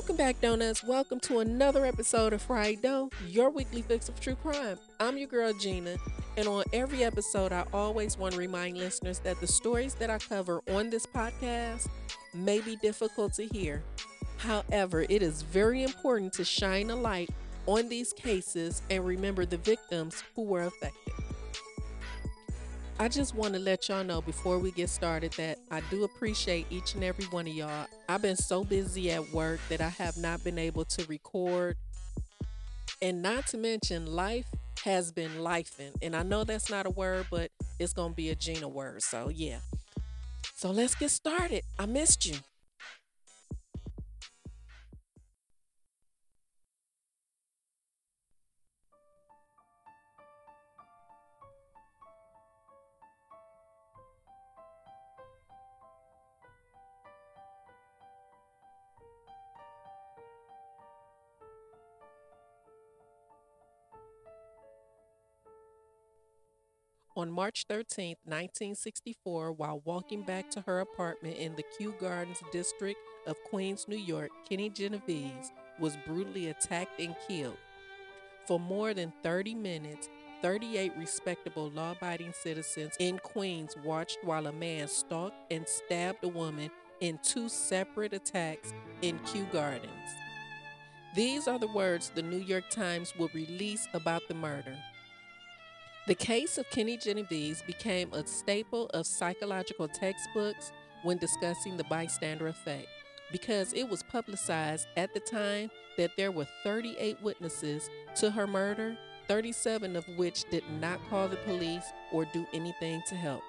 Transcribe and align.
Welcome 0.00 0.16
back, 0.16 0.40
Donuts. 0.40 0.82
Welcome 0.82 1.20
to 1.20 1.40
another 1.40 1.84
episode 1.84 2.32
of 2.32 2.40
Fried 2.40 2.80
Dough, 2.80 3.10
your 3.28 3.50
weekly 3.50 3.82
fix 3.82 4.08
of 4.08 4.18
true 4.18 4.34
crime. 4.34 4.78
I'm 4.98 5.18
your 5.18 5.28
girl, 5.28 5.52
Gina, 5.52 5.96
and 6.38 6.48
on 6.48 6.64
every 6.72 7.04
episode, 7.04 7.52
I 7.52 7.66
always 7.74 8.16
want 8.16 8.32
to 8.32 8.38
remind 8.38 8.78
listeners 8.78 9.18
that 9.18 9.38
the 9.42 9.46
stories 9.46 9.92
that 9.96 10.08
I 10.08 10.16
cover 10.16 10.62
on 10.70 10.88
this 10.88 11.04
podcast 11.04 11.86
may 12.32 12.60
be 12.60 12.76
difficult 12.76 13.34
to 13.34 13.44
hear. 13.44 13.82
However, 14.38 15.04
it 15.10 15.22
is 15.22 15.42
very 15.42 15.82
important 15.82 16.32
to 16.32 16.46
shine 16.46 16.88
a 16.88 16.96
light 16.96 17.28
on 17.66 17.90
these 17.90 18.14
cases 18.14 18.80
and 18.88 19.04
remember 19.04 19.44
the 19.44 19.58
victims 19.58 20.24
who 20.34 20.44
were 20.44 20.62
affected. 20.62 21.09
I 23.00 23.08
just 23.08 23.34
want 23.34 23.54
to 23.54 23.58
let 23.58 23.88
y'all 23.88 24.04
know 24.04 24.20
before 24.20 24.58
we 24.58 24.72
get 24.72 24.90
started 24.90 25.32
that 25.38 25.56
I 25.70 25.80
do 25.90 26.04
appreciate 26.04 26.66
each 26.68 26.94
and 26.94 27.02
every 27.02 27.24
one 27.24 27.46
of 27.46 27.54
y'all. 27.54 27.86
I've 28.10 28.20
been 28.20 28.36
so 28.36 28.62
busy 28.62 29.10
at 29.10 29.32
work 29.32 29.58
that 29.70 29.80
I 29.80 29.88
have 29.88 30.18
not 30.18 30.44
been 30.44 30.58
able 30.58 30.84
to 30.84 31.06
record. 31.06 31.78
And 33.00 33.22
not 33.22 33.46
to 33.48 33.56
mention, 33.56 34.04
life 34.04 34.44
has 34.84 35.12
been 35.12 35.30
lifing. 35.38 35.94
And 36.02 36.14
I 36.14 36.22
know 36.22 36.44
that's 36.44 36.68
not 36.68 36.84
a 36.84 36.90
word, 36.90 37.24
but 37.30 37.50
it's 37.78 37.94
going 37.94 38.10
to 38.10 38.14
be 38.14 38.28
a 38.28 38.34
Gina 38.34 38.68
word. 38.68 39.00
So, 39.02 39.30
yeah. 39.30 39.60
So, 40.54 40.70
let's 40.70 40.94
get 40.94 41.10
started. 41.10 41.62
I 41.78 41.86
missed 41.86 42.26
you. 42.26 42.36
On 67.16 67.28
March 67.28 67.66
13, 67.68 68.16
1964, 68.24 69.52
while 69.52 69.82
walking 69.84 70.22
back 70.22 70.48
to 70.50 70.60
her 70.60 70.78
apartment 70.78 71.36
in 71.38 71.56
the 71.56 71.64
Kew 71.76 71.92
Gardens 72.00 72.40
district 72.52 73.00
of 73.26 73.36
Queens, 73.50 73.86
New 73.88 73.96
York, 73.96 74.30
Kitty 74.48 74.70
Genovese 74.70 75.50
was 75.80 75.98
brutally 76.06 76.50
attacked 76.50 77.00
and 77.00 77.16
killed. 77.26 77.56
For 78.46 78.60
more 78.60 78.94
than 78.94 79.12
30 79.24 79.56
minutes, 79.56 80.08
38 80.40 80.92
respectable 80.96 81.70
law 81.70 81.92
abiding 81.92 82.32
citizens 82.32 82.94
in 83.00 83.18
Queens 83.18 83.74
watched 83.84 84.18
while 84.22 84.46
a 84.46 84.52
man 84.52 84.86
stalked 84.86 85.52
and 85.52 85.66
stabbed 85.66 86.22
a 86.22 86.28
woman 86.28 86.70
in 87.00 87.18
two 87.24 87.48
separate 87.48 88.12
attacks 88.12 88.72
in 89.02 89.18
Kew 89.26 89.46
Gardens. 89.52 89.90
These 91.16 91.48
are 91.48 91.58
the 91.58 91.66
words 91.66 92.12
the 92.14 92.22
New 92.22 92.38
York 92.38 92.70
Times 92.70 93.12
will 93.18 93.30
release 93.34 93.88
about 93.94 94.22
the 94.28 94.34
murder. 94.34 94.76
The 96.06 96.14
case 96.14 96.56
of 96.56 96.68
Kenny 96.70 96.96
Genovese 96.96 97.62
became 97.66 98.12
a 98.12 98.26
staple 98.26 98.86
of 98.94 99.06
psychological 99.06 99.86
textbooks 99.86 100.72
when 101.02 101.18
discussing 101.18 101.76
the 101.76 101.84
bystander 101.84 102.48
effect 102.48 102.88
because 103.30 103.72
it 103.74 103.88
was 103.88 104.02
publicized 104.04 104.88
at 104.96 105.12
the 105.14 105.20
time 105.20 105.70
that 105.96 106.16
there 106.16 106.32
were 106.32 106.46
38 106.64 107.22
witnesses 107.22 107.88
to 108.16 108.30
her 108.30 108.46
murder, 108.46 108.96
37 109.28 109.94
of 109.94 110.04
which 110.16 110.48
did 110.50 110.64
not 110.80 110.98
call 111.08 111.28
the 111.28 111.36
police 111.36 111.84
or 112.12 112.24
do 112.32 112.46
anything 112.52 113.02
to 113.06 113.14
help. 113.14 113.42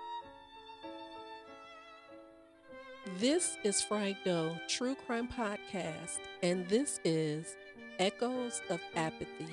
This 3.17 3.57
is 3.63 3.81
Fried 3.81 4.17
Dough 4.23 4.55
True 4.67 4.95
Crime 5.07 5.27
Podcast, 5.27 6.19
and 6.43 6.67
this 6.67 6.99
is 7.03 7.55
Echoes 7.97 8.61
of 8.69 8.79
Apathy, 8.95 9.47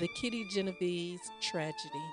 the 0.00 0.08
Kitty 0.20 0.44
Genovese 0.52 1.30
tragedy. 1.40 2.04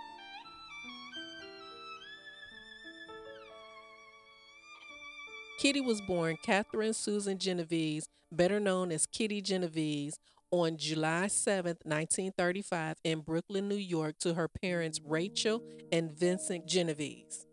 Kitty 5.61 5.79
was 5.79 6.01
born 6.01 6.38
Catherine 6.41 6.91
Susan 6.91 7.38
Genovese, 7.38 8.09
better 8.31 8.59
known 8.59 8.91
as 8.91 9.05
Kitty 9.05 9.44
Genovese, 9.44 10.17
on 10.49 10.75
July 10.75 11.27
7, 11.27 11.77
1935, 11.83 12.95
in 13.03 13.19
Brooklyn, 13.19 13.69
New 13.69 13.75
York, 13.75 14.16
to 14.21 14.33
her 14.33 14.47
parents 14.47 15.00
Rachel 15.05 15.61
and 15.91 16.11
Vincent 16.11 16.66
Genovese. 16.66 17.45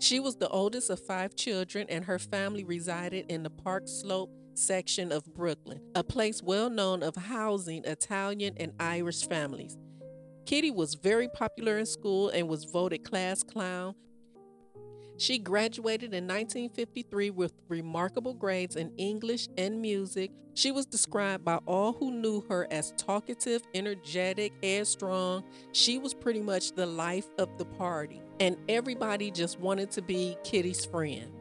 She 0.00 0.18
was 0.18 0.34
the 0.34 0.48
oldest 0.48 0.90
of 0.90 0.98
five 0.98 1.36
children, 1.36 1.86
and 1.88 2.06
her 2.06 2.18
family 2.18 2.64
resided 2.64 3.26
in 3.30 3.44
the 3.44 3.50
Park 3.50 3.84
Slope 3.86 4.32
section 4.54 5.12
of 5.12 5.32
Brooklyn, 5.32 5.80
a 5.94 6.02
place 6.02 6.42
well 6.42 6.70
known 6.70 7.04
of 7.04 7.14
housing 7.14 7.84
Italian 7.84 8.54
and 8.56 8.72
Irish 8.80 9.28
families. 9.28 9.78
Kitty 10.44 10.72
was 10.72 10.96
very 10.96 11.28
popular 11.28 11.78
in 11.78 11.86
school 11.86 12.30
and 12.30 12.48
was 12.48 12.64
voted 12.64 13.04
class 13.04 13.44
clown 13.44 13.94
she 15.16 15.38
graduated 15.38 16.12
in 16.12 16.24
1953 16.24 17.30
with 17.30 17.52
remarkable 17.68 18.34
grades 18.34 18.76
in 18.76 18.92
English 18.96 19.48
and 19.56 19.80
music. 19.80 20.30
She 20.54 20.70
was 20.70 20.86
described 20.86 21.44
by 21.44 21.58
all 21.66 21.92
who 21.92 22.10
knew 22.10 22.42
her 22.48 22.66
as 22.70 22.92
talkative, 22.96 23.62
energetic, 23.74 24.52
and 24.62 24.78
headstrong. 24.78 25.44
She 25.72 25.98
was 25.98 26.14
pretty 26.14 26.40
much 26.40 26.72
the 26.72 26.86
life 26.86 27.26
of 27.38 27.58
the 27.58 27.64
party, 27.64 28.22
and 28.40 28.56
everybody 28.68 29.30
just 29.30 29.58
wanted 29.58 29.90
to 29.92 30.02
be 30.02 30.36
Kitty's 30.44 30.84
friend. 30.84 31.32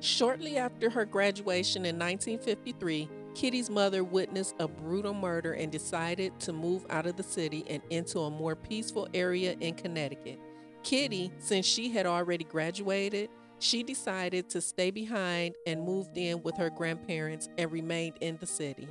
Shortly 0.00 0.58
after 0.58 0.90
her 0.90 1.06
graduation 1.06 1.86
in 1.86 1.98
1953, 1.98 3.08
Kitty's 3.34 3.68
mother 3.68 4.04
witnessed 4.04 4.54
a 4.58 4.68
brutal 4.68 5.14
murder 5.14 5.52
and 5.52 5.70
decided 5.70 6.38
to 6.40 6.52
move 6.52 6.86
out 6.88 7.06
of 7.06 7.16
the 7.16 7.22
city 7.22 7.64
and 7.68 7.82
into 7.90 8.20
a 8.20 8.30
more 8.30 8.56
peaceful 8.56 9.08
area 9.12 9.56
in 9.60 9.74
Connecticut. 9.74 10.38
Kitty, 10.86 11.32
since 11.40 11.66
she 11.66 11.90
had 11.90 12.06
already 12.06 12.44
graduated, 12.44 13.28
she 13.58 13.82
decided 13.82 14.48
to 14.50 14.60
stay 14.60 14.92
behind 14.92 15.56
and 15.66 15.82
moved 15.82 16.16
in 16.16 16.44
with 16.44 16.56
her 16.58 16.70
grandparents 16.70 17.48
and 17.58 17.72
remained 17.72 18.14
in 18.20 18.36
the 18.36 18.46
city. 18.46 18.86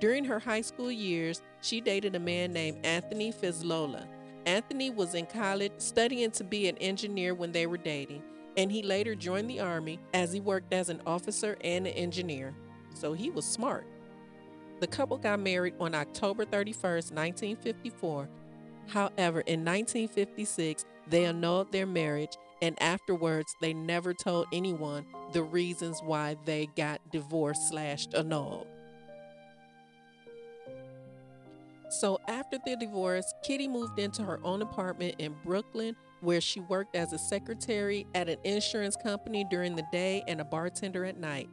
During 0.00 0.24
her 0.24 0.40
high 0.40 0.62
school 0.62 0.90
years, 0.90 1.42
she 1.60 1.80
dated 1.80 2.16
a 2.16 2.18
man 2.18 2.52
named 2.52 2.84
Anthony 2.84 3.32
Fizlola. 3.32 4.08
Anthony 4.46 4.90
was 4.90 5.14
in 5.14 5.26
college 5.26 5.70
studying 5.78 6.32
to 6.32 6.42
be 6.42 6.68
an 6.68 6.76
engineer 6.78 7.34
when 7.34 7.52
they 7.52 7.68
were 7.68 7.76
dating, 7.76 8.24
and 8.56 8.72
he 8.72 8.82
later 8.82 9.14
joined 9.14 9.48
the 9.48 9.60
Army 9.60 10.00
as 10.12 10.32
he 10.32 10.40
worked 10.40 10.74
as 10.74 10.88
an 10.88 11.00
officer 11.06 11.56
and 11.60 11.86
an 11.86 11.92
engineer. 11.92 12.52
So 12.96 13.12
he 13.12 13.30
was 13.30 13.44
smart. 13.44 13.86
The 14.80 14.88
couple 14.88 15.18
got 15.18 15.38
married 15.38 15.74
on 15.78 15.94
October 15.94 16.44
31, 16.44 16.82
1954. 16.82 18.28
However, 18.88 19.40
in 19.42 19.64
1956, 19.64 20.84
they 21.08 21.24
annulled 21.24 21.72
their 21.72 21.86
marriage, 21.86 22.36
and 22.62 22.80
afterwards, 22.82 23.54
they 23.60 23.74
never 23.74 24.14
told 24.14 24.46
anyone 24.52 25.04
the 25.32 25.42
reasons 25.42 26.00
why 26.02 26.36
they 26.44 26.68
got 26.76 27.00
divorced 27.10 27.68
slash 27.68 28.06
annulled. 28.14 28.66
So 31.88 32.20
after 32.26 32.58
the 32.64 32.76
divorce, 32.76 33.32
Kitty 33.44 33.68
moved 33.68 33.98
into 33.98 34.22
her 34.22 34.40
own 34.42 34.60
apartment 34.60 35.16
in 35.18 35.34
Brooklyn, 35.44 35.94
where 36.20 36.40
she 36.40 36.60
worked 36.60 36.96
as 36.96 37.12
a 37.12 37.18
secretary 37.18 38.06
at 38.14 38.28
an 38.28 38.38
insurance 38.42 38.96
company 38.96 39.44
during 39.50 39.76
the 39.76 39.86
day 39.92 40.24
and 40.26 40.40
a 40.40 40.44
bartender 40.44 41.04
at 41.04 41.18
night. 41.18 41.48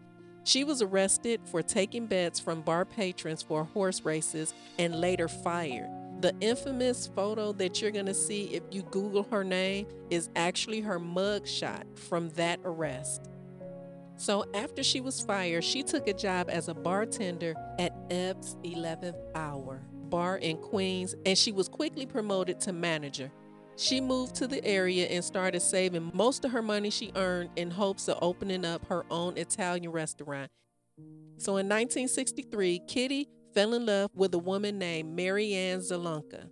She 0.45 0.63
was 0.63 0.81
arrested 0.81 1.41
for 1.45 1.61
taking 1.61 2.07
bets 2.07 2.39
from 2.39 2.61
bar 2.61 2.83
patrons 2.83 3.41
for 3.41 3.63
horse 3.63 4.01
races 4.01 4.53
and 4.79 4.99
later 4.99 5.27
fired. 5.27 5.89
The 6.23 6.33
infamous 6.39 7.05
photo 7.05 7.51
that 7.51 7.81
you're 7.81 7.91
going 7.91 8.05
to 8.05 8.13
see 8.13 8.45
if 8.45 8.63
you 8.71 8.83
Google 8.83 9.23
her 9.23 9.43
name 9.43 9.87
is 10.09 10.29
actually 10.37 10.79
her 10.79 10.97
mugshot 10.97 11.83
from 11.99 12.29
that 12.35 12.61
arrest. 12.63 13.29
So 14.15 14.45
after 14.53 14.83
she 14.83 15.01
was 15.01 15.19
fired, 15.19 15.65
she 15.65 15.83
took 15.83 16.07
a 16.07 16.13
job 16.13 16.49
as 16.49 16.69
a 16.69 16.73
bartender 16.73 17.55
at 17.77 17.93
Ev's 18.09 18.55
11th 18.63 19.17
Hour 19.35 19.81
bar 19.91 20.37
in 20.37 20.55
Queens, 20.59 21.13
and 21.25 21.37
she 21.37 21.51
was 21.51 21.67
quickly 21.67 22.05
promoted 22.05 22.61
to 22.61 22.71
manager. 22.71 23.29
She 23.75 23.99
moved 23.99 24.33
to 24.35 24.47
the 24.47 24.63
area 24.63 25.07
and 25.07 25.25
started 25.25 25.59
saving 25.59 26.09
most 26.13 26.45
of 26.45 26.51
her 26.51 26.61
money 26.61 26.89
she 26.89 27.11
earned 27.17 27.49
in 27.57 27.69
hopes 27.69 28.07
of 28.07 28.17
opening 28.21 28.63
up 28.63 28.85
her 28.87 29.03
own 29.11 29.37
Italian 29.37 29.91
restaurant. 29.91 30.49
So 31.37 31.57
in 31.57 31.67
1963, 31.67 32.79
Kitty 32.87 33.27
fell 33.53 33.73
in 33.73 33.85
love 33.85 34.11
with 34.13 34.33
a 34.33 34.39
woman 34.39 34.77
named 34.77 35.15
Marianne 35.15 35.79
Zielonko. 35.79 36.49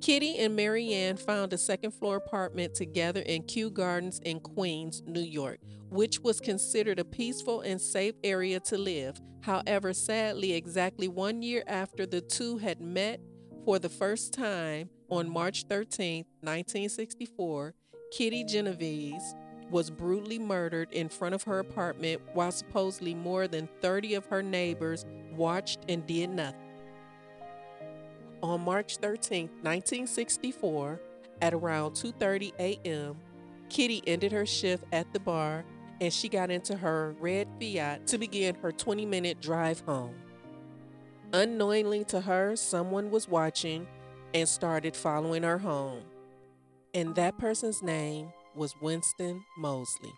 Kitty 0.00 0.36
and 0.36 0.54
Marianne 0.54 1.16
found 1.16 1.52
a 1.54 1.58
second 1.58 1.92
floor 1.92 2.16
apartment 2.16 2.74
together 2.74 3.20
in 3.20 3.42
Kew 3.42 3.70
Gardens 3.70 4.20
in 4.24 4.38
Queens, 4.40 5.02
New 5.06 5.22
York, 5.22 5.60
which 5.88 6.20
was 6.20 6.40
considered 6.40 6.98
a 6.98 7.04
peaceful 7.04 7.62
and 7.62 7.80
safe 7.80 8.14
area 8.22 8.60
to 8.60 8.76
live. 8.76 9.18
However, 9.40 9.94
sadly, 9.94 10.52
exactly 10.52 11.08
one 11.08 11.42
year 11.42 11.64
after 11.66 12.04
the 12.04 12.20
two 12.20 12.58
had 12.58 12.80
met 12.80 13.20
for 13.64 13.78
the 13.78 13.88
first 13.88 14.34
time 14.34 14.90
on 15.08 15.30
March 15.30 15.64
13, 15.70 16.26
1964, 16.42 17.74
Kitty 18.12 18.44
Genovese 18.44 19.34
was 19.74 19.90
brutally 19.90 20.38
murdered 20.38 20.88
in 20.92 21.08
front 21.08 21.34
of 21.34 21.42
her 21.42 21.58
apartment 21.58 22.22
while 22.32 22.52
supposedly 22.52 23.12
more 23.12 23.48
than 23.48 23.68
30 23.80 24.14
of 24.14 24.24
her 24.26 24.40
neighbors 24.40 25.04
watched 25.34 25.80
and 25.88 26.06
did 26.06 26.30
nothing. 26.30 26.60
On 28.40 28.60
March 28.60 28.98
13, 28.98 29.48
1964, 29.62 31.00
at 31.42 31.52
around 31.52 31.90
2:30 31.94 32.52
a.m., 32.60 33.16
Kitty 33.68 34.00
ended 34.06 34.30
her 34.30 34.46
shift 34.46 34.84
at 34.92 35.12
the 35.12 35.18
bar 35.18 35.64
and 36.00 36.12
she 36.12 36.28
got 36.28 36.52
into 36.52 36.76
her 36.76 37.16
red 37.18 37.48
Fiat 37.58 38.06
to 38.06 38.16
begin 38.16 38.54
her 38.62 38.70
20-minute 38.70 39.40
drive 39.40 39.80
home. 39.80 40.14
Unknowingly 41.32 42.04
to 42.04 42.20
her, 42.20 42.54
someone 42.54 43.10
was 43.10 43.28
watching 43.28 43.88
and 44.34 44.48
started 44.48 44.94
following 44.94 45.42
her 45.42 45.58
home. 45.58 46.02
And 46.94 47.16
that 47.16 47.38
person's 47.38 47.82
name 47.82 48.32
was 48.56 48.74
Winston 48.80 49.44
Moseley. 49.56 50.12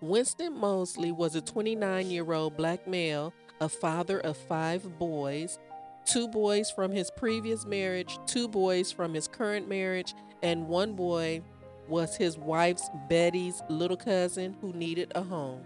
Winston 0.00 0.58
Moseley 0.58 1.12
was 1.12 1.34
a 1.34 1.40
29 1.40 2.10
year 2.10 2.32
old 2.32 2.56
black 2.56 2.86
male, 2.88 3.32
a 3.60 3.68
father 3.68 4.18
of 4.20 4.36
five 4.36 4.98
boys 4.98 5.58
two 6.04 6.28
boys 6.28 6.70
from 6.70 6.92
his 6.92 7.10
previous 7.16 7.64
marriage, 7.64 8.18
two 8.26 8.48
boys 8.48 8.90
from 8.92 9.14
his 9.14 9.28
current 9.28 9.68
marriage, 9.68 10.14
and 10.42 10.68
one 10.68 10.94
boy 10.94 11.42
was 11.88 12.16
his 12.16 12.36
wife's 12.36 12.88
Betty's 13.08 13.62
little 13.68 13.96
cousin 13.96 14.56
who 14.60 14.72
needed 14.72 15.12
a 15.14 15.22
home. 15.22 15.60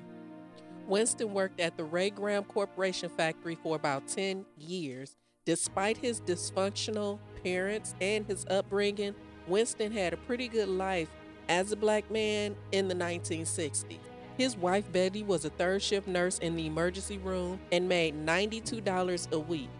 Winston 0.87 1.32
worked 1.34 1.60
at 1.60 1.76
the 1.76 1.84
Ray 1.84 2.10
Graham 2.10 2.44
Corporation 2.44 3.08
factory 3.08 3.56
for 3.56 3.76
about 3.76 4.06
10 4.08 4.44
years. 4.56 5.16
Despite 5.44 5.96
his 5.96 6.20
dysfunctional 6.20 7.19
parents 7.43 7.94
and 8.00 8.26
his 8.26 8.44
upbringing, 8.50 9.14
Winston 9.46 9.93
had 9.93 10.12
a 10.12 10.16
pretty 10.16 10.48
good 10.48 10.69
life 10.69 11.08
as 11.48 11.72
a 11.72 11.76
black 11.76 12.10
man 12.10 12.56
in 12.72 12.88
the 12.88 12.94
1960s. 12.94 13.98
His 14.37 14.56
wife 14.56 14.90
Betty 14.93 15.22
was 15.22 15.44
a 15.44 15.50
third 15.50 15.82
shift 15.82 16.06
nurse 16.06 16.38
in 16.38 16.56
the 16.56 16.66
emergency 16.66 17.19
room 17.19 17.58
and 17.72 17.88
made 17.88 18.14
$92 18.26 19.32
a 19.32 19.38
week. 19.38 19.70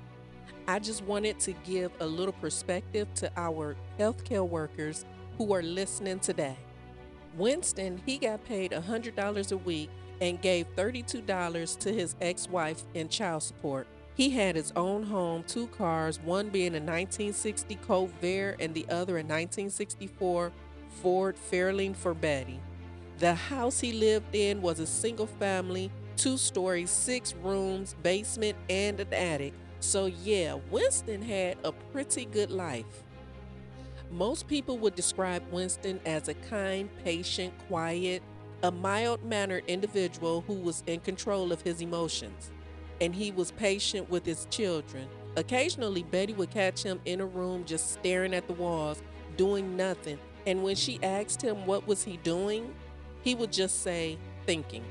I 0.68 0.78
just 0.78 1.04
wanted 1.04 1.38
to 1.40 1.52
give 1.64 1.92
a 2.00 2.06
little 2.06 2.32
perspective 2.32 3.06
to 3.16 3.30
our 3.36 3.76
healthcare 3.98 4.48
workers 4.48 5.04
who 5.36 5.52
are 5.52 5.62
listening 5.62 6.20
today. 6.20 6.56
Winston, 7.36 8.00
he 8.06 8.18
got 8.18 8.44
paid 8.46 8.72
$100 8.72 9.52
a 9.52 9.56
week 9.58 9.90
and 10.20 10.40
gave 10.40 10.66
$32 10.74 11.78
to 11.78 11.92
his 11.92 12.16
ex 12.20 12.48
wife 12.48 12.82
in 12.94 13.08
child 13.08 13.42
support. 13.42 13.86
He 14.16 14.30
had 14.30 14.56
his 14.56 14.72
own 14.74 15.02
home, 15.02 15.44
two 15.46 15.66
cars, 15.66 16.18
one 16.18 16.48
being 16.48 16.74
a 16.74 16.80
1960 16.80 17.74
Colt 17.76 18.10
Vere 18.22 18.56
and 18.58 18.72
the 18.72 18.86
other 18.88 19.18
a 19.18 19.22
1964 19.22 20.52
Ford 20.88 21.36
Fairlane 21.36 21.94
for 21.94 22.14
Betty. 22.14 22.58
The 23.18 23.34
house 23.34 23.78
he 23.78 23.92
lived 23.92 24.34
in 24.34 24.62
was 24.62 24.80
a 24.80 24.86
single 24.86 25.26
family, 25.26 25.90
two 26.16 26.38
stories, 26.38 26.90
six 26.90 27.34
rooms, 27.34 27.94
basement, 28.02 28.56
and 28.70 28.98
an 29.00 29.12
attic. 29.12 29.52
So, 29.80 30.06
yeah, 30.06 30.54
Winston 30.70 31.20
had 31.20 31.58
a 31.62 31.72
pretty 31.72 32.24
good 32.24 32.50
life. 32.50 33.04
Most 34.10 34.48
people 34.48 34.78
would 34.78 34.94
describe 34.94 35.42
Winston 35.52 36.00
as 36.06 36.28
a 36.28 36.34
kind, 36.34 36.88
patient, 37.04 37.52
quiet, 37.68 38.22
a 38.62 38.70
mild 38.70 39.22
mannered 39.24 39.64
individual 39.66 40.42
who 40.46 40.54
was 40.54 40.82
in 40.86 41.00
control 41.00 41.52
of 41.52 41.60
his 41.60 41.82
emotions, 41.82 42.50
and 43.00 43.14
he 43.14 43.31
was 43.31 43.50
patient 43.52 44.08
with 44.10 44.25
his 44.25 44.46
children. 44.50 45.08
Occasionally, 45.37 46.02
Betty 46.02 46.32
would 46.32 46.50
catch 46.50 46.82
him 46.82 47.00
in 47.04 47.20
a 47.20 47.26
room 47.26 47.64
just 47.64 47.93
staring 47.93 48.34
at 48.34 48.46
the 48.46 48.54
walls, 48.54 49.02
doing 49.37 49.76
nothing, 49.76 50.19
and 50.46 50.62
when 50.62 50.76
she 50.76 50.98
asked 51.02 51.43
him 51.43 51.66
what 51.66 51.87
was 51.87 52.04
he 52.04 52.16
doing, 52.19 52.75
he 53.22 53.34
would 53.34 53.52
just 53.52 53.82
say, 53.82 54.16
thinking. 54.46 54.84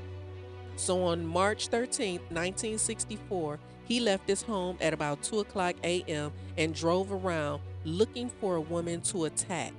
So 0.76 1.04
on 1.04 1.26
March 1.26 1.68
13, 1.68 2.20
1964, 2.28 3.58
he 3.84 4.00
left 4.00 4.28
his 4.28 4.42
home 4.42 4.76
at 4.80 4.92
about 4.92 5.22
2 5.22 5.40
o'clock 5.40 5.76
a.m. 5.82 6.32
and 6.58 6.74
drove 6.74 7.12
around 7.12 7.62
looking 7.84 8.28
for 8.28 8.56
a 8.56 8.60
woman 8.60 9.00
to 9.00 9.24
attack, 9.24 9.72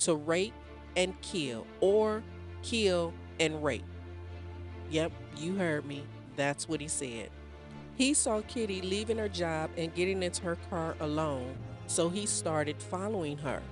to 0.00 0.14
rape 0.14 0.54
and 0.96 1.20
kill, 1.22 1.66
or 1.80 2.22
kill 2.62 3.12
and 3.40 3.64
rape. 3.64 3.84
Yep, 4.90 5.12
you 5.38 5.56
heard 5.56 5.84
me. 5.86 6.04
That's 6.36 6.68
what 6.68 6.80
he 6.80 6.88
said. 6.88 7.30
He 7.96 8.14
saw 8.14 8.40
Kitty 8.42 8.82
leaving 8.82 9.18
her 9.18 9.28
job 9.28 9.70
and 9.76 9.94
getting 9.94 10.22
into 10.22 10.42
her 10.42 10.58
car 10.68 10.96
alone, 11.00 11.56
so 11.86 12.08
he 12.08 12.26
started 12.26 12.82
following 12.82 13.38
her. 13.38 13.62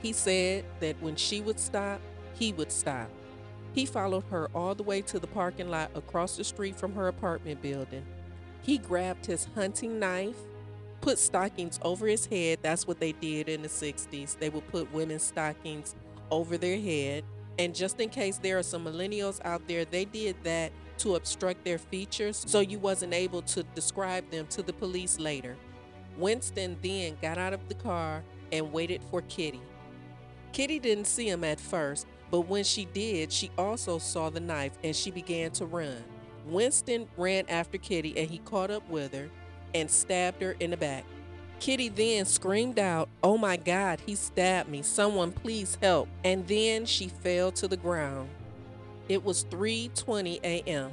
He 0.00 0.12
said 0.12 0.64
that 0.80 1.00
when 1.02 1.16
she 1.16 1.40
would 1.40 1.60
stop, 1.60 2.00
he 2.34 2.52
would 2.52 2.72
stop. 2.72 3.10
He 3.74 3.84
followed 3.84 4.24
her 4.30 4.48
all 4.54 4.74
the 4.74 4.82
way 4.82 5.02
to 5.02 5.18
the 5.18 5.26
parking 5.26 5.70
lot 5.70 5.90
across 5.94 6.36
the 6.36 6.44
street 6.44 6.76
from 6.76 6.94
her 6.94 7.08
apartment 7.08 7.60
building. 7.60 8.04
He 8.62 8.78
grabbed 8.78 9.26
his 9.26 9.48
hunting 9.54 9.98
knife, 9.98 10.38
put 11.00 11.18
stockings 11.18 11.78
over 11.82 12.06
his 12.06 12.26
head. 12.26 12.60
That's 12.62 12.86
what 12.86 13.00
they 13.00 13.12
did 13.12 13.48
in 13.48 13.62
the 13.62 13.68
60s. 13.68 14.38
They 14.38 14.48
would 14.48 14.66
put 14.68 14.92
women's 14.92 15.22
stockings 15.22 15.94
over 16.30 16.56
their 16.56 16.80
head 16.80 17.24
and 17.58 17.74
just 17.74 18.00
in 18.00 18.08
case 18.08 18.38
there 18.38 18.58
are 18.58 18.62
some 18.62 18.84
millennials 18.84 19.44
out 19.44 19.66
there, 19.66 19.84
they 19.84 20.04
did 20.04 20.36
that 20.44 20.72
to 20.98 21.16
obstruct 21.16 21.64
their 21.64 21.78
features 21.78 22.44
so 22.46 22.60
you 22.60 22.78
wasn't 22.78 23.14
able 23.14 23.42
to 23.42 23.62
describe 23.74 24.30
them 24.30 24.46
to 24.48 24.62
the 24.62 24.72
police 24.72 25.18
later. 25.18 25.56
Winston 26.16 26.76
then 26.82 27.16
got 27.22 27.38
out 27.38 27.52
of 27.52 27.68
the 27.68 27.74
car 27.74 28.22
and 28.52 28.72
waited 28.72 29.02
for 29.10 29.22
Kitty. 29.22 29.60
Kitty 30.52 30.78
didn't 30.78 31.06
see 31.06 31.28
him 31.28 31.44
at 31.44 31.60
first, 31.60 32.06
but 32.30 32.42
when 32.42 32.64
she 32.64 32.84
did, 32.86 33.32
she 33.32 33.50
also 33.56 33.98
saw 33.98 34.30
the 34.30 34.40
knife 34.40 34.72
and 34.82 34.94
she 34.94 35.10
began 35.10 35.50
to 35.52 35.66
run. 35.66 36.02
Winston 36.46 37.06
ran 37.16 37.44
after 37.48 37.78
Kitty 37.78 38.16
and 38.16 38.28
he 38.28 38.38
caught 38.38 38.70
up 38.70 38.88
with 38.88 39.14
her 39.14 39.28
and 39.74 39.90
stabbed 39.90 40.42
her 40.42 40.56
in 40.60 40.70
the 40.70 40.76
back. 40.76 41.04
Kitty 41.60 41.88
then 41.88 42.24
screamed 42.24 42.78
out, 42.78 43.08
Oh 43.22 43.36
my 43.36 43.56
God, 43.56 44.00
he 44.06 44.14
stabbed 44.14 44.68
me. 44.68 44.82
Someone 44.82 45.32
please 45.32 45.76
help. 45.82 46.08
And 46.24 46.46
then 46.46 46.86
she 46.86 47.08
fell 47.08 47.50
to 47.52 47.66
the 47.66 47.76
ground. 47.76 48.28
It 49.08 49.24
was 49.24 49.44
3:20 49.44 50.40
a.m. 50.42 50.92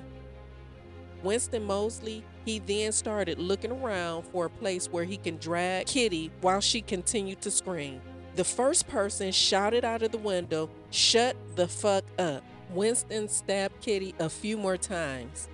Winston 1.24 1.64
Moseley, 1.64 2.24
he 2.46 2.60
then 2.60 2.92
started 2.92 3.40
looking 3.40 3.72
around 3.72 4.24
for 4.24 4.46
a 4.46 4.50
place 4.50 4.88
where 4.88 5.04
he 5.04 5.18
can 5.18 5.38
drag 5.38 5.88
Kitty 5.88 6.32
while 6.42 6.62
she 6.62 6.82
continued 6.82 7.42
to 7.42 7.52
scream. 7.52 8.00
The 8.36 8.44
first 8.44 8.88
person 8.88 9.32
shouted 9.32 9.84
out 9.84 10.04
of 10.04 10.12
the 10.12 10.18
window, 10.18 10.70
Shut 10.92 11.36
the 11.56 11.68
fuck 11.68 12.04
up. 12.20 12.44
Winston 12.70 13.28
stabbed 13.28 13.82
Kitty 13.82 14.14
a 14.20 14.30
few 14.30 14.58
more 14.58 14.78
times. 14.78 15.48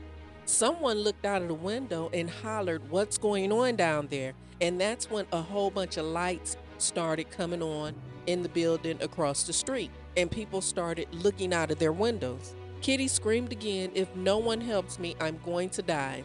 Someone 0.45 0.97
looked 0.97 1.25
out 1.25 1.41
of 1.41 1.47
the 1.47 1.53
window 1.53 2.09
and 2.13 2.29
hollered, 2.29 2.89
What's 2.89 3.17
going 3.17 3.51
on 3.51 3.75
down 3.75 4.07
there? 4.07 4.33
And 4.59 4.81
that's 4.81 5.09
when 5.09 5.25
a 5.31 5.41
whole 5.41 5.71
bunch 5.71 5.97
of 5.97 6.05
lights 6.05 6.57
started 6.77 7.29
coming 7.31 7.61
on 7.61 7.93
in 8.27 8.41
the 8.41 8.49
building 8.49 9.01
across 9.01 9.43
the 9.43 9.53
street, 9.53 9.91
and 10.17 10.29
people 10.29 10.61
started 10.61 11.07
looking 11.11 11.53
out 11.53 11.71
of 11.71 11.79
their 11.79 11.93
windows. 11.93 12.55
Kitty 12.81 13.07
screamed 13.07 13.51
again, 13.51 13.91
If 13.93 14.13
no 14.15 14.37
one 14.37 14.61
helps 14.61 14.99
me, 14.99 15.15
I'm 15.19 15.39
going 15.45 15.69
to 15.71 15.81
die. 15.81 16.23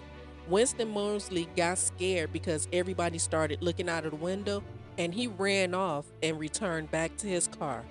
Winston 0.48 0.88
Moseley 0.90 1.48
got 1.56 1.76
scared 1.76 2.32
because 2.32 2.68
everybody 2.72 3.18
started 3.18 3.62
looking 3.62 3.88
out 3.88 4.04
of 4.04 4.12
the 4.12 4.16
window, 4.16 4.62
and 4.96 5.12
he 5.12 5.26
ran 5.26 5.74
off 5.74 6.06
and 6.22 6.38
returned 6.38 6.90
back 6.90 7.16
to 7.18 7.26
his 7.26 7.48
car. 7.48 7.84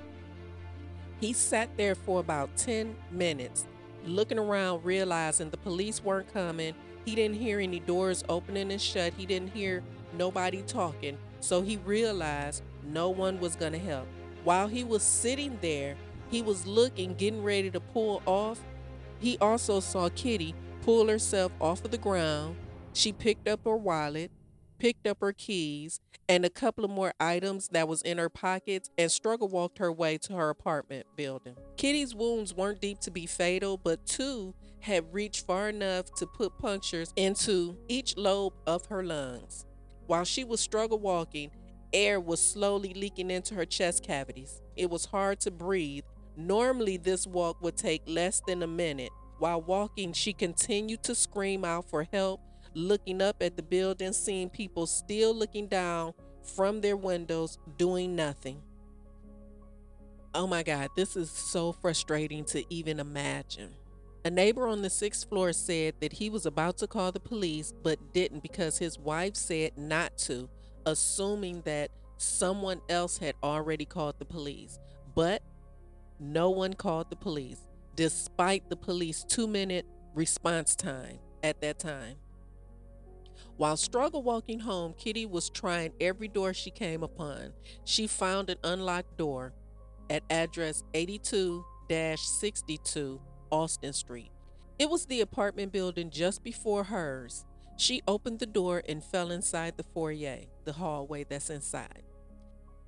He 1.19 1.33
sat 1.33 1.75
there 1.77 1.95
for 1.95 2.19
about 2.19 2.55
10 2.57 2.95
minutes, 3.11 3.67
looking 4.05 4.39
around, 4.39 4.83
realizing 4.83 5.49
the 5.49 5.57
police 5.57 6.03
weren't 6.03 6.31
coming. 6.33 6.73
He 7.05 7.15
didn't 7.15 7.37
hear 7.37 7.59
any 7.59 7.79
doors 7.79 8.23
opening 8.29 8.71
and 8.71 8.81
shut. 8.81 9.13
He 9.13 9.25
didn't 9.25 9.49
hear 9.49 9.83
nobody 10.17 10.61
talking. 10.63 11.17
So 11.39 11.61
he 11.61 11.77
realized 11.77 12.63
no 12.83 13.09
one 13.09 13.39
was 13.39 13.55
going 13.55 13.73
to 13.73 13.79
help. 13.79 14.07
While 14.45 14.67
he 14.67 14.83
was 14.83 15.01
sitting 15.01 15.57
there, 15.61 15.95
he 16.29 16.43
was 16.43 16.67
looking, 16.67 17.15
getting 17.15 17.43
ready 17.43 17.71
to 17.71 17.79
pull 17.79 18.21
off. 18.27 18.59
He 19.19 19.39
also 19.39 19.79
saw 19.79 20.07
Kitty 20.09 20.53
pull 20.83 21.07
herself 21.07 21.51
off 21.59 21.83
of 21.83 21.89
the 21.89 21.97
ground. 21.97 22.55
She 22.93 23.11
picked 23.11 23.47
up 23.47 23.61
her 23.65 23.75
wallet, 23.75 24.29
picked 24.77 25.07
up 25.07 25.17
her 25.21 25.33
keys, 25.33 25.99
and 26.29 26.45
a 26.45 26.51
couple 26.51 26.85
of 26.85 26.91
more 26.91 27.13
items 27.19 27.69
that 27.69 27.87
was 27.87 28.03
in 28.03 28.19
her 28.19 28.29
pockets 28.29 28.91
and 28.99 29.11
struggle 29.11 29.47
walked 29.47 29.79
her 29.79 29.91
way 29.91 30.19
to 30.19 30.33
her 30.33 30.51
apartment 30.51 31.07
building. 31.15 31.55
Kitty's 31.75 32.13
wounds 32.13 32.53
weren't 32.53 32.81
deep 32.81 32.99
to 32.99 33.09
be 33.09 33.25
fatal, 33.25 33.77
but 33.77 34.05
two 34.05 34.53
had 34.81 35.11
reached 35.11 35.47
far 35.47 35.69
enough 35.69 36.13
to 36.17 36.27
put 36.27 36.59
punctures 36.59 37.11
into 37.15 37.75
each 37.87 38.15
lobe 38.15 38.53
of 38.67 38.85
her 38.85 39.03
lungs. 39.03 39.65
While 40.05 40.23
she 40.23 40.43
was 40.43 40.59
struggle 40.59 40.99
walking, 40.99 41.49
air 41.95 42.19
was 42.19 42.41
slowly 42.41 42.93
leaking 42.93 43.31
into 43.31 43.55
her 43.55 43.65
chest 43.65 44.03
cavities. 44.03 44.61
It 44.75 44.89
was 44.89 45.05
hard 45.05 45.39
to 45.41 45.51
breathe. 45.51 46.03
Normally, 46.35 46.97
this 46.97 47.25
walk 47.25 47.61
would 47.61 47.77
take 47.77 48.01
less 48.05 48.41
than 48.45 48.61
a 48.61 48.67
minute. 48.67 49.11
While 49.39 49.61
walking, 49.61 50.11
she 50.13 50.33
continued 50.33 51.03
to 51.03 51.15
scream 51.15 51.63
out 51.63 51.89
for 51.89 52.03
help, 52.03 52.41
looking 52.73 53.21
up 53.21 53.37
at 53.41 53.55
the 53.55 53.63
building, 53.63 54.11
seeing 54.11 54.49
people 54.49 54.85
still 54.85 55.33
looking 55.33 55.67
down 55.67 56.13
from 56.43 56.81
their 56.81 56.97
windows, 56.97 57.57
doing 57.77 58.15
nothing. 58.15 58.61
Oh 60.33 60.47
my 60.47 60.63
God, 60.63 60.89
this 60.97 61.15
is 61.15 61.31
so 61.31 61.71
frustrating 61.71 62.43
to 62.45 62.63
even 62.69 62.99
imagine. 62.99 63.73
A 64.25 64.29
neighbor 64.29 64.67
on 64.67 64.81
the 64.81 64.89
sixth 64.89 65.29
floor 65.29 65.53
said 65.53 65.93
that 66.01 66.11
he 66.11 66.29
was 66.29 66.45
about 66.45 66.77
to 66.79 66.87
call 66.87 67.11
the 67.11 67.19
police 67.19 67.73
but 67.83 68.13
didn't 68.13 68.43
because 68.43 68.77
his 68.77 68.99
wife 68.99 69.35
said 69.35 69.77
not 69.77 70.17
to, 70.17 70.49
assuming 70.85 71.61
that 71.61 71.91
someone 72.17 72.81
else 72.89 73.17
had 73.17 73.35
already 73.43 73.85
called 73.85 74.15
the 74.19 74.25
police. 74.25 74.79
But 75.13 75.41
no 76.19 76.49
one 76.49 76.73
called 76.73 77.09
the 77.09 77.15
police, 77.15 77.59
despite 77.95 78.69
the 78.69 78.75
police 78.75 79.23
two 79.23 79.47
minute 79.47 79.85
response 80.13 80.75
time 80.75 81.19
at 81.43 81.61
that 81.61 81.79
time. 81.79 82.15
While 83.57 83.77
struggle 83.77 84.21
walking 84.21 84.59
home, 84.59 84.93
Kitty 84.97 85.25
was 85.25 85.49
trying 85.49 85.93
every 86.01 86.27
door 86.27 86.53
she 86.53 86.71
came 86.71 87.03
upon. 87.03 87.53
She 87.85 88.07
found 88.07 88.49
an 88.49 88.57
unlocked 88.63 89.17
door 89.17 89.53
at 90.09 90.23
address 90.29 90.83
82 90.93 91.63
62 91.89 93.21
Austin 93.51 93.93
Street. 93.93 94.31
It 94.79 94.89
was 94.89 95.05
the 95.05 95.21
apartment 95.21 95.71
building 95.71 96.09
just 96.09 96.43
before 96.43 96.83
hers. 96.83 97.45
She 97.77 98.01
opened 98.07 98.39
the 98.39 98.45
door 98.45 98.81
and 98.87 99.03
fell 99.03 99.31
inside 99.31 99.77
the 99.77 99.83
foyer, 99.83 100.41
the 100.63 100.73
hallway 100.73 101.25
that's 101.25 101.49
inside. 101.49 102.03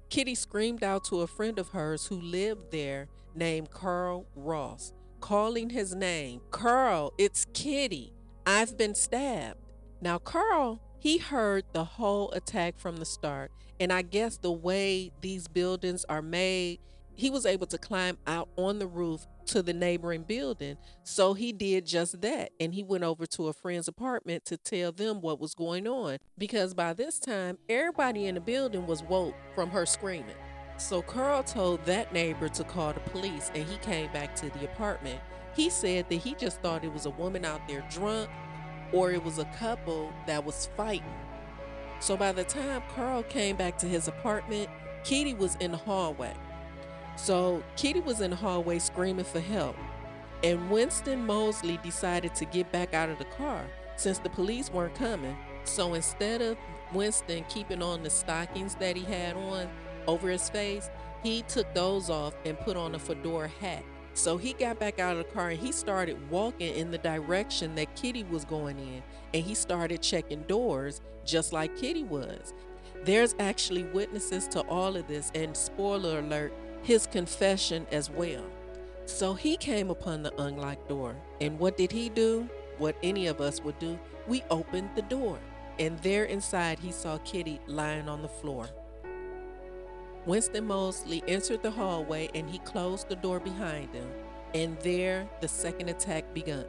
Kitty 0.10 0.36
screamed 0.36 0.84
out 0.84 1.04
to 1.06 1.22
a 1.22 1.28
friend 1.28 1.60
of 1.60 1.70
hers 1.70 2.06
who 2.06 2.22
lived 2.22 2.72
there 2.72 3.10
named 3.36 3.70
Carl 3.72 4.26
Ross, 4.36 4.94
calling 5.20 5.70
his 5.70 5.94
name 5.94 6.42
Carl, 6.52 7.14
it's 7.18 7.46
Kitty. 7.54 8.14
I've 8.46 8.78
been 8.78 8.96
stabbed. 8.96 9.60
Now, 10.00 10.20
Carl, 10.20 10.82
he 11.00 11.18
heard 11.18 11.66
the 11.74 11.84
whole 11.84 12.32
attack 12.32 12.80
from 12.80 12.98
the 12.98 13.06
start. 13.06 13.52
And 13.80 13.94
I 13.94 14.02
guess 14.02 14.38
the 14.38 14.52
way 14.52 15.12
these 15.22 15.48
buildings 15.48 16.06
are 16.10 16.22
made, 16.22 16.80
he 17.18 17.32
was 17.32 17.46
able 17.46 17.66
to 17.68 17.78
climb 17.80 18.18
out 18.28 18.48
on 18.56 18.78
the 18.78 18.88
roof 18.88 19.26
to 19.48 19.64
the 19.64 19.74
neighboring 19.74 20.22
building. 20.22 20.78
So 21.04 21.34
he 21.34 21.52
did 21.52 21.86
just 21.86 22.22
that. 22.22 22.52
And 22.60 22.74
he 22.74 22.84
went 22.84 23.04
over 23.04 23.26
to 23.26 23.48
a 23.48 23.54
friend's 23.54 23.88
apartment 23.88 24.46
to 24.46 24.58
tell 24.58 24.92
them 24.92 25.20
what 25.20 25.40
was 25.40 25.56
going 25.56 25.88
on. 25.88 26.20
Because 26.38 26.76
by 26.76 26.94
this 26.94 27.18
time, 27.18 27.58
everybody 27.68 28.28
in 28.28 28.36
the 28.36 28.42
building 28.42 28.86
was 28.86 29.02
woke 29.04 29.36
from 29.56 29.72
her 29.72 29.86
screaming. 29.86 30.36
So 30.78 31.02
Carl 31.02 31.42
told 31.42 31.84
that 31.86 32.14
neighbor 32.14 32.50
to 32.50 32.64
call 32.64 32.94
the 32.94 33.00
police 33.00 33.52
and 33.56 33.68
he 33.68 33.78
came 33.78 34.12
back 34.14 34.36
to 34.36 34.50
the 34.52 34.66
apartment. 34.66 35.20
He 35.56 35.72
said 35.72 36.08
that 36.10 36.16
he 36.16 36.36
just 36.36 36.62
thought 36.62 36.86
it 36.86 36.94
was 36.94 37.08
a 37.08 37.12
woman 37.12 37.46
out 37.46 37.68
there 37.68 37.84
drunk 37.90 38.30
or 38.94 39.12
it 39.12 39.24
was 39.24 39.40
a 39.40 39.46
couple 39.58 40.14
that 40.28 40.46
was 40.46 40.70
fighting. 40.78 41.04
So 42.00 42.16
by 42.16 42.32
the 42.32 42.44
time 42.44 42.84
Carl 42.94 43.24
came 43.24 43.56
back 43.56 43.80
to 43.80 43.88
his 43.88 44.08
apartment, 44.08 44.70
Kitty 45.04 45.34
was 45.34 45.56
in 45.56 45.72
the 45.72 45.78
hallway. 45.78 46.34
So 47.18 47.64
Kitty 47.76 48.00
was 48.00 48.22
in 48.22 48.30
the 48.30 48.38
hallway 48.38 48.80
screaming 48.80 49.26
for 49.26 49.40
help. 49.40 49.76
And 50.44 50.70
Winston 50.70 51.26
Moseley 51.26 51.80
decided 51.84 52.36
to 52.36 52.46
get 52.46 52.72
back 52.72 52.94
out 52.94 53.10
of 53.10 53.18
the 53.18 53.26
car 53.26 53.66
since 53.96 54.20
the 54.20 54.30
police 54.30 54.72
weren't 54.72 54.94
coming. 54.96 55.36
So 55.64 55.96
instead 55.96 56.42
of 56.42 56.58
Winston 56.94 57.44
keeping 57.50 57.82
on 57.82 58.04
the 58.04 58.10
stockings 58.10 58.76
that 58.76 58.96
he 58.96 59.04
had 59.04 59.36
on 59.36 59.68
over 60.06 60.30
his 60.30 60.50
face, 60.50 60.90
he 61.24 61.42
took 61.42 61.74
those 61.74 62.10
off 62.12 62.36
and 62.46 62.58
put 62.60 62.78
on 62.78 62.94
a 62.94 63.00
fedora 63.00 63.48
hat. 63.48 63.84
So 64.14 64.38
he 64.38 64.54
got 64.54 64.80
back 64.80 65.00
out 65.00 65.18
of 65.18 65.18
the 65.18 65.34
car 65.34 65.50
and 65.50 65.60
he 65.60 65.72
started 65.72 66.30
walking 66.30 66.76
in 66.76 66.92
the 66.92 66.98
direction 67.00 67.74
that 67.76 67.96
Kitty 67.96 68.24
was 68.24 68.46
going 68.46 68.78
in. 68.80 69.04
And 69.34 69.44
he 69.44 69.56
started 69.56 70.04
checking 70.04 70.44
doors 70.44 71.02
just 71.26 71.52
like 71.52 71.76
Kitty 71.76 72.04
was. 72.04 72.54
There's 73.04 73.36
actually 73.40 73.84
witnesses 73.84 74.48
to 74.50 74.62
all 74.62 74.96
of 74.96 75.08
this, 75.08 75.32
and 75.36 75.56
spoiler 75.56 76.20
alert, 76.20 76.52
his 76.84 77.08
confession 77.08 77.86
as 77.92 78.10
well. 78.10 78.44
So 79.06 79.34
he 79.34 79.58
came 79.58 79.90
upon 79.90 80.24
the 80.24 80.34
unlocked 80.42 80.90
door. 80.90 81.16
And 81.40 81.58
what 81.60 81.78
did 81.78 81.92
he 81.92 82.10
do? 82.10 82.50
What 82.78 82.96
any 83.02 83.28
of 83.28 83.42
us 83.42 83.64
would 83.64 83.80
do? 83.80 83.98
We 84.28 84.44
opened 84.50 84.90
the 84.96 85.02
door. 85.04 85.40
And 85.80 85.98
there 86.00 86.26
inside, 86.26 86.80
he 86.80 86.92
saw 86.92 87.18
Kitty 87.20 87.60
lying 87.68 88.10
on 88.10 88.22
the 88.22 88.28
floor. 88.28 88.68
Winston 90.26 90.68
Moseley 90.68 91.24
entered 91.28 91.64
the 91.64 91.72
hallway 91.72 92.30
and 92.36 92.50
he 92.50 92.60
closed 92.60 93.08
the 93.08 93.16
door 93.16 93.40
behind 93.40 93.94
him. 93.94 94.10
And 94.54 94.78
there, 94.82 95.28
the 95.40 95.48
second 95.48 95.90
attack 95.90 96.34
began. 96.34 96.66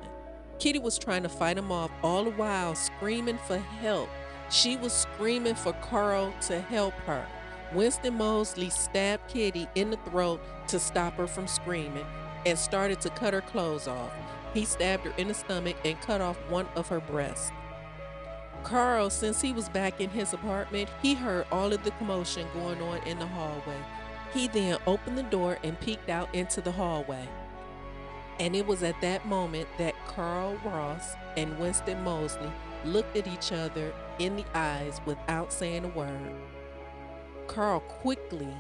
Kitty 0.59 0.79
was 0.79 0.99
trying 0.99 1.23
to 1.23 1.29
fight 1.29 1.59
him 1.59 1.73
off, 1.73 1.91
all 2.03 2.25
the 2.25 2.31
while 2.33 2.75
screaming 2.75 3.39
for 3.47 3.59
help. 3.59 4.09
She 4.51 4.77
was 4.77 4.93
screaming 4.93 5.55
for 5.55 5.73
Carl 5.75 6.33
to 6.43 6.61
help 6.61 6.95
her. 7.07 7.27
Winston 7.73 8.15
Moseley 8.15 8.71
stabbed 8.71 9.29
Kitty 9.29 9.69
in 9.75 9.91
the 9.91 9.99
throat 9.99 10.41
to 10.69 10.79
stop 10.79 11.15
her 11.15 11.27
from 11.27 11.47
screaming 11.47 12.07
and 12.47 12.59
started 12.59 13.01
to 13.03 13.11
cut 13.11 13.35
her 13.35 13.43
clothes 13.43 13.87
off. 13.87 14.13
He 14.55 14.65
stabbed 14.65 15.05
her 15.05 15.13
in 15.19 15.29
the 15.29 15.35
stomach 15.35 15.77
and 15.85 16.01
cut 16.01 16.21
off 16.21 16.39
one 16.49 16.67
of 16.77 16.89
her 16.89 17.01
breasts. 17.01 17.53
Carl, 18.65 19.11
since 19.11 19.41
he 19.41 19.53
was 19.53 19.69
back 19.69 20.01
in 20.01 20.11
his 20.11 20.33
apartment, 20.33 20.89
he 21.03 21.15
heard 21.15 21.47
all 21.53 21.73
of 21.73 21.85
the 21.85 21.91
commotion 21.93 22.47
going 22.55 22.81
on 22.81 22.99
in 23.07 23.19
the 23.19 23.27
hallway. 23.27 23.79
He 24.33 24.49
then 24.49 24.79
opened 24.87 25.19
the 25.19 25.23
door 25.25 25.59
and 25.63 25.79
peeked 25.81 26.09
out 26.09 26.35
into 26.35 26.61
the 26.61 26.73
hallway. 26.73 27.29
And 28.41 28.55
it 28.57 28.67
was 28.67 28.83
at 28.83 29.01
that 29.01 29.27
moment 29.27 29.69
that 29.79 29.95
Carl 30.07 30.59
Ross 30.65 31.15
and 31.37 31.59
Winston 31.59 32.03
Moseley 32.03 32.51
looked 32.85 33.17
at 33.17 33.27
each 33.27 33.53
other 33.53 33.93
in 34.19 34.37
the 34.37 34.45
eyes 34.55 35.01
without 35.07 35.53
saying 35.53 35.85
a 35.85 35.89
word. 35.89 36.35
Carl 37.49 37.81
quickly 37.81 38.55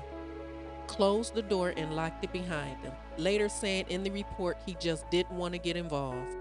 closed 0.88 1.35
the 1.35 1.42
door 1.42 1.73
and 1.76 1.95
locked 1.95 2.25
it 2.25 2.33
behind 2.33 2.80
him, 2.80 2.92
later 3.16 3.49
saying 3.49 3.85
in 3.90 4.02
the 4.02 4.11
report 4.11 4.59
he 4.66 4.75
just 4.80 5.09
didn't 5.11 5.37
want 5.37 5.52
to 5.54 5.59
get 5.59 5.76
involved. 5.76 6.37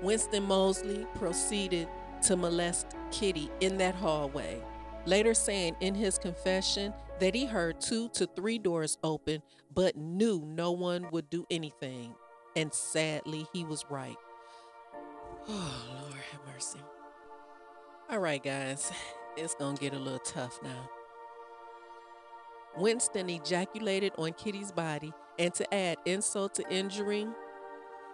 Winston 0.00 0.44
Moseley 0.44 1.06
proceeded 1.16 1.88
to 2.22 2.36
molest 2.36 2.86
Kitty 3.10 3.50
in 3.60 3.76
that 3.78 3.94
hallway, 3.94 4.62
later 5.04 5.34
saying 5.34 5.76
in 5.80 5.94
his 5.94 6.16
confession 6.18 6.94
that 7.20 7.34
he 7.34 7.44
heard 7.44 7.80
two 7.80 8.08
to 8.10 8.26
three 8.26 8.58
doors 8.58 8.96
open 9.02 9.42
but 9.74 9.96
knew 9.96 10.42
no 10.46 10.70
one 10.72 11.08
would 11.10 11.28
do 11.30 11.44
anything. 11.50 12.14
And 12.56 12.72
sadly, 12.72 13.46
he 13.52 13.64
was 13.64 13.84
right. 13.90 14.16
Oh, 15.46 16.06
Lord 16.08 16.22
have 16.32 16.40
mercy. 16.54 16.78
All 18.08 18.18
right, 18.18 18.42
guys, 18.42 18.90
it's 19.36 19.54
going 19.54 19.76
to 19.76 19.80
get 19.80 19.92
a 19.92 19.98
little 19.98 20.18
tough 20.20 20.58
now. 20.62 20.88
Winston 22.76 23.30
ejaculated 23.30 24.12
on 24.18 24.32
Kitty's 24.32 24.72
body, 24.72 25.12
and 25.38 25.52
to 25.54 25.74
add 25.74 25.98
insult 26.04 26.54
to 26.54 26.68
injury, 26.70 27.26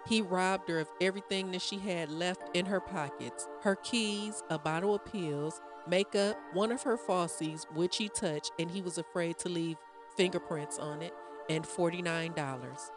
he 0.07 0.23
robbed 0.23 0.69
her 0.69 0.81
of 0.81 0.88
everything 1.00 1.50
that 1.52 1.62
she 1.62 1.79
had 1.79 2.11
left 2.11 2.43
in 2.55 2.67
her 2.67 2.81
pockets 2.81 3.47
her 3.62 3.76
keys, 3.76 4.43
a 4.50 4.59
bottle 4.59 4.95
of 4.95 5.05
pills, 5.05 5.61
makeup, 5.87 6.37
one 6.52 6.73
of 6.73 6.83
her 6.83 6.97
falsies, 6.97 7.64
which 7.75 7.97
he 7.97 8.09
touched, 8.09 8.52
and 8.59 8.71
he 8.71 8.83
was 8.83 8.99
afraid 8.99 9.38
to 9.38 9.49
leave 9.49 9.76
fingerprints 10.17 10.79
on 10.79 11.02
it, 11.02 11.12
and 11.49 11.64
$49. 11.64 12.90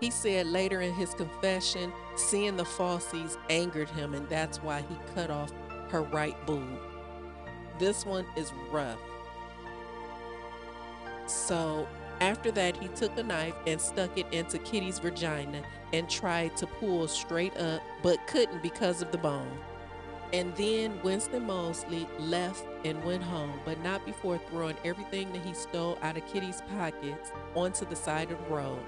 He 0.00 0.10
said 0.10 0.46
later 0.46 0.80
in 0.80 0.94
his 0.94 1.14
confession, 1.14 1.92
seeing 2.16 2.56
the 2.56 2.64
falsies 2.64 3.36
angered 3.50 3.90
him, 3.90 4.14
and 4.14 4.28
that's 4.28 4.62
why 4.62 4.82
he 4.82 4.96
cut 5.14 5.30
off 5.30 5.52
her 5.90 6.02
right 6.02 6.36
boob. 6.46 6.78
This 7.78 8.06
one 8.06 8.26
is 8.36 8.52
rough. 8.70 8.98
So 11.32 11.88
after 12.20 12.50
that, 12.52 12.76
he 12.76 12.88
took 12.88 13.16
a 13.18 13.22
knife 13.22 13.54
and 13.66 13.80
stuck 13.80 14.16
it 14.16 14.26
into 14.32 14.58
Kitty's 14.58 14.98
vagina 14.98 15.62
and 15.92 16.08
tried 16.08 16.56
to 16.58 16.66
pull 16.66 17.08
straight 17.08 17.56
up, 17.56 17.82
but 18.02 18.24
couldn't 18.26 18.62
because 18.62 19.02
of 19.02 19.10
the 19.10 19.18
bone. 19.18 19.50
And 20.32 20.54
then 20.56 20.98
Winston 21.02 21.46
Moseley 21.46 22.06
left 22.18 22.64
and 22.84 23.02
went 23.04 23.22
home, 23.22 23.60
but 23.64 23.82
not 23.82 24.06
before 24.06 24.38
throwing 24.48 24.76
everything 24.84 25.32
that 25.32 25.42
he 25.42 25.52
stole 25.52 25.98
out 26.00 26.16
of 26.16 26.26
Kitty's 26.26 26.62
pockets 26.76 27.32
onto 27.54 27.84
the 27.84 27.96
side 27.96 28.30
of 28.30 28.38
the 28.38 28.54
road. 28.54 28.78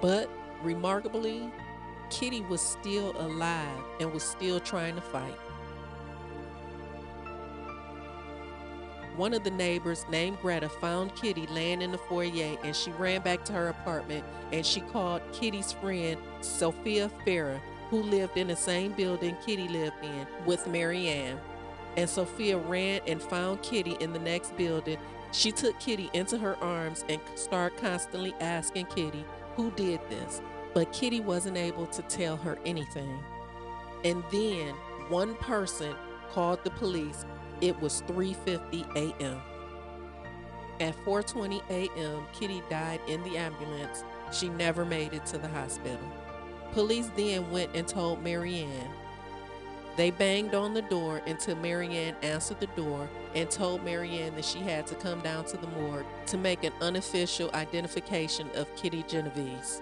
But 0.00 0.28
remarkably, 0.62 1.50
Kitty 2.10 2.40
was 2.42 2.60
still 2.60 3.14
alive 3.20 3.78
and 4.00 4.12
was 4.12 4.24
still 4.24 4.60
trying 4.60 4.96
to 4.96 5.00
fight. 5.00 5.38
One 9.16 9.32
of 9.32 9.44
the 9.44 9.50
neighbors, 9.50 10.04
named 10.10 10.38
Greta, 10.42 10.68
found 10.68 11.14
Kitty 11.14 11.46
laying 11.46 11.80
in 11.80 11.90
the 11.90 11.98
foyer 11.98 12.58
and 12.62 12.76
she 12.76 12.90
ran 12.92 13.22
back 13.22 13.46
to 13.46 13.52
her 13.54 13.68
apartment 13.68 14.24
and 14.52 14.64
she 14.64 14.82
called 14.82 15.22
Kitty's 15.32 15.72
friend, 15.72 16.18
Sophia 16.42 17.10
Farrar, 17.24 17.60
who 17.88 18.02
lived 18.02 18.36
in 18.36 18.48
the 18.48 18.56
same 18.56 18.92
building 18.92 19.34
Kitty 19.44 19.68
lived 19.68 19.96
in 20.02 20.26
with 20.44 20.66
Marianne. 20.66 21.40
And 21.96 22.10
Sophia 22.10 22.58
ran 22.58 23.00
and 23.06 23.22
found 23.22 23.62
Kitty 23.62 23.96
in 24.00 24.12
the 24.12 24.18
next 24.18 24.54
building. 24.54 24.98
She 25.32 25.50
took 25.50 25.80
Kitty 25.80 26.10
into 26.12 26.36
her 26.36 26.56
arms 26.62 27.06
and 27.08 27.20
started 27.36 27.78
constantly 27.78 28.34
asking 28.40 28.86
Kitty 28.86 29.24
who 29.54 29.70
did 29.70 30.00
this. 30.10 30.42
But 30.74 30.92
Kitty 30.92 31.20
wasn't 31.20 31.56
able 31.56 31.86
to 31.86 32.02
tell 32.02 32.36
her 32.36 32.58
anything. 32.66 33.18
And 34.04 34.22
then 34.30 34.74
one 35.08 35.36
person 35.36 35.94
called 36.32 36.62
the 36.64 36.70
police 36.72 37.24
it 37.60 37.80
was 37.80 38.02
3:50 38.08 38.84
a.m. 38.96 39.40
At 40.80 40.94
4:20 41.04 41.62
a.m., 41.70 42.26
Kitty 42.32 42.62
died 42.68 43.00
in 43.08 43.22
the 43.22 43.38
ambulance. 43.38 44.04
She 44.32 44.48
never 44.48 44.84
made 44.84 45.14
it 45.14 45.24
to 45.26 45.38
the 45.38 45.48
hospital. 45.48 45.98
Police 46.72 47.10
then 47.16 47.50
went 47.50 47.74
and 47.74 47.86
told 47.86 48.22
Marianne. 48.22 48.90
They 49.96 50.10
banged 50.10 50.54
on 50.54 50.74
the 50.74 50.82
door 50.82 51.22
until 51.26 51.56
Marianne 51.56 52.16
answered 52.22 52.60
the 52.60 52.66
door 52.68 53.08
and 53.34 53.50
told 53.50 53.82
Marianne 53.82 54.34
that 54.34 54.44
she 54.44 54.58
had 54.58 54.86
to 54.88 54.94
come 54.94 55.20
down 55.20 55.46
to 55.46 55.56
the 55.56 55.68
morgue 55.68 56.04
to 56.26 56.36
make 56.36 56.64
an 56.64 56.72
unofficial 56.82 57.50
identification 57.54 58.50
of 58.54 58.74
Kitty 58.76 59.04
Genovese. 59.04 59.80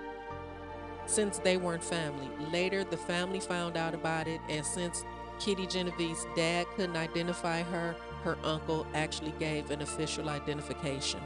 Since 1.07 1.39
they 1.39 1.57
weren't 1.57 1.83
family, 1.83 2.29
later 2.53 2.85
the 2.85 2.97
family 2.97 3.41
found 3.41 3.77
out 3.77 3.93
about 3.93 4.29
it, 4.29 4.41
and 4.49 4.65
since 4.65 5.05
Kitty 5.39 5.67
Genovese's 5.67 6.27
dad 6.37 6.67
couldn't 6.77 6.97
identify 6.97 7.63
her, 7.63 7.95
her 8.23 8.39
uncle 8.45 8.87
actually 8.95 9.35
gave 9.39 9.71
an 9.71 9.83
official 9.83 10.29
identification. 10.29 11.21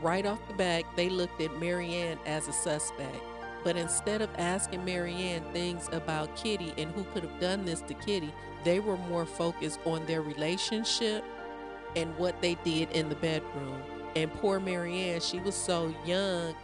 Right 0.00 0.26
off 0.26 0.46
the 0.48 0.54
bat, 0.54 0.84
they 0.96 1.08
looked 1.08 1.40
at 1.40 1.60
Marianne 1.60 2.18
as 2.26 2.48
a 2.48 2.52
suspect. 2.52 3.22
But 3.62 3.76
instead 3.76 4.22
of 4.22 4.30
asking 4.38 4.84
Marianne 4.84 5.44
things 5.52 5.88
about 5.92 6.34
Kitty 6.34 6.74
and 6.76 6.90
who 6.92 7.04
could 7.04 7.22
have 7.22 7.40
done 7.40 7.64
this 7.64 7.80
to 7.82 7.94
Kitty, 7.94 8.32
they 8.64 8.80
were 8.80 8.96
more 8.96 9.24
focused 9.26 9.78
on 9.84 10.04
their 10.06 10.22
relationship 10.22 11.24
and 11.94 12.16
what 12.18 12.40
they 12.42 12.56
did 12.64 12.90
in 12.90 13.08
the 13.08 13.14
bedroom. 13.16 13.80
And 14.16 14.32
poor 14.34 14.58
Marianne, 14.58 15.20
she 15.20 15.38
was 15.38 15.54
so 15.54 15.94
young 16.04 16.54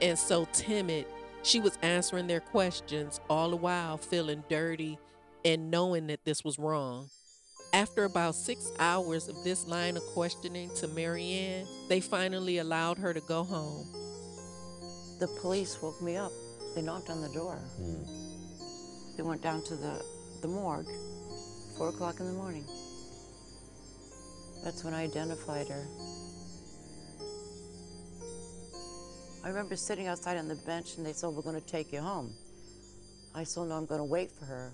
and 0.00 0.16
so 0.16 0.46
timid. 0.52 1.06
She 1.42 1.60
was 1.60 1.78
answering 1.82 2.26
their 2.26 2.40
questions 2.40 3.20
all 3.28 3.50
the 3.50 3.56
while 3.56 3.96
feeling 3.96 4.44
dirty 4.48 4.98
and 5.46 5.70
knowing 5.70 6.08
that 6.08 6.24
this 6.24 6.42
was 6.42 6.58
wrong. 6.58 7.08
After 7.72 8.02
about 8.02 8.34
six 8.34 8.72
hours 8.80 9.28
of 9.28 9.44
this 9.44 9.64
line 9.68 9.96
of 9.96 10.02
questioning 10.06 10.70
to 10.76 10.88
Marianne, 10.88 11.68
they 11.88 12.00
finally 12.00 12.58
allowed 12.58 12.98
her 12.98 13.14
to 13.14 13.20
go 13.20 13.44
home. 13.44 13.86
The 15.20 15.28
police 15.40 15.80
woke 15.80 16.02
me 16.02 16.16
up. 16.16 16.32
They 16.74 16.82
knocked 16.82 17.10
on 17.10 17.22
the 17.22 17.28
door. 17.28 17.60
Hmm. 17.76 19.16
They 19.16 19.22
went 19.22 19.40
down 19.40 19.62
to 19.66 19.76
the, 19.76 20.04
the 20.42 20.48
morgue, 20.48 20.90
four 21.78 21.90
o'clock 21.90 22.18
in 22.18 22.26
the 22.26 22.32
morning. 22.32 22.64
That's 24.64 24.82
when 24.82 24.94
I 24.94 25.04
identified 25.04 25.68
her. 25.68 25.86
I 29.44 29.48
remember 29.48 29.76
sitting 29.76 30.08
outside 30.08 30.38
on 30.38 30.48
the 30.48 30.56
bench 30.66 30.96
and 30.96 31.06
they 31.06 31.12
said, 31.12 31.28
We're 31.28 31.42
going 31.42 31.60
to 31.60 31.66
take 31.66 31.92
you 31.92 32.00
home. 32.00 32.34
I 33.32 33.44
said, 33.44 33.68
No, 33.68 33.76
I'm 33.76 33.86
going 33.86 34.00
to 34.00 34.04
wait 34.04 34.32
for 34.32 34.44
her. 34.44 34.72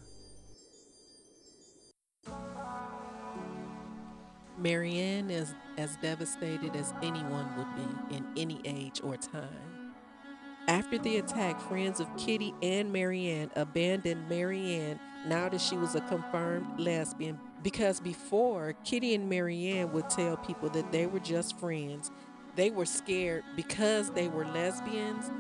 Marianne 4.63 5.29
is 5.29 5.55
as 5.77 5.97
devastated 5.97 6.77
as 6.77 6.95
anyone 7.03 7.49
would 7.57 7.75
be 7.75 8.17
in 8.17 8.25
any 8.37 8.61
age 8.65 9.01
or 9.03 9.17
time. 9.17 9.93
After 10.69 10.99
the 10.99 11.17
attack, 11.17 11.61
friends 11.61 11.99
of 11.99 12.09
Kitty 12.17 12.55
and 12.63 12.93
Marianne 12.93 13.51
abandoned 13.57 14.29
Marianne 14.29 15.01
now 15.27 15.49
that 15.49 15.61
she 15.61 15.77
was 15.77 15.97
a 15.97 16.01
confirmed 16.03 16.79
lesbian 16.79 17.41
because 17.65 17.99
before 17.99 18.75
Kitty 18.85 19.17
and 19.17 19.29
Marianne 19.29 19.93
would 19.93 20.09
tell 20.09 20.37
people 20.37 20.69
that 20.71 20.93
they 20.93 21.07
were 21.07 21.19
just 21.19 21.59
friends. 21.59 22.13
They 22.55 22.71
were 22.71 22.87
scared 22.87 23.43
because 23.57 24.11
they 24.11 24.29
were 24.29 24.45
lesbians 24.45 25.33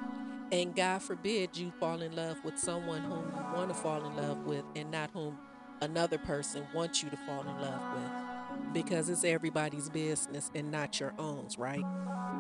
and 0.51 0.75
God 0.75 1.01
forbid 1.01 1.57
you 1.57 1.73
fall 1.79 2.03
in 2.03 2.17
love 2.17 2.45
with 2.45 2.59
someone 2.59 3.03
whom 3.03 3.31
you 3.37 3.55
want 3.55 3.69
to 3.69 3.75
fall 3.75 4.05
in 4.05 4.17
love 4.17 4.45
with 4.45 4.65
and 4.75 4.91
not 4.91 5.11
whom 5.13 5.39
another 5.81 6.19
person 6.19 6.67
wants 6.75 7.03
you 7.03 7.11
to 7.11 7.17
fall 7.19 7.43
in 7.43 7.61
love 7.61 7.95
with 7.95 8.32
because 8.73 9.09
it's 9.09 9.25
everybody's 9.25 9.89
business 9.89 10.51
and 10.55 10.71
not 10.71 10.99
your 11.01 11.15
own, 11.19 11.47
right? 11.59 11.85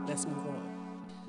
Let's 0.06 0.26
move 0.26 0.46
on. 0.46 0.72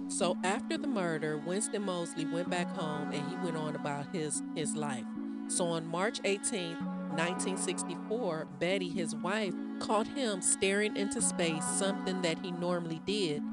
So 0.10 0.38
after 0.44 0.78
the 0.78 0.88
murder, 0.88 1.38
Winston 1.38 1.84
Moseley 1.84 2.26
went 2.26 2.50
back 2.50 2.68
home 2.76 3.12
and 3.12 3.28
he 3.30 3.36
went 3.38 3.58
on 3.58 3.76
about 3.76 4.14
his 4.14 4.42
his 4.56 4.76
life. 4.76 5.06
So 5.48 5.66
on 5.68 5.88
March 5.88 6.22
18th, 6.22 6.80
1964, 7.16 8.48
Betty, 8.60 8.90
his 8.90 9.16
wife, 9.16 9.54
caught 9.80 10.08
him 10.08 10.42
staring 10.42 10.96
into 10.96 11.22
space, 11.22 11.66
something 11.66 12.22
that 12.22 12.40
he 12.40 12.52
normally 12.52 13.02
did. 13.06 13.44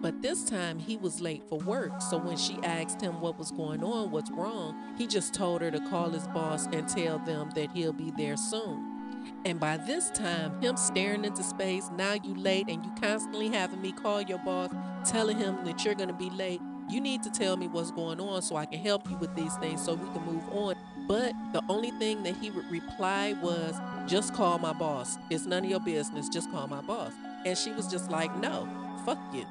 But 0.00 0.22
this 0.22 0.44
time 0.44 0.78
he 0.78 0.96
was 0.96 1.20
late 1.20 1.42
for 1.48 1.58
work. 1.58 2.00
So 2.00 2.16
when 2.16 2.36
she 2.36 2.58
asked 2.62 3.02
him 3.02 3.20
what 3.20 3.38
was 3.38 3.50
going 3.50 3.84
on, 3.84 4.10
what's 4.10 4.30
wrong, 4.30 4.74
he 4.96 5.06
just 5.06 5.34
told 5.34 5.60
her 5.60 5.70
to 5.70 5.80
call 5.90 6.08
his 6.10 6.26
boss 6.28 6.66
and 6.66 6.88
tell 6.88 7.18
them 7.18 7.50
that 7.54 7.72
he'll 7.72 7.92
be 7.92 8.10
there 8.16 8.36
soon. 8.36 8.99
And 9.44 9.58
by 9.58 9.78
this 9.78 10.10
time, 10.10 10.60
him 10.60 10.76
staring 10.76 11.24
into 11.24 11.42
space, 11.42 11.90
now 11.96 12.12
you 12.12 12.34
late 12.34 12.68
and 12.68 12.84
you 12.84 12.92
constantly 13.00 13.48
having 13.48 13.80
me 13.80 13.92
call 13.92 14.20
your 14.20 14.38
boss, 14.38 14.70
telling 15.08 15.38
him 15.38 15.64
that 15.64 15.84
you're 15.84 15.94
gonna 15.94 16.12
be 16.12 16.30
late. 16.30 16.60
You 16.88 17.00
need 17.00 17.22
to 17.22 17.30
tell 17.30 17.56
me 17.56 17.68
what's 17.68 17.90
going 17.90 18.20
on 18.20 18.42
so 18.42 18.56
I 18.56 18.66
can 18.66 18.80
help 18.80 19.08
you 19.08 19.16
with 19.16 19.34
these 19.34 19.54
things 19.56 19.82
so 19.82 19.94
we 19.94 20.08
can 20.10 20.24
move 20.26 20.48
on. 20.50 20.74
But 21.06 21.32
the 21.52 21.62
only 21.68 21.90
thing 21.92 22.22
that 22.24 22.36
he 22.36 22.50
would 22.50 22.70
reply 22.70 23.34
was, 23.40 23.76
just 24.06 24.34
call 24.34 24.58
my 24.58 24.72
boss. 24.72 25.16
It's 25.30 25.46
none 25.46 25.64
of 25.64 25.70
your 25.70 25.80
business, 25.80 26.28
just 26.28 26.50
call 26.50 26.66
my 26.66 26.80
boss. 26.80 27.12
And 27.46 27.56
she 27.56 27.72
was 27.72 27.86
just 27.86 28.10
like, 28.10 28.36
no, 28.38 28.68
fuck 29.06 29.18
you. 29.32 29.46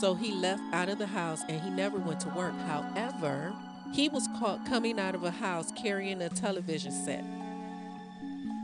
So 0.00 0.14
he 0.14 0.32
left 0.32 0.62
out 0.72 0.88
of 0.88 0.98
the 0.98 1.06
house 1.06 1.42
and 1.48 1.60
he 1.60 1.70
never 1.70 1.98
went 1.98 2.20
to 2.20 2.28
work. 2.30 2.54
However, 2.60 3.52
he 3.92 4.08
was 4.08 4.28
caught 4.38 4.64
coming 4.64 5.00
out 5.00 5.14
of 5.14 5.24
a 5.24 5.30
house 5.30 5.72
carrying 5.72 6.22
a 6.22 6.28
television 6.28 6.92
set. 6.92 7.24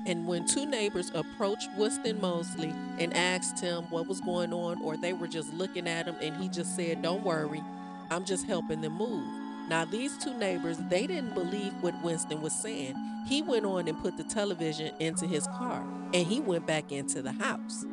And 0.07 0.25
when 0.25 0.47
two 0.47 0.67
neighbors 0.67 1.11
approached 1.15 1.69
Winston 1.77 2.21
Moseley 2.21 2.73
and 2.99 3.13
asked 3.15 3.59
him 3.61 3.85
what 3.91 4.07
was 4.07 4.21
going 4.21 4.53
on, 4.53 4.81
or 4.81 4.97
they 4.97 5.13
were 5.13 5.27
just 5.27 5.53
looking 5.53 5.89
at 5.89 6.07
him, 6.07 6.15
and 6.21 6.37
he 6.41 6.49
just 6.49 6.77
said, 6.77 7.03
Don't 7.03 7.25
worry, 7.25 7.63
I'm 8.11 8.25
just 8.25 8.47
helping 8.47 8.81
them 8.81 8.93
move. 8.93 9.27
Now, 9.69 9.85
these 9.85 10.17
two 10.17 10.33
neighbors, 10.35 10.79
they 10.89 11.09
didn't 11.09 11.35
believe 11.35 11.73
what 11.81 12.01
Winston 12.05 12.41
was 12.41 12.55
saying. 12.55 12.95
He 13.27 13.43
went 13.43 13.67
on 13.67 13.89
and 13.89 14.01
put 14.01 14.17
the 14.17 14.23
television 14.23 14.95
into 15.01 15.27
his 15.27 15.49
car, 15.49 15.85
and 16.15 16.25
he 16.25 16.39
went 16.39 16.69
back 16.69 16.93
into 16.93 17.21
the 17.21 17.33
house. 17.33 17.85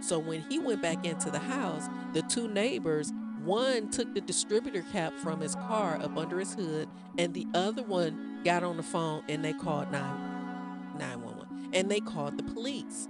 So 0.00 0.18
when 0.18 0.40
he 0.48 0.58
went 0.58 0.80
back 0.80 1.04
into 1.04 1.30
the 1.30 1.38
house, 1.38 1.88
the 2.14 2.22
two 2.22 2.48
neighbors, 2.48 3.12
one 3.44 3.90
took 3.90 4.14
the 4.14 4.22
distributor 4.22 4.82
cap 4.92 5.12
from 5.22 5.40
his 5.40 5.54
car 5.54 5.98
up 6.02 6.16
under 6.16 6.38
his 6.38 6.54
hood, 6.54 6.88
and 7.18 7.34
the 7.34 7.46
other 7.52 7.82
one 7.82 8.40
got 8.44 8.62
on 8.62 8.76
the 8.76 8.82
phone 8.82 9.22
and 9.28 9.44
they 9.44 9.54
called 9.54 9.90
911 9.90 10.23
and 11.74 11.90
they 11.90 12.00
called 12.00 12.38
the 12.38 12.42
police. 12.42 13.08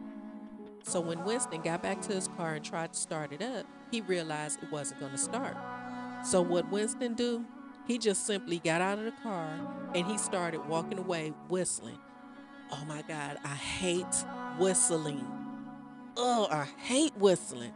So 0.83 1.01
when 1.01 1.25
Winston 1.25 1.63
got 1.63 1.83
back 1.83 2.03
to 2.03 2.15
his 2.15 2.29
car 2.29 2.55
and 2.55 2.65
tried 2.65 2.93
to 2.93 2.99
start 2.99 3.33
it 3.33 3.43
up, 3.43 3.67
he 3.91 4.01
realized 4.01 4.63
it 4.63 4.73
wasn't 4.73 5.01
going 5.01 5.13
to 5.13 5.19
start. 5.19 5.57
So 6.25 6.43
what 6.43 6.71
Winston 6.71 7.15
do? 7.15 7.45
He 7.87 7.99
just 7.99 8.27
simply 8.27 8.59
got 8.59 8.81
out 8.81 8.99
of 8.99 9.05
the 9.05 9.13
car 9.23 9.59
and 9.95 10.07
he 10.07 10.19
started 10.19 10.67
walking 10.67 10.99
away 10.99 11.33
whistling. 11.49 11.99
Oh 12.73 12.85
my 12.87 13.03
God, 13.03 13.39
I 13.45 13.55
hate 13.55 14.25
whistling. 14.59 15.25
Oh, 16.17 16.49
I 16.51 16.67
hate 16.79 17.15
whistling. 17.17 17.75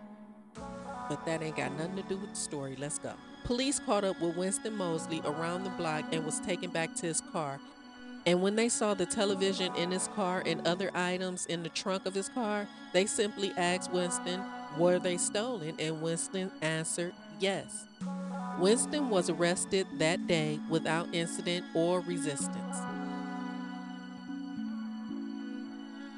But 1.08 1.24
that 1.26 1.42
ain't 1.42 1.56
got 1.56 1.72
nothing 1.78 1.96
to 1.96 2.02
do 2.02 2.16
with 2.16 2.30
the 2.30 2.36
story. 2.36 2.76
Let's 2.78 2.98
go. 2.98 3.12
Police 3.44 3.78
caught 3.80 4.04
up 4.04 4.20
with 4.20 4.36
Winston 4.36 4.76
Moseley 4.76 5.22
around 5.24 5.64
the 5.64 5.70
block 5.70 6.04
and 6.12 6.24
was 6.24 6.40
taken 6.40 6.70
back 6.70 6.94
to 6.96 7.06
his 7.06 7.20
car. 7.20 7.60
And 8.26 8.42
when 8.42 8.56
they 8.56 8.68
saw 8.68 8.94
the 8.94 9.06
television 9.06 9.74
in 9.74 9.90
his 9.90 10.08
car 10.08 10.42
and 10.44 10.66
other 10.66 10.90
items 10.94 11.46
in 11.46 11.62
the 11.62 11.68
trunk 11.68 12.06
of 12.06 12.14
his 12.14 12.28
car, 12.28 12.68
they 12.92 13.06
simply 13.06 13.52
asked 13.56 13.92
Winston, 13.92 14.42
were 14.76 14.98
they 14.98 15.16
stolen? 15.16 15.74
And 15.78 16.02
Winston 16.02 16.50
answered 16.60 17.14
yes. 17.40 17.86
Winston 18.58 19.08
was 19.08 19.30
arrested 19.30 19.86
that 19.98 20.26
day 20.26 20.58
without 20.68 21.14
incident 21.14 21.64
or 21.74 22.00
resistance. 22.00 22.76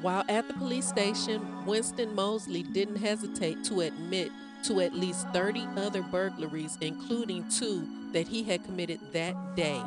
While 0.01 0.25
at 0.29 0.49
the 0.49 0.55
police 0.55 0.89
station, 0.89 1.67
Winston 1.67 2.15
Moseley 2.15 2.63
didn't 2.63 2.97
hesitate 2.97 3.63
to 3.65 3.81
admit 3.81 4.33
to 4.65 4.81
at 4.81 4.95
least 4.95 5.29
30 5.29 5.69
other 5.77 6.03
burglaries, 6.03 6.79
including 6.81 7.47
two 7.51 7.87
that 8.13 8.27
he 8.27 8.43
had 8.43 8.65
committed 8.65 9.01
that 9.13 9.35
day. 9.55 9.83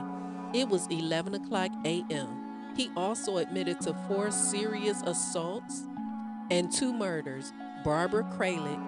It 0.54 0.70
was 0.70 0.86
11 0.88 1.34
o'clock 1.34 1.72
a.m. 1.84 2.74
He 2.78 2.92
also 2.96 3.38
admitted 3.38 3.82
to 3.82 3.94
four 4.08 4.30
serious 4.30 5.02
assaults 5.02 5.88
and 6.52 6.72
two 6.72 6.94
murders 6.94 7.52
Barbara 7.84 8.24
Kralik 8.38 8.80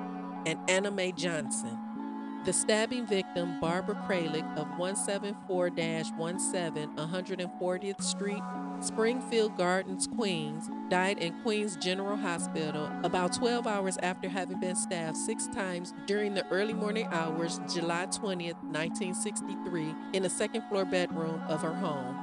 and 0.45 0.59
Anna 0.69 0.91
Mae 0.91 1.11
Johnson. 1.11 1.79
The 2.45 2.53
stabbing 2.53 3.07
victim, 3.07 3.59
Barbara 3.59 3.95
Kralik 4.07 4.45
of 4.55 4.67
174 4.77 5.71
17 5.75 6.95
140th 6.95 8.03
Street, 8.03 8.43
Springfield 8.85 9.57
Gardens, 9.57 10.07
Queens, 10.07 10.69
died 10.89 11.17
in 11.17 11.33
Queens 11.41 11.75
General 11.75 12.15
Hospital 12.15 12.89
about 13.03 13.33
12 13.33 13.65
hours 13.65 13.97
after 14.03 14.29
having 14.29 14.59
been 14.59 14.75
stabbed 14.75 15.17
six 15.17 15.47
times 15.47 15.93
during 16.05 16.33
the 16.33 16.45
early 16.47 16.73
morning 16.73 17.07
hours, 17.11 17.59
July 17.73 18.05
20th, 18.05 18.61
1963, 18.63 19.95
in 20.13 20.25
a 20.25 20.29
second 20.29 20.63
floor 20.69 20.85
bedroom 20.85 21.41
of 21.47 21.61
her 21.61 21.73
home. 21.73 22.15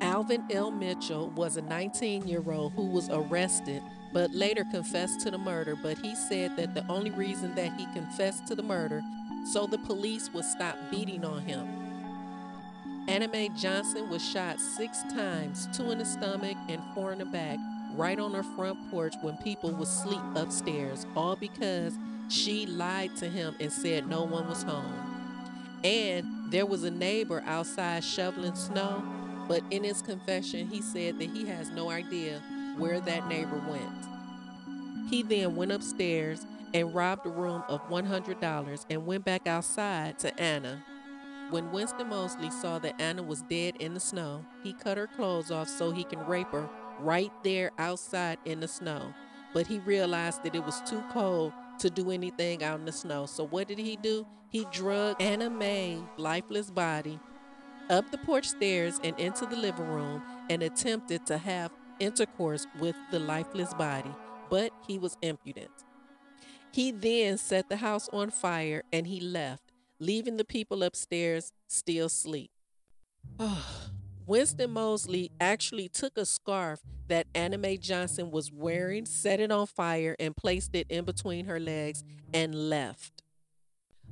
Alvin 0.00 0.44
L. 0.50 0.70
Mitchell 0.70 1.30
was 1.30 1.56
a 1.56 1.62
19 1.62 2.26
year 2.26 2.42
old 2.50 2.72
who 2.72 2.86
was 2.86 3.08
arrested 3.08 3.82
but 4.12 4.30
later 4.32 4.64
confessed 4.64 5.20
to 5.20 5.30
the 5.30 5.38
murder. 5.38 5.74
But 5.74 5.98
he 5.98 6.14
said 6.14 6.56
that 6.56 6.74
the 6.74 6.86
only 6.88 7.10
reason 7.10 7.54
that 7.54 7.72
he 7.78 7.86
confessed 7.94 8.46
to 8.48 8.54
the 8.54 8.62
murder 8.62 9.02
so 9.50 9.66
the 9.66 9.78
police 9.78 10.30
would 10.32 10.44
stop 10.44 10.76
beating 10.90 11.24
on 11.24 11.42
him. 11.42 11.91
Anna 13.08 13.26
Mae 13.28 13.48
Johnson 13.48 14.08
was 14.08 14.24
shot 14.24 14.60
six 14.60 15.02
times, 15.14 15.68
two 15.76 15.90
in 15.90 15.98
the 15.98 16.04
stomach 16.04 16.56
and 16.68 16.80
four 16.94 17.12
in 17.12 17.18
the 17.18 17.24
back, 17.24 17.58
right 17.94 18.18
on 18.18 18.32
her 18.32 18.44
front 18.44 18.78
porch 18.90 19.14
when 19.22 19.36
people 19.38 19.72
would 19.72 19.88
sleep 19.88 20.20
upstairs, 20.36 21.04
all 21.16 21.34
because 21.34 21.94
she 22.28 22.64
lied 22.64 23.14
to 23.16 23.28
him 23.28 23.56
and 23.58 23.72
said 23.72 24.06
no 24.06 24.22
one 24.22 24.48
was 24.48 24.62
home. 24.62 24.94
And 25.82 26.52
there 26.52 26.64
was 26.64 26.84
a 26.84 26.90
neighbor 26.90 27.42
outside 27.44 28.04
shoveling 28.04 28.54
snow, 28.54 29.02
but 29.48 29.62
in 29.70 29.82
his 29.82 30.00
confession, 30.00 30.68
he 30.68 30.80
said 30.80 31.18
that 31.18 31.30
he 31.30 31.44
has 31.46 31.70
no 31.70 31.90
idea 31.90 32.40
where 32.78 33.00
that 33.00 33.26
neighbor 33.26 33.60
went. 33.68 35.10
He 35.10 35.22
then 35.22 35.56
went 35.56 35.72
upstairs 35.72 36.46
and 36.72 36.94
robbed 36.94 37.26
a 37.26 37.30
room 37.30 37.64
of 37.68 37.86
$100 37.88 38.86
and 38.88 39.06
went 39.06 39.24
back 39.24 39.46
outside 39.46 40.20
to 40.20 40.40
Anna. 40.40 40.82
When 41.52 41.70
Winston 41.70 42.08
Moseley 42.08 42.50
saw 42.50 42.78
that 42.78 42.98
Anna 42.98 43.22
was 43.22 43.42
dead 43.42 43.74
in 43.78 43.92
the 43.92 44.00
snow, 44.00 44.42
he 44.62 44.72
cut 44.72 44.96
her 44.96 45.06
clothes 45.06 45.50
off 45.50 45.68
so 45.68 45.90
he 45.90 46.02
can 46.02 46.24
rape 46.26 46.50
her 46.50 46.66
right 46.98 47.30
there 47.44 47.72
outside 47.76 48.38
in 48.46 48.60
the 48.60 48.68
snow. 48.68 49.12
But 49.52 49.66
he 49.66 49.78
realized 49.80 50.44
that 50.44 50.54
it 50.54 50.64
was 50.64 50.80
too 50.86 51.04
cold 51.12 51.52
to 51.80 51.90
do 51.90 52.10
anything 52.10 52.64
out 52.64 52.78
in 52.78 52.86
the 52.86 52.92
snow. 52.92 53.26
So 53.26 53.46
what 53.46 53.68
did 53.68 53.76
he 53.76 53.96
do? 53.96 54.26
He 54.48 54.66
drugged 54.72 55.20
Anna 55.20 55.50
Mae's 55.50 56.00
lifeless 56.16 56.70
body 56.70 57.20
up 57.90 58.10
the 58.10 58.16
porch 58.16 58.48
stairs 58.48 58.98
and 59.04 59.20
into 59.20 59.44
the 59.44 59.56
living 59.56 59.88
room 59.88 60.22
and 60.48 60.62
attempted 60.62 61.26
to 61.26 61.36
have 61.36 61.70
intercourse 62.00 62.66
with 62.80 62.96
the 63.10 63.18
lifeless 63.18 63.74
body, 63.74 64.14
but 64.48 64.72
he 64.86 64.98
was 64.98 65.18
impudent. 65.20 65.68
He 66.72 66.92
then 66.92 67.36
set 67.36 67.68
the 67.68 67.76
house 67.76 68.08
on 68.10 68.30
fire 68.30 68.84
and 68.90 69.06
he 69.06 69.20
left, 69.20 69.61
leaving 70.02 70.36
the 70.36 70.44
people 70.44 70.82
upstairs 70.82 71.52
still 71.68 72.06
asleep. 72.06 72.50
Winston 74.26 74.72
Moseley 74.72 75.30
actually 75.40 75.88
took 75.88 76.18
a 76.18 76.26
scarf 76.26 76.80
that 77.06 77.26
Anna 77.34 77.56
Mae 77.56 77.76
Johnson 77.76 78.30
was 78.30 78.50
wearing, 78.52 79.06
set 79.06 79.38
it 79.38 79.52
on 79.52 79.66
fire, 79.66 80.16
and 80.18 80.36
placed 80.36 80.74
it 80.74 80.86
in 80.88 81.04
between 81.04 81.46
her 81.46 81.60
legs 81.60 82.02
and 82.34 82.68
left. 82.68 83.22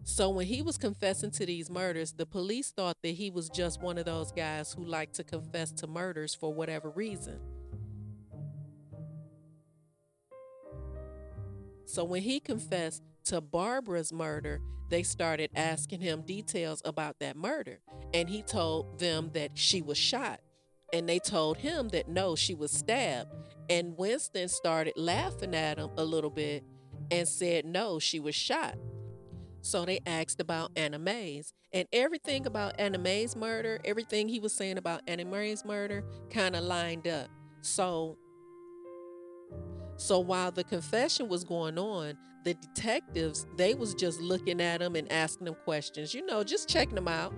So 0.05 0.31
when 0.31 0.47
he 0.47 0.63
was 0.63 0.79
confessing 0.79 1.31
to 1.33 1.47
these 1.47 1.69
murders, 1.69 2.13
the 2.13 2.27
police 2.27 2.71
thought 2.71 2.99
that 3.03 3.11
he 3.11 3.31
was 3.31 3.49
just 3.49 3.83
one 3.83 3.99
of 3.99 4.05
those 4.05 4.33
guys 4.33 4.73
who 4.73 4.85
like 4.85 5.13
to 5.15 5.25
confess 5.25 5.73
to 5.73 5.87
murders 5.87 6.35
for 6.35 6.55
whatever 6.55 6.91
reason. 6.91 7.39
So 11.91 12.05
when 12.05 12.23
he 12.23 12.39
confessed 12.39 13.03
to 13.25 13.41
Barbara's 13.41 14.13
murder, 14.13 14.61
they 14.91 15.03
started 15.03 15.51
asking 15.57 16.01
him 16.01 16.23
details 16.23 16.81
about 16.85 17.19
that 17.19 17.37
murder. 17.37 17.81
And 18.15 18.29
he 18.29 18.43
told 18.43 19.01
them 19.01 19.31
that 19.35 19.59
she 19.59 19.83
was 19.83 19.99
shot. 19.99 20.39
And 20.93 21.09
they 21.09 21.19
told 21.19 21.57
him 21.57 21.89
that 21.89 22.09
no, 22.09 22.37
she 22.37 22.55
was 22.55 22.71
stabbed. 22.71 23.31
And 23.69 23.99
Winston 23.99 24.47
started 24.49 24.95
laughing 24.97 25.53
at 25.53 25.79
him 25.79 25.91
a 25.97 26.05
little 26.05 26.31
bit 26.31 26.63
and 27.11 27.27
said 27.27 27.65
no, 27.65 27.99
she 27.99 28.21
was 28.21 28.37
shot. 28.37 28.77
So 29.61 29.85
they 29.85 29.99
asked 30.07 30.41
about 30.41 30.71
Anna 30.77 30.99
Mae's. 31.01 31.53
And 31.73 31.89
everything 31.93 32.47
about 32.47 32.77
Anna 32.79 32.99
Mae's 32.99 33.35
murder, 33.35 33.81
everything 33.85 34.29
he 34.29 34.39
was 34.39 34.53
saying 34.53 34.79
about 34.79 35.03
Anna 35.09 35.25
Mae's 35.25 35.65
murder 35.65 36.05
kind 36.31 36.55
of 36.55 36.63
lined 36.63 37.09
up. 37.09 37.29
So 37.63 38.17
so 40.01 40.19
while 40.19 40.51
the 40.51 40.65
confession 40.65 41.29
was 41.29 41.45
going 41.45 41.79
on, 41.79 42.17
the 42.43 42.55
detectives, 42.55 43.47
they 43.59 43.75
was 43.75 43.93
just 43.93 44.19
looking 44.19 44.59
at 44.59 44.81
him 44.81 44.97
and 44.97 45.13
asking 45.13 45.47
him 45.47 45.57
questions, 45.65 46.15
you 46.15 46.25
know, 46.25 46.43
just 46.43 46.71
checking 46.71 46.97
him 46.97 47.07
out. 47.07 47.35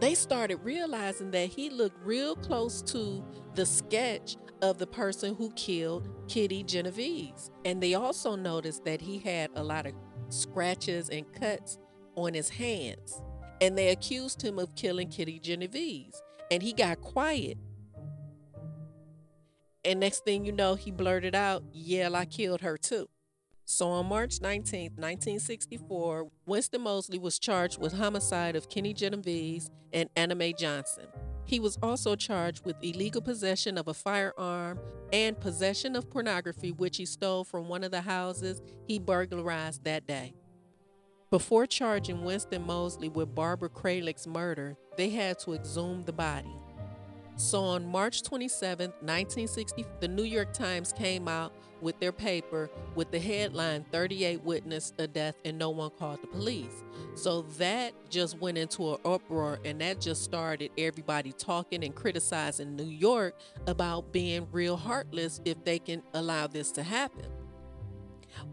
They 0.00 0.14
started 0.14 0.56
realizing 0.62 1.30
that 1.30 1.48
he 1.48 1.70
looked 1.70 1.96
real 2.04 2.36
close 2.36 2.82
to 2.82 3.24
the 3.54 3.64
sketch 3.64 4.36
of 4.60 4.76
the 4.76 4.86
person 4.86 5.34
who 5.34 5.50
killed 5.52 6.10
Kitty 6.28 6.62
Genovese. 6.62 7.50
And 7.64 7.82
they 7.82 7.94
also 7.94 8.36
noticed 8.36 8.84
that 8.84 9.00
he 9.00 9.18
had 9.18 9.50
a 9.54 9.64
lot 9.64 9.86
of 9.86 9.94
scratches 10.28 11.08
and 11.08 11.32
cuts 11.32 11.78
on 12.16 12.34
his 12.34 12.50
hands. 12.50 13.22
And 13.62 13.78
they 13.78 13.88
accused 13.88 14.42
him 14.42 14.58
of 14.58 14.74
killing 14.74 15.08
Kitty 15.08 15.38
Genovese. 15.38 16.20
And 16.50 16.62
he 16.62 16.74
got 16.74 17.00
quiet 17.00 17.56
and 19.84 20.00
next 20.00 20.24
thing 20.24 20.44
you 20.44 20.52
know, 20.52 20.74
he 20.74 20.90
blurted 20.90 21.34
out, 21.34 21.62
Yeah, 21.72 22.10
I 22.12 22.24
killed 22.24 22.60
her 22.62 22.76
too. 22.76 23.08
So 23.66 23.88
on 23.88 24.06
March 24.06 24.40
19, 24.42 24.92
1964, 24.96 26.28
Winston 26.46 26.82
Moseley 26.82 27.18
was 27.18 27.38
charged 27.38 27.80
with 27.80 27.94
homicide 27.94 28.56
of 28.56 28.68
Kenny 28.68 28.92
Genovese 28.92 29.70
and 29.92 30.10
Anna 30.16 30.34
Mae 30.34 30.52
Johnson. 30.52 31.06
He 31.46 31.60
was 31.60 31.78
also 31.82 32.14
charged 32.14 32.64
with 32.66 32.76
illegal 32.82 33.22
possession 33.22 33.78
of 33.78 33.88
a 33.88 33.94
firearm 33.94 34.80
and 35.12 35.38
possession 35.38 35.96
of 35.96 36.10
pornography, 36.10 36.72
which 36.72 36.98
he 36.98 37.06
stole 37.06 37.44
from 37.44 37.68
one 37.68 37.84
of 37.84 37.90
the 37.90 38.02
houses 38.02 38.60
he 38.86 38.98
burglarized 38.98 39.84
that 39.84 40.06
day. 40.06 40.34
Before 41.30 41.66
charging 41.66 42.22
Winston 42.22 42.66
Moseley 42.66 43.08
with 43.08 43.34
Barbara 43.34 43.68
Kralik's 43.68 44.26
murder, 44.26 44.76
they 44.96 45.10
had 45.10 45.38
to 45.40 45.54
exhume 45.54 46.02
the 46.02 46.12
body. 46.12 46.54
So 47.36 47.64
on 47.64 47.86
March 47.86 48.22
27, 48.22 48.90
1960, 48.90 49.84
the 50.00 50.08
New 50.08 50.22
York 50.22 50.52
Times 50.52 50.92
came 50.92 51.26
out 51.26 51.52
with 51.80 51.98
their 51.98 52.12
paper 52.12 52.70
with 52.94 53.10
the 53.10 53.18
headline 53.18 53.84
38 53.90 54.42
witnessed 54.44 54.94
a 54.98 55.08
death 55.08 55.34
and 55.44 55.58
no 55.58 55.70
one 55.70 55.90
called 55.98 56.22
the 56.22 56.28
police. 56.28 56.84
So 57.14 57.42
that 57.58 57.92
just 58.08 58.38
went 58.40 58.56
into 58.56 58.92
an 58.92 58.98
uproar 59.04 59.58
and 59.64 59.80
that 59.80 60.00
just 60.00 60.22
started 60.22 60.70
everybody 60.78 61.32
talking 61.32 61.84
and 61.84 61.94
criticizing 61.94 62.76
New 62.76 62.84
York 62.84 63.36
about 63.66 64.12
being 64.12 64.46
real 64.52 64.76
heartless 64.76 65.40
if 65.44 65.62
they 65.64 65.80
can 65.80 66.02
allow 66.14 66.46
this 66.46 66.70
to 66.72 66.82
happen. 66.84 67.26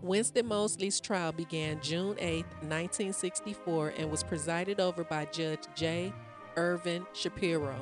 Winston 0.02 0.48
Moseley's 0.48 1.00
trial 1.00 1.32
began 1.32 1.80
June 1.82 2.16
8, 2.20 2.46
1964 2.62 3.94
and 3.98 4.12
was 4.12 4.24
presided 4.24 4.80
over 4.80 5.04
by 5.04 5.26
Judge 5.26 5.64
J. 5.76 6.14
Irvin 6.58 7.06
Shapiro. 7.14 7.76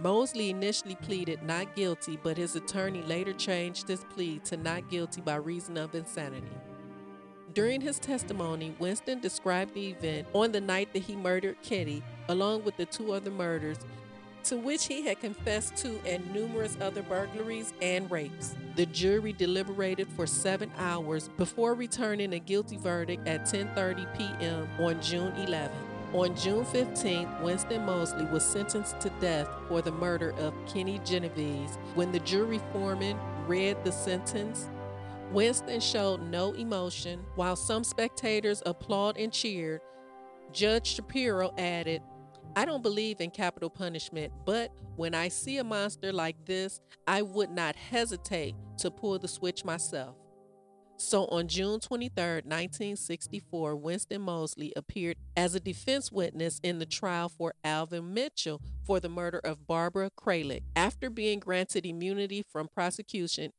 Moseley 0.00 0.50
initially 0.50 0.94
pleaded 0.94 1.42
not 1.42 1.74
guilty, 1.74 2.18
but 2.22 2.36
his 2.36 2.54
attorney 2.54 3.02
later 3.02 3.32
changed 3.32 3.88
his 3.88 4.04
plea 4.04 4.38
to 4.44 4.56
not 4.56 4.88
guilty 4.88 5.20
by 5.20 5.36
reason 5.36 5.76
of 5.76 5.94
insanity. 5.94 6.46
During 7.52 7.80
his 7.80 7.98
testimony, 7.98 8.76
Winston 8.78 9.18
described 9.18 9.74
the 9.74 9.88
event 9.88 10.28
on 10.32 10.52
the 10.52 10.60
night 10.60 10.92
that 10.92 11.02
he 11.02 11.16
murdered 11.16 11.60
Kitty, 11.62 12.04
along 12.28 12.62
with 12.62 12.76
the 12.76 12.86
two 12.86 13.12
other 13.12 13.32
murders, 13.32 13.78
to 14.44 14.56
which 14.56 14.86
he 14.86 15.04
had 15.04 15.18
confessed 15.20 15.76
to 15.78 15.98
and 16.06 16.32
numerous 16.32 16.76
other 16.80 17.02
burglaries 17.02 17.72
and 17.82 18.08
rapes. 18.08 18.54
The 18.76 18.86
jury 18.86 19.32
deliberated 19.32 20.06
for 20.08 20.26
seven 20.26 20.70
hours 20.78 21.28
before 21.36 21.74
returning 21.74 22.34
a 22.34 22.38
guilty 22.38 22.76
verdict 22.76 23.26
at 23.26 23.46
10:30 23.46 24.16
p.m. 24.16 24.68
on 24.78 25.02
June 25.02 25.34
11. 25.36 25.97
On 26.14 26.34
June 26.34 26.64
15th, 26.64 27.42
Winston 27.42 27.84
Moseley 27.84 28.24
was 28.24 28.42
sentenced 28.42 28.98
to 29.00 29.10
death 29.20 29.46
for 29.68 29.82
the 29.82 29.92
murder 29.92 30.30
of 30.38 30.54
Kenny 30.66 30.98
Genovese. 31.04 31.76
When 31.94 32.12
the 32.12 32.20
jury 32.20 32.60
foreman 32.72 33.18
read 33.46 33.84
the 33.84 33.92
sentence, 33.92 34.70
Winston 35.32 35.80
showed 35.80 36.22
no 36.22 36.54
emotion. 36.54 37.20
While 37.34 37.56
some 37.56 37.84
spectators 37.84 38.62
applauded 38.64 39.22
and 39.22 39.30
cheered, 39.30 39.82
Judge 40.50 40.94
Shapiro 40.94 41.52
added, 41.58 42.00
I 42.56 42.64
don't 42.64 42.82
believe 42.82 43.20
in 43.20 43.30
capital 43.30 43.68
punishment, 43.68 44.32
but 44.46 44.72
when 44.96 45.14
I 45.14 45.28
see 45.28 45.58
a 45.58 45.64
monster 45.64 46.10
like 46.10 46.42
this, 46.46 46.80
I 47.06 47.20
would 47.20 47.50
not 47.50 47.76
hesitate 47.76 48.54
to 48.78 48.90
pull 48.90 49.18
the 49.18 49.28
switch 49.28 49.62
myself. 49.62 50.16
So 51.00 51.26
on 51.26 51.46
June 51.46 51.78
23, 51.78 52.42
1964, 52.44 53.76
Winston 53.76 54.20
Moseley 54.20 54.72
appeared 54.74 55.16
as 55.36 55.54
a 55.54 55.60
defense 55.60 56.10
witness 56.10 56.58
in 56.64 56.80
the 56.80 56.86
trial 56.86 57.28
for 57.28 57.54
Alvin 57.62 58.12
Mitchell 58.12 58.60
for 58.84 58.98
the 58.98 59.08
murder 59.08 59.38
of 59.38 59.68
Barbara 59.68 60.10
Kralik. 60.10 60.64
After 60.74 61.08
being 61.08 61.38
granted 61.38 61.86
immunity 61.86 62.42
from 62.42 62.66
prosecution, 62.66 63.52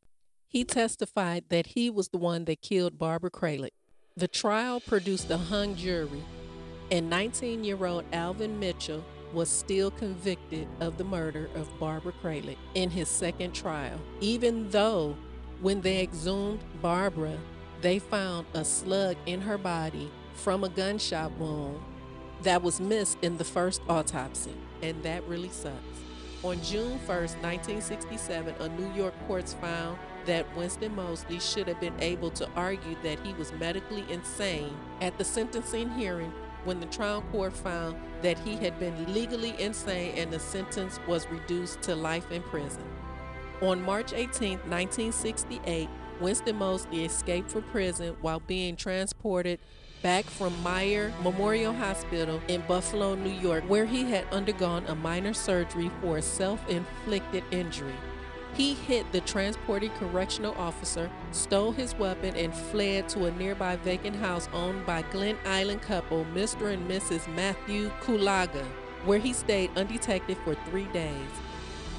he 0.50 0.66
testified 0.66 1.46
that 1.48 1.68
he 1.68 1.90
was 1.90 2.10
the 2.10 2.18
one 2.18 2.44
that 2.44 2.62
killed 2.62 3.00
Barbara 3.00 3.32
Kralik. 3.32 3.72
The 4.18 4.28
trial 4.28 4.82
produced 4.82 5.32
a 5.32 5.38
hung 5.38 5.76
jury, 5.76 6.22
and 6.92 7.10
19 7.10 7.64
year 7.64 7.86
old 7.86 8.04
Alvin 8.12 8.60
Mitchell 8.60 9.02
was 9.34 9.48
still 9.48 9.92
convicted 9.92 10.68
of 10.82 10.98
the 10.98 11.06
murder 11.06 11.50
of 11.56 11.70
Barbara 11.80 12.14
Kralik 12.22 12.58
in 12.74 12.90
his 12.90 13.08
second 13.08 13.54
trial, 13.54 13.98
even 14.20 14.70
though 14.72 15.16
when 15.62 15.82
they 15.82 16.02
exhumed 16.02 16.60
Barbara, 16.82 17.38
they 17.82 18.00
found 18.00 18.46
a 18.54 18.64
slug 18.64 19.18
in 19.26 19.42
her 19.42 19.58
body 19.58 20.10
from 20.34 20.64
a 20.64 20.70
gunshot 20.70 21.32
wound 21.38 21.80
that 22.44 22.62
was 22.62 22.80
missed 22.80 23.18
in 23.22 23.38
the 23.38 23.44
first 23.44 23.82
autopsy, 23.90 24.56
and 24.82 25.02
that 25.04 25.26
really 25.28 25.50
sucks. 25.50 25.76
On 26.44 26.62
June 26.62 26.98
1, 27.00 27.00
1967, 27.08 28.56
a 28.60 28.70
New 28.70 28.90
York 28.94 29.14
court 29.28 29.50
found 29.60 30.00
that 30.26 30.56
Winston 30.56 30.96
Moseley 30.96 31.40
should 31.40 31.68
have 31.68 31.82
been 31.82 32.00
able 32.00 32.32
to 32.32 32.48
argue 32.56 32.96
that 33.04 33.20
he 33.26 33.34
was 33.34 33.52
medically 33.54 34.06
insane 34.10 34.74
at 35.02 35.18
the 35.18 35.26
sentencing 35.26 35.90
hearing 35.92 36.32
when 36.64 36.80
the 36.80 36.86
trial 36.86 37.22
court 37.34 37.54
found 37.54 37.98
that 38.22 38.40
he 38.40 38.56
had 38.56 38.80
been 38.80 39.14
legally 39.14 39.54
insane 39.60 40.14
and 40.16 40.32
the 40.32 40.40
sentence 40.40 41.00
was 41.08 41.28
reduced 41.30 41.82
to 41.82 41.96
life 41.96 42.32
in 42.32 42.42
prison. 42.44 42.84
On 43.62 43.82
March 43.84 44.14
18, 44.14 44.60
1968, 44.60 45.90
Winston 46.22 46.56
Moseley 46.56 47.04
escaped 47.04 47.52
from 47.52 47.64
prison 47.64 48.16
while 48.22 48.40
being 48.40 48.78
transported 48.78 49.60
back 50.02 50.24
from 50.24 50.64
Meyer 50.64 51.12
Memorial 51.22 51.74
Hospital 51.74 52.40
in 52.48 52.62
Buffalo, 52.70 53.16
New 53.16 53.30
York, 53.30 53.66
where 53.68 53.86
he 53.86 54.06
had 54.06 54.26
undergone 54.32 54.86
a 54.88 54.96
minor 54.96 55.34
surgery 55.34 55.92
for 56.02 56.18
a 56.18 56.22
self 56.22 56.66
inflicted 56.70 57.44
injury. 57.52 57.96
He 58.54 58.76
hit 58.76 59.12
the 59.12 59.22
transported 59.22 59.94
correctional 59.96 60.56
officer, 60.56 61.12
stole 61.32 61.74
his 61.74 61.94
weapon, 61.96 62.36
and 62.38 62.54
fled 62.54 63.10
to 63.10 63.26
a 63.26 63.32
nearby 63.32 63.76
vacant 63.76 64.16
house 64.16 64.48
owned 64.54 64.86
by 64.86 65.02
Glen 65.12 65.38
Island 65.46 65.82
couple 65.82 66.26
Mr. 66.34 66.74
and 66.74 66.90
Mrs. 66.90 67.28
Matthew 67.36 67.92
Kulaga, 68.02 68.66
where 69.04 69.20
he 69.20 69.34
stayed 69.34 69.72
undetected 69.76 70.38
for 70.46 70.56
three 70.56 70.88
days. 70.94 71.30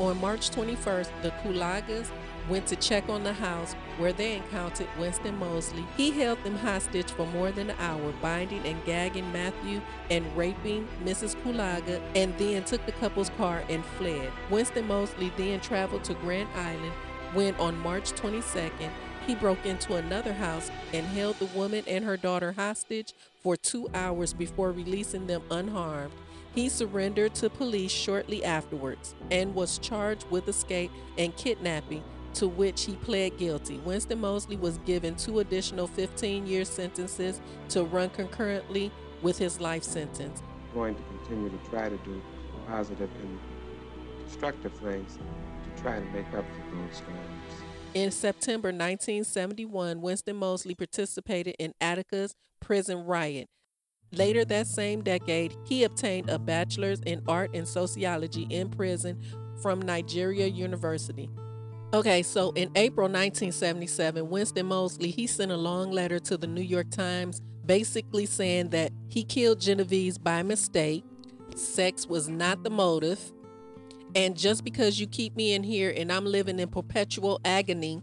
On 0.00 0.18
March 0.18 0.48
21st, 0.50 1.10
the 1.20 1.30
Kulagas 1.42 2.08
went 2.48 2.66
to 2.68 2.76
check 2.76 3.06
on 3.10 3.22
the 3.22 3.34
house 3.34 3.74
where 3.98 4.14
they 4.14 4.36
encountered 4.36 4.88
Winston 4.98 5.38
Moseley. 5.38 5.84
He 5.94 6.10
held 6.10 6.42
them 6.42 6.56
hostage 6.56 7.10
for 7.10 7.26
more 7.26 7.52
than 7.52 7.68
an 7.68 7.76
hour, 7.78 8.10
binding 8.22 8.64
and 8.64 8.82
gagging 8.86 9.30
Matthew 9.30 9.82
and 10.08 10.24
raping 10.34 10.88
Mrs. 11.04 11.36
Kulaga, 11.42 12.00
and 12.14 12.32
then 12.38 12.64
took 12.64 12.84
the 12.86 12.92
couple's 12.92 13.28
car 13.36 13.62
and 13.68 13.84
fled. 13.84 14.32
Winston 14.48 14.86
Moseley 14.86 15.30
then 15.36 15.60
traveled 15.60 16.04
to 16.04 16.14
Grand 16.14 16.48
Island 16.54 16.94
when 17.34 17.54
on 17.56 17.78
March 17.80 18.12
22nd, 18.12 18.88
he 19.26 19.34
broke 19.34 19.66
into 19.66 19.96
another 19.96 20.32
house 20.32 20.70
and 20.94 21.04
held 21.08 21.38
the 21.38 21.44
woman 21.46 21.84
and 21.86 22.06
her 22.06 22.16
daughter 22.16 22.52
hostage 22.52 23.12
for 23.42 23.54
two 23.54 23.90
hours 23.92 24.32
before 24.32 24.72
releasing 24.72 25.26
them 25.26 25.42
unharmed. 25.50 26.14
He 26.54 26.68
surrendered 26.68 27.34
to 27.36 27.48
police 27.48 27.92
shortly 27.92 28.44
afterwards 28.44 29.14
and 29.30 29.54
was 29.54 29.78
charged 29.78 30.28
with 30.30 30.48
escape 30.48 30.90
and 31.16 31.34
kidnapping 31.36 32.02
to 32.34 32.48
which 32.48 32.84
he 32.84 32.94
pled 32.96 33.38
guilty. 33.38 33.78
Winston 33.78 34.20
Moseley 34.20 34.56
was 34.56 34.78
given 34.78 35.14
two 35.14 35.40
additional 35.40 35.86
15 35.86 36.46
year 36.46 36.64
sentences 36.64 37.40
to 37.68 37.84
run 37.84 38.10
concurrently 38.10 38.90
with 39.22 39.38
his 39.38 39.60
life 39.60 39.84
sentence. 39.84 40.42
I'm 40.70 40.74
going 40.74 40.94
to 40.94 41.02
continue 41.02 41.50
to 41.50 41.70
try 41.70 41.88
to 41.88 41.96
do 41.98 42.20
positive 42.66 43.10
and 43.22 43.38
constructive 44.24 44.72
things 44.74 45.16
to 45.16 45.82
try 45.82 45.98
to 45.98 46.04
make 46.06 46.26
up 46.34 46.44
for 46.44 46.76
those 46.76 47.00
times. 47.00 47.62
In 47.92 48.12
September 48.12 48.68
1971, 48.68 50.00
Winston 50.00 50.36
Moseley 50.36 50.76
participated 50.76 51.56
in 51.58 51.74
Attica's 51.80 52.36
prison 52.60 53.04
riot. 53.04 53.48
Later 54.12 54.44
that 54.46 54.66
same 54.66 55.02
decade, 55.02 55.54
he 55.64 55.84
obtained 55.84 56.30
a 56.30 56.38
bachelor's 56.38 57.00
in 57.00 57.22
art 57.28 57.54
and 57.54 57.66
sociology 57.66 58.42
in 58.50 58.68
prison 58.68 59.20
from 59.62 59.80
Niagara 59.80 60.46
University. 60.46 61.30
Okay, 61.92 62.22
so 62.22 62.50
in 62.52 62.70
April 62.76 63.06
1977, 63.06 64.28
Winston 64.28 64.66
Moseley, 64.66 65.10
he 65.10 65.26
sent 65.26 65.50
a 65.50 65.56
long 65.56 65.90
letter 65.90 66.18
to 66.20 66.36
the 66.36 66.46
New 66.46 66.62
York 66.62 66.90
Times 66.90 67.40
basically 67.66 68.26
saying 68.26 68.70
that 68.70 68.92
he 69.08 69.22
killed 69.22 69.60
Genovese 69.60 70.18
by 70.18 70.42
mistake, 70.42 71.04
sex 71.54 72.06
was 72.06 72.28
not 72.28 72.62
the 72.64 72.70
motive, 72.70 73.32
and 74.14 74.36
just 74.36 74.64
because 74.64 74.98
you 74.98 75.06
keep 75.06 75.36
me 75.36 75.54
in 75.54 75.62
here 75.62 75.92
and 75.96 76.12
I'm 76.12 76.24
living 76.24 76.58
in 76.58 76.68
perpetual 76.68 77.40
agony, 77.44 78.02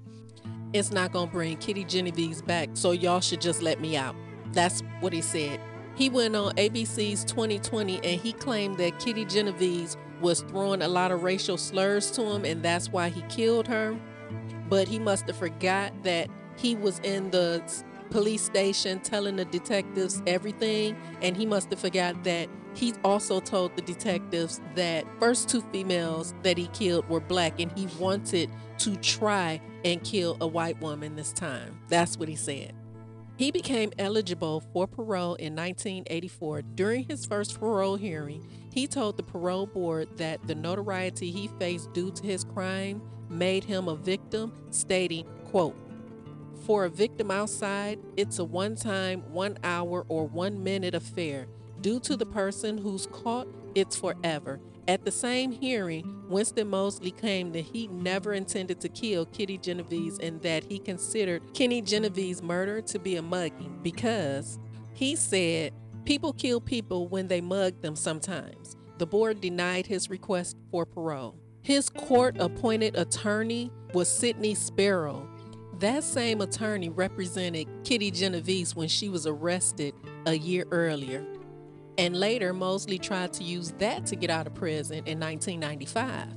it's 0.74 0.91
not 0.91 1.12
going 1.12 1.28
to 1.28 1.34
bring 1.34 1.58
Kitty 1.58 1.84
Genovese 1.84 2.41
back, 2.41 2.70
so 2.74 2.91
y'all 2.91 3.20
should 3.20 3.41
just 3.41 3.62
let 3.62 3.82
me 3.82 3.98
out. 3.98 4.15
That's 4.54 4.82
what 5.00 5.12
he 5.12 5.22
said. 5.22 5.60
He 5.97 6.10
went 6.10 6.36
on 6.36 6.53
ABC's 6.57 7.23
2020 7.23 7.95
and 8.03 8.21
he 8.21 8.31
claimed 8.31 8.77
that 8.77 8.99
Kitty 8.99 9.25
Genovese 9.25 9.97
was 10.21 10.41
throwing 10.41 10.83
a 10.83 10.88
lot 10.88 11.12
of 11.12 11.23
racial 11.23 11.57
slurs 11.57 12.12
to 12.12 12.21
him 12.21 12.45
and 12.45 12.62
that's 12.62 12.91
why 12.91 13.10
he 13.10 13.21
killed 13.23 13.67
her. 13.67 13.97
But 14.69 14.88
he 14.88 14.99
must 14.99 15.25
have 15.25 15.38
forgot 15.38 15.91
that 16.03 16.29
he 16.55 16.75
was 16.75 16.99
in 16.99 17.31
the 17.31 17.63
police 18.12 18.43
station 18.43 18.99
telling 18.99 19.38
the 19.38 19.45
detectives 19.45 20.21
everything 20.27 20.95
and 21.23 21.36
he 21.36 21.47
must 21.47 21.71
have 21.71 21.79
forgot 21.79 22.23
that 22.25 22.47
he 22.75 22.93
also 23.03 23.39
told 23.39 23.75
the 23.75 23.81
detectives 23.81 24.62
that 24.75 25.03
first 25.19 25.49
two 25.49 25.62
females 25.73 26.36
that 26.43 26.60
he 26.60 26.67
killed 26.67 27.10
were 27.10 27.19
black 27.19 27.60
and 27.60 27.71
he 27.71 27.88
wanted 27.97 28.51
to 28.77 28.95
try 28.97 29.60
and 29.83 30.03
kill 30.03 30.38
a 30.41 30.47
white 30.47 30.79
woman 30.79 31.15
this 31.15 31.33
time. 31.33 31.79
That's 31.89 32.17
what 32.17 32.29
he 32.29 32.36
said. 32.36 32.76
He 33.38 33.52
became 33.52 33.91
eligible 34.00 34.63
for 34.73 34.88
parole 34.88 35.36
in 35.36 35.56
1984. 35.56 36.63
During 36.76 37.06
his 37.06 37.26
first 37.26 37.60
parole 37.60 37.95
hearing, 37.95 38.43
he 38.73 38.88
told 38.88 39.15
the 39.15 39.23
parole 39.23 39.67
board 39.67 40.17
that 40.17 40.45
the 40.47 40.56
notoriety 40.56 41.32
he 41.32 41.47
faced 41.60 41.93
due 41.93 42.12
to 42.12 42.23
his 42.23 42.43
crime 42.43 43.02
made 43.30 43.63
him 43.63 43.88
a 43.88 43.95
victim, 43.95 44.52
stating, 44.71 45.26
quote, 45.45 45.76
for 46.67 46.84
a 46.84 46.89
victim 46.89 47.32
outside, 47.32 48.00
it's 48.17 48.39
a 48.39 48.43
one 48.43 48.76
time, 48.76 49.21
one 49.32 49.58
hour, 49.63 50.06
or 50.10 50.28
one 50.28 50.63
minute 50.63 50.95
affair. 50.95 51.47
Due 51.80 52.00
to 52.02 52.17
the 52.17 52.26
person 52.26 52.78
who's 52.78 53.08
caught, 53.08 53.47
it's 53.73 53.95
forever. 53.95 54.60
At 54.88 55.04
the 55.04 55.12
same 55.12 55.52
hearing, 55.52 56.23
Winston 56.30 56.69
Moseley 56.69 57.12
claimed 57.12 57.54
that 57.54 57.65
he 57.65 57.88
never 57.89 58.34
intended 58.34 58.80
to 58.80 58.88
kill 58.88 59.26
Kitty 59.26 59.58
Genovese 59.58 60.17
and 60.19 60.41
that 60.43 60.63
he 60.63 60.80
considered 60.80 61.41
Kenny 61.54 61.82
Genovese's 61.82 62.41
murder 62.41 62.82
to 62.84 62.97
be 62.97 63.17
a 63.17 63.21
mugging 63.21 63.80
because 63.84 64.60
he 64.93 65.17
said 65.17 65.73
people 66.06 66.32
kill 66.32 66.62
people 66.62 67.10
when 67.10 67.28
they 67.28 67.41
mug 67.41 67.82
them 67.82 67.97
sometimes. 67.97 68.78
The 68.97 69.06
board 69.06 69.41
denied 69.41 69.88
his 69.88 70.10
request 70.10 70.56
for 70.71 70.86
parole. 70.86 71.36
His 71.62 71.89
court 71.89 72.38
appointed 72.39 72.95
attorney 72.95 73.69
was 73.93 74.08
Sidney 74.08 74.56
Sparrow. 74.56 75.28
That 75.80 76.06
same 76.06 76.39
attorney 76.39 76.88
represented 76.88 77.67
Kitty 77.84 78.10
Genovese 78.10 78.73
when 78.73 78.88
she 78.88 79.10
was 79.10 79.28
arrested 79.28 79.93
a 80.26 80.34
year 80.34 80.65
earlier. 80.71 81.26
And 81.97 82.15
later, 82.15 82.53
Moseley 82.53 82.99
tried 82.99 83.33
to 83.33 83.43
use 83.43 83.71
that 83.79 84.05
to 84.07 84.15
get 84.15 84.29
out 84.29 84.47
of 84.47 84.53
prison 84.53 84.97
in 85.05 85.19
1995, 85.19 86.27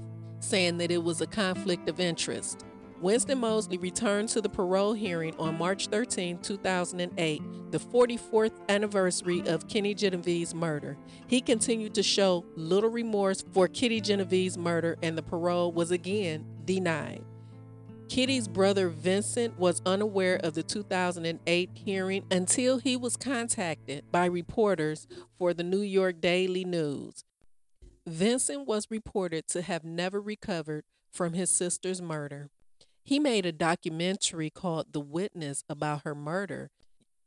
saying 0.40 0.79
that 0.79 0.90
it 0.90 1.03
was 1.03 1.20
a 1.20 1.27
conflict 1.27 1.88
of 1.88 2.01
interest. 2.01 2.64
Winston 3.01 3.38
Moseley 3.38 3.79
returned 3.79 4.29
to 4.29 4.42
the 4.42 4.49
parole 4.49 4.92
hearing 4.92 5.35
on 5.38 5.57
March 5.57 5.87
13, 5.87 6.38
2008, 6.38 7.42
the 7.70 7.79
44th 7.79 8.53
anniversary 8.68 9.42
of 9.46 9.68
Kenny 9.68 9.94
Genovese's 9.94 10.55
murder. 10.55 10.99
He 11.27 11.40
continued 11.40 11.94
to 11.94 12.03
show 12.03 12.44
little 12.57 12.90
remorse 12.90 13.42
for 13.53 13.68
Kitty 13.68 14.03
Genovese's 14.03 14.59
murder, 14.59 14.99
and 15.03 15.16
the 15.16 15.23
parole 15.23 15.73
was 15.73 15.90
again 15.90 16.44
denied. 16.66 17.25
Kitty's 18.11 18.49
brother 18.49 18.88
Vincent 18.88 19.57
was 19.57 19.81
unaware 19.87 20.35
of 20.42 20.55
the 20.55 20.64
2008 20.64 21.70
hearing 21.75 22.25
until 22.29 22.79
he 22.79 22.96
was 22.96 23.16
contacted 23.16 24.11
by 24.11 24.25
reporters 24.25 25.07
for 25.38 25.55
the 25.55 25.62
New 25.62 25.81
York 25.81 26.20
Daily 26.20 26.64
News. 26.64 27.23
Vincent 28.05 28.66
was 28.66 28.88
reported 28.90 29.46
to 29.46 29.62
have 29.62 29.85
never 29.85 30.20
recovered 30.20 30.83
from 31.12 31.35
his 31.35 31.53
sister's 31.53 32.03
murder. 32.03 32.51
He 33.05 33.20
made 33.20 33.46
a 33.46 33.53
documentary 33.53 34.51
called 34.51 34.92
The 34.92 34.99
Witness 34.99 35.62
about 35.68 36.03
her 36.03 36.16
murder. 36.16 36.70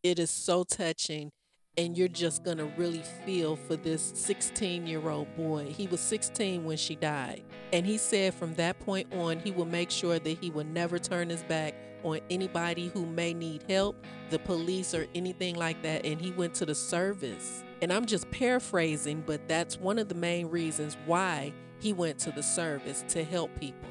It 0.03 0.19
is 0.19 0.29
so 0.29 0.65
touching 0.65 1.31
and 1.77 1.97
you're 1.97 2.07
just 2.07 2.43
going 2.43 2.57
to 2.57 2.65
really 2.77 3.03
feel 3.25 3.55
for 3.55 3.75
this 3.75 4.11
16 4.15 4.85
year 4.85 5.09
old 5.09 5.35
boy. 5.35 5.65
He 5.65 5.87
was 5.87 5.99
16 6.01 6.63
when 6.63 6.77
she 6.77 6.95
died. 6.95 7.43
And 7.71 7.85
he 7.85 7.97
said 7.97 8.33
from 8.33 8.53
that 8.55 8.79
point 8.79 9.11
on, 9.13 9.39
he 9.39 9.51
will 9.51 9.65
make 9.65 9.89
sure 9.89 10.19
that 10.19 10.37
he 10.39 10.51
will 10.51 10.65
never 10.65 10.99
turn 10.99 11.29
his 11.29 11.43
back 11.43 11.73
on 12.03 12.19
anybody 12.29 12.89
who 12.89 13.05
may 13.05 13.33
need 13.33 13.63
help, 13.67 13.95
the 14.29 14.37
police, 14.39 14.93
or 14.93 15.07
anything 15.15 15.55
like 15.55 15.81
that. 15.81 16.05
And 16.05 16.21
he 16.21 16.31
went 16.31 16.53
to 16.55 16.65
the 16.65 16.75
service. 16.75 17.63
And 17.81 17.91
I'm 17.91 18.05
just 18.05 18.29
paraphrasing, 18.29 19.23
but 19.25 19.47
that's 19.47 19.77
one 19.77 19.97
of 19.97 20.09
the 20.09 20.15
main 20.15 20.49
reasons 20.49 20.95
why 21.05 21.53
he 21.79 21.91
went 21.91 22.19
to 22.19 22.31
the 22.31 22.43
service 22.43 23.03
to 23.09 23.23
help 23.23 23.49
people. 23.59 23.89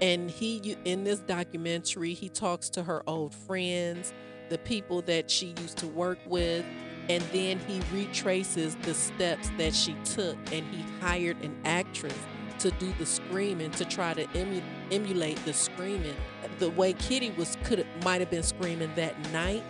And 0.00 0.30
he, 0.30 0.76
in 0.84 1.04
this 1.04 1.20
documentary, 1.20 2.14
he 2.14 2.28
talks 2.28 2.68
to 2.70 2.82
her 2.82 3.02
old 3.06 3.34
friends, 3.34 4.12
the 4.48 4.58
people 4.58 5.02
that 5.02 5.30
she 5.30 5.54
used 5.60 5.78
to 5.78 5.86
work 5.86 6.18
with, 6.26 6.64
and 7.08 7.22
then 7.32 7.58
he 7.60 7.80
retraces 7.92 8.76
the 8.82 8.94
steps 8.94 9.50
that 9.58 9.74
she 9.74 9.94
took 10.04 10.36
and 10.52 10.64
he 10.74 10.84
hired 11.00 11.40
an 11.42 11.56
actress 11.64 12.16
to 12.58 12.70
do 12.72 12.92
the 12.98 13.06
screaming 13.06 13.70
to 13.72 13.84
try 13.84 14.14
to 14.14 14.26
emu- 14.38 14.62
emulate 14.90 15.36
the 15.44 15.52
screaming. 15.52 16.16
The 16.58 16.70
way 16.70 16.94
kitty 16.94 17.30
was 17.32 17.56
could 17.64 17.86
might 18.04 18.20
have 18.20 18.30
been 18.30 18.42
screaming 18.42 18.90
that 18.96 19.14
night 19.32 19.64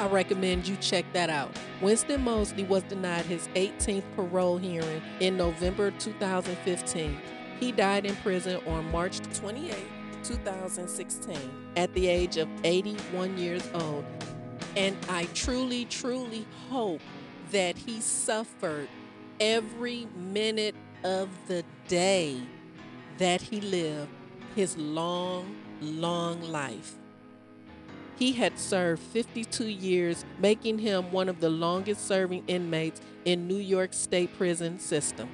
i 0.00 0.06
recommend 0.06 0.66
you 0.66 0.76
check 0.76 1.04
that 1.12 1.28
out. 1.28 1.50
Winston 1.82 2.22
Moseley 2.22 2.64
was 2.64 2.82
denied 2.84 3.26
his 3.26 3.48
18th 3.54 4.04
parole 4.16 4.56
hearing 4.58 5.02
in 5.20 5.36
november 5.36 5.90
2015 5.92 7.20
He 7.60 7.72
died 7.72 8.06
in 8.06 8.16
prison 8.16 8.60
on 8.66 8.90
March 8.90 9.20
28, 9.38 9.74
2016, 10.24 11.36
at 11.76 11.92
the 11.94 12.08
age 12.08 12.36
of 12.38 12.48
81 12.64 13.36
years 13.38 13.68
old. 13.74 14.04
And 14.76 14.96
I 15.08 15.24
truly, 15.34 15.84
truly 15.84 16.46
hope 16.70 17.00
that 17.50 17.76
he 17.76 18.00
suffered 18.00 18.88
every 19.38 20.08
minute 20.16 20.74
of 21.04 21.28
the 21.46 21.64
day 21.88 22.40
that 23.18 23.42
he 23.42 23.60
lived 23.60 24.08
his 24.54 24.76
long, 24.76 25.56
long 25.80 26.40
life. 26.42 26.94
He 28.16 28.32
had 28.32 28.58
served 28.58 29.02
52 29.02 29.66
years, 29.66 30.24
making 30.38 30.78
him 30.78 31.10
one 31.10 31.28
of 31.28 31.40
the 31.40 31.50
longest 31.50 32.06
serving 32.06 32.44
inmates 32.46 33.00
in 33.24 33.48
New 33.48 33.56
York 33.56 33.92
State 33.92 34.36
prison 34.36 34.78
system. 34.78 35.28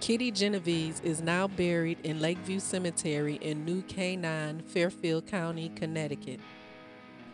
Kitty 0.00 0.30
Genovese 0.30 1.00
is 1.00 1.20
now 1.20 1.48
buried 1.48 1.98
in 2.04 2.20
Lakeview 2.20 2.60
Cemetery 2.60 3.36
in 3.36 3.64
New 3.64 3.82
Canaan, 3.82 4.62
Fairfield 4.62 5.26
County, 5.26 5.70
Connecticut. 5.74 6.38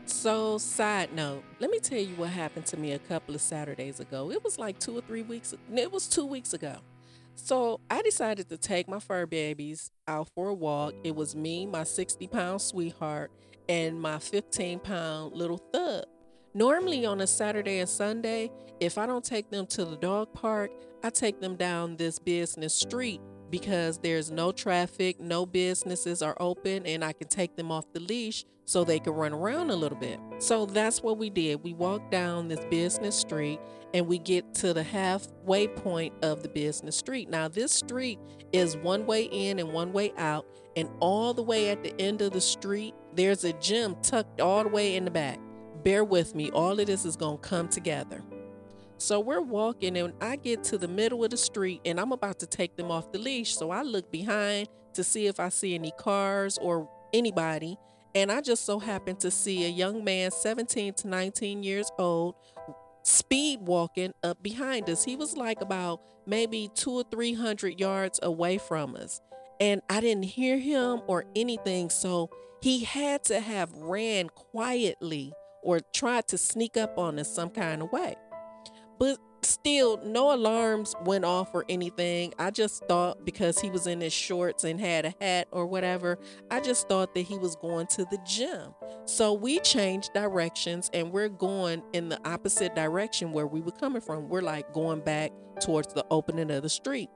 So, 0.06 0.58
side 0.58 1.14
note, 1.14 1.42
let 1.60 1.70
me 1.70 1.78
tell 1.78 1.98
you 1.98 2.14
what 2.16 2.28
happened 2.28 2.66
to 2.66 2.76
me 2.76 2.92
a 2.92 2.98
couple 2.98 3.34
of 3.34 3.40
Saturdays 3.40 4.00
ago. 4.00 4.30
It 4.30 4.44
was 4.44 4.58
like 4.58 4.78
two 4.78 4.96
or 4.98 5.00
three 5.00 5.22
weeks, 5.22 5.54
it 5.74 5.92
was 5.92 6.06
two 6.06 6.26
weeks 6.26 6.52
ago. 6.52 6.76
So, 7.36 7.80
I 7.90 8.02
decided 8.02 8.50
to 8.50 8.58
take 8.58 8.86
my 8.86 8.98
fur 8.98 9.24
babies 9.24 9.90
out 10.06 10.28
for 10.34 10.48
a 10.48 10.54
walk. 10.54 10.94
It 11.04 11.16
was 11.16 11.34
me, 11.34 11.64
my 11.64 11.84
60 11.84 12.26
pound 12.28 12.60
sweetheart, 12.60 13.30
and 13.68 14.00
my 14.00 14.18
15 14.18 14.80
pound 14.80 15.34
little 15.34 15.58
thug. 15.72 16.04
Normally 16.52 17.06
on 17.06 17.20
a 17.22 17.26
Saturday 17.26 17.78
and 17.78 17.88
Sunday, 17.88 18.50
if 18.80 18.98
I 18.98 19.06
don't 19.06 19.24
take 19.24 19.50
them 19.50 19.66
to 19.68 19.84
the 19.86 19.96
dog 19.96 20.32
park, 20.34 20.70
I 21.02 21.10
take 21.10 21.40
them 21.40 21.56
down 21.56 21.96
this 21.96 22.18
business 22.18 22.74
street 22.74 23.20
because 23.54 23.98
there's 23.98 24.32
no 24.32 24.50
traffic, 24.50 25.20
no 25.20 25.46
businesses 25.46 26.22
are 26.22 26.36
open, 26.40 26.84
and 26.86 27.04
I 27.04 27.12
can 27.12 27.28
take 27.28 27.54
them 27.54 27.70
off 27.70 27.84
the 27.92 28.00
leash 28.00 28.44
so 28.64 28.82
they 28.82 28.98
can 28.98 29.12
run 29.12 29.32
around 29.32 29.70
a 29.70 29.76
little 29.76 29.96
bit. 29.96 30.18
So 30.40 30.66
that's 30.66 31.04
what 31.04 31.18
we 31.18 31.30
did. 31.30 31.62
We 31.62 31.72
walked 31.72 32.10
down 32.10 32.48
this 32.48 32.64
business 32.68 33.14
street 33.14 33.60
and 33.92 34.08
we 34.08 34.18
get 34.18 34.54
to 34.54 34.74
the 34.74 34.82
halfway 34.82 35.68
point 35.68 36.14
of 36.24 36.42
the 36.42 36.48
business 36.48 36.96
street. 36.96 37.30
Now, 37.30 37.46
this 37.46 37.70
street 37.70 38.18
is 38.52 38.76
one 38.76 39.06
way 39.06 39.28
in 39.30 39.60
and 39.60 39.72
one 39.72 39.92
way 39.92 40.12
out, 40.18 40.46
and 40.74 40.88
all 40.98 41.32
the 41.32 41.44
way 41.44 41.70
at 41.70 41.84
the 41.84 41.94
end 42.00 42.22
of 42.22 42.32
the 42.32 42.40
street, 42.40 42.92
there's 43.14 43.44
a 43.44 43.52
gym 43.52 43.94
tucked 44.02 44.40
all 44.40 44.64
the 44.64 44.68
way 44.68 44.96
in 44.96 45.04
the 45.04 45.12
back. 45.12 45.38
Bear 45.84 46.02
with 46.02 46.34
me, 46.34 46.50
all 46.50 46.80
of 46.80 46.86
this 46.88 47.04
is 47.04 47.14
going 47.14 47.38
to 47.38 47.48
come 47.48 47.68
together. 47.68 48.24
So 48.98 49.20
we're 49.20 49.40
walking, 49.40 49.96
and 49.96 50.12
I 50.20 50.36
get 50.36 50.64
to 50.64 50.78
the 50.78 50.88
middle 50.88 51.24
of 51.24 51.30
the 51.30 51.36
street, 51.36 51.80
and 51.84 51.98
I'm 51.98 52.12
about 52.12 52.38
to 52.40 52.46
take 52.46 52.76
them 52.76 52.90
off 52.90 53.12
the 53.12 53.18
leash. 53.18 53.56
So 53.56 53.70
I 53.70 53.82
look 53.82 54.10
behind 54.10 54.68
to 54.94 55.04
see 55.04 55.26
if 55.26 55.40
I 55.40 55.48
see 55.48 55.74
any 55.74 55.92
cars 55.98 56.58
or 56.58 56.88
anybody. 57.12 57.76
And 58.14 58.30
I 58.30 58.40
just 58.40 58.64
so 58.64 58.78
happen 58.78 59.16
to 59.16 59.30
see 59.30 59.64
a 59.64 59.68
young 59.68 60.04
man, 60.04 60.30
17 60.30 60.94
to 60.94 61.08
19 61.08 61.62
years 61.64 61.90
old, 61.98 62.36
speed 63.02 63.60
walking 63.62 64.14
up 64.22 64.42
behind 64.42 64.88
us. 64.88 65.04
He 65.04 65.16
was 65.16 65.36
like 65.36 65.60
about 65.60 66.00
maybe 66.26 66.70
two 66.74 66.92
or 66.92 67.04
300 67.10 67.80
yards 67.80 68.20
away 68.22 68.58
from 68.58 68.94
us. 68.94 69.20
And 69.60 69.82
I 69.90 70.00
didn't 70.00 70.24
hear 70.24 70.58
him 70.58 71.02
or 71.06 71.24
anything. 71.34 71.90
So 71.90 72.30
he 72.60 72.84
had 72.84 73.24
to 73.24 73.40
have 73.40 73.72
ran 73.74 74.28
quietly 74.28 75.32
or 75.62 75.80
tried 75.92 76.28
to 76.28 76.38
sneak 76.38 76.76
up 76.76 76.98
on 76.98 77.18
us 77.18 77.34
some 77.34 77.50
kind 77.50 77.82
of 77.82 77.90
way. 77.90 78.14
But 78.98 79.18
still, 79.42 80.00
no 80.04 80.34
alarms 80.34 80.94
went 81.04 81.24
off 81.24 81.54
or 81.54 81.64
anything. 81.68 82.32
I 82.38 82.50
just 82.50 82.84
thought 82.86 83.24
because 83.24 83.58
he 83.60 83.70
was 83.70 83.86
in 83.86 84.00
his 84.00 84.12
shorts 84.12 84.64
and 84.64 84.80
had 84.80 85.04
a 85.04 85.14
hat 85.20 85.48
or 85.50 85.66
whatever, 85.66 86.18
I 86.50 86.60
just 86.60 86.88
thought 86.88 87.14
that 87.14 87.22
he 87.22 87.36
was 87.36 87.56
going 87.56 87.86
to 87.88 88.04
the 88.04 88.18
gym. 88.24 88.74
So 89.04 89.32
we 89.32 89.58
changed 89.60 90.12
directions 90.14 90.90
and 90.92 91.12
we're 91.12 91.28
going 91.28 91.82
in 91.92 92.08
the 92.08 92.20
opposite 92.28 92.74
direction 92.74 93.32
where 93.32 93.46
we 93.46 93.60
were 93.60 93.72
coming 93.72 94.00
from. 94.00 94.28
We're 94.28 94.42
like 94.42 94.72
going 94.72 95.00
back 95.00 95.32
towards 95.60 95.92
the 95.94 96.04
opening 96.10 96.50
of 96.50 96.62
the 96.62 96.68
street. 96.68 97.10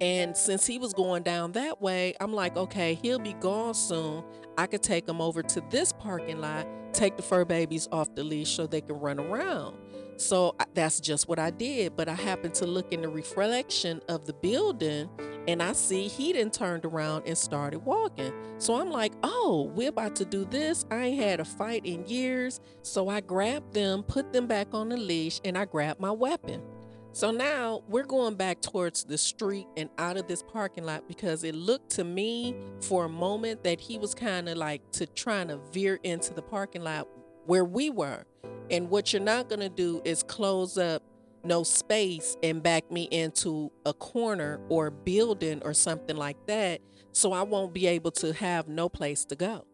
And 0.00 0.36
since 0.36 0.66
he 0.66 0.78
was 0.78 0.92
going 0.92 1.22
down 1.22 1.52
that 1.52 1.80
way, 1.80 2.14
I'm 2.20 2.34
like, 2.34 2.56
okay, 2.56 2.94
he'll 2.94 3.18
be 3.18 3.32
gone 3.34 3.72
soon. 3.72 4.24
I 4.58 4.66
could 4.66 4.82
take 4.82 5.08
him 5.08 5.22
over 5.22 5.42
to 5.42 5.62
this 5.70 5.92
parking 5.92 6.38
lot, 6.38 6.66
take 6.92 7.16
the 7.16 7.22
fur 7.22 7.46
babies 7.46 7.88
off 7.90 8.14
the 8.14 8.22
leash 8.22 8.50
so 8.50 8.66
they 8.66 8.82
can 8.82 8.96
run 8.96 9.18
around. 9.18 9.78
So 10.16 10.56
that's 10.74 11.00
just 11.00 11.28
what 11.28 11.38
I 11.38 11.50
did. 11.50 11.96
But 11.96 12.08
I 12.08 12.14
happened 12.14 12.54
to 12.54 12.66
look 12.66 12.92
in 12.92 13.02
the 13.02 13.08
reflection 13.08 14.00
of 14.08 14.26
the 14.26 14.32
building 14.32 15.08
and 15.48 15.62
I 15.62 15.72
see 15.72 16.08
he 16.08 16.32
then 16.32 16.50
turned 16.50 16.84
around 16.84 17.24
and 17.26 17.36
started 17.38 17.80
walking. 17.80 18.32
So 18.58 18.80
I'm 18.80 18.90
like, 18.90 19.12
oh, 19.22 19.70
we're 19.74 19.90
about 19.90 20.16
to 20.16 20.24
do 20.24 20.44
this. 20.44 20.84
I 20.90 21.06
ain't 21.06 21.22
had 21.22 21.40
a 21.40 21.44
fight 21.44 21.86
in 21.86 22.06
years. 22.06 22.60
So 22.82 23.08
I 23.08 23.20
grabbed 23.20 23.74
them, 23.74 24.02
put 24.02 24.32
them 24.32 24.46
back 24.46 24.68
on 24.72 24.88
the 24.88 24.96
leash, 24.96 25.40
and 25.44 25.56
I 25.56 25.64
grabbed 25.64 26.00
my 26.00 26.10
weapon. 26.10 26.62
So 27.12 27.30
now 27.30 27.82
we're 27.88 28.04
going 28.04 28.34
back 28.34 28.60
towards 28.60 29.04
the 29.04 29.16
street 29.16 29.66
and 29.76 29.88
out 29.96 30.18
of 30.18 30.26
this 30.26 30.42
parking 30.42 30.84
lot 30.84 31.08
because 31.08 31.44
it 31.44 31.54
looked 31.54 31.90
to 31.92 32.04
me 32.04 32.54
for 32.82 33.06
a 33.06 33.08
moment 33.08 33.64
that 33.64 33.80
he 33.80 33.96
was 33.96 34.14
kind 34.14 34.48
of 34.48 34.58
like 34.58 34.82
to 34.92 35.06
trying 35.06 35.48
to 35.48 35.58
veer 35.72 35.98
into 36.02 36.34
the 36.34 36.42
parking 36.42 36.82
lot 36.82 37.08
where 37.46 37.64
we 37.64 37.88
were. 37.88 38.26
And 38.70 38.90
what 38.90 39.12
you're 39.12 39.22
not 39.22 39.48
going 39.48 39.60
to 39.60 39.68
do 39.68 40.02
is 40.04 40.22
close 40.22 40.76
up 40.76 41.02
no 41.44 41.62
space 41.62 42.36
and 42.42 42.62
back 42.62 42.90
me 42.90 43.04
into 43.04 43.70
a 43.84 43.94
corner 43.94 44.60
or 44.68 44.90
building 44.90 45.62
or 45.64 45.72
something 45.72 46.16
like 46.16 46.36
that. 46.46 46.80
So 47.12 47.32
I 47.32 47.42
won't 47.42 47.72
be 47.72 47.86
able 47.86 48.10
to 48.12 48.32
have 48.32 48.68
no 48.68 48.88
place 48.88 49.24
to 49.26 49.36
go. 49.36 49.64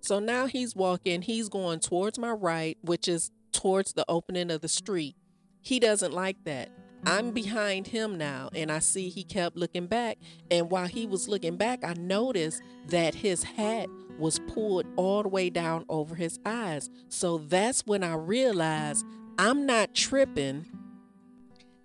So 0.00 0.18
now 0.18 0.46
he's 0.46 0.76
walking, 0.76 1.22
he's 1.22 1.48
going 1.48 1.80
towards 1.80 2.18
my 2.18 2.32
right, 2.32 2.76
which 2.82 3.08
is 3.08 3.30
towards 3.52 3.92
the 3.92 4.04
opening 4.08 4.50
of 4.50 4.60
the 4.60 4.68
street. 4.68 5.16
He 5.60 5.78
doesn't 5.78 6.12
like 6.12 6.36
that. 6.44 6.70
I'm 7.04 7.26
mm-hmm. 7.26 7.34
behind 7.34 7.86
him 7.88 8.16
now, 8.16 8.50
and 8.54 8.70
I 8.70 8.78
see 8.78 9.08
he 9.08 9.24
kept 9.24 9.56
looking 9.56 9.86
back. 9.86 10.18
And 10.50 10.70
while 10.70 10.86
he 10.86 11.06
was 11.06 11.28
looking 11.28 11.56
back, 11.56 11.84
I 11.84 11.94
noticed 11.94 12.62
that 12.88 13.14
his 13.14 13.42
hat 13.42 13.88
was 14.18 14.38
pulled 14.40 14.86
all 14.96 15.22
the 15.22 15.28
way 15.28 15.50
down 15.50 15.84
over 15.88 16.14
his 16.14 16.38
eyes. 16.44 16.90
So 17.08 17.38
that's 17.38 17.86
when 17.86 18.04
I 18.04 18.14
realized 18.14 19.04
I'm 19.38 19.66
not 19.66 19.94
tripping. 19.94 20.66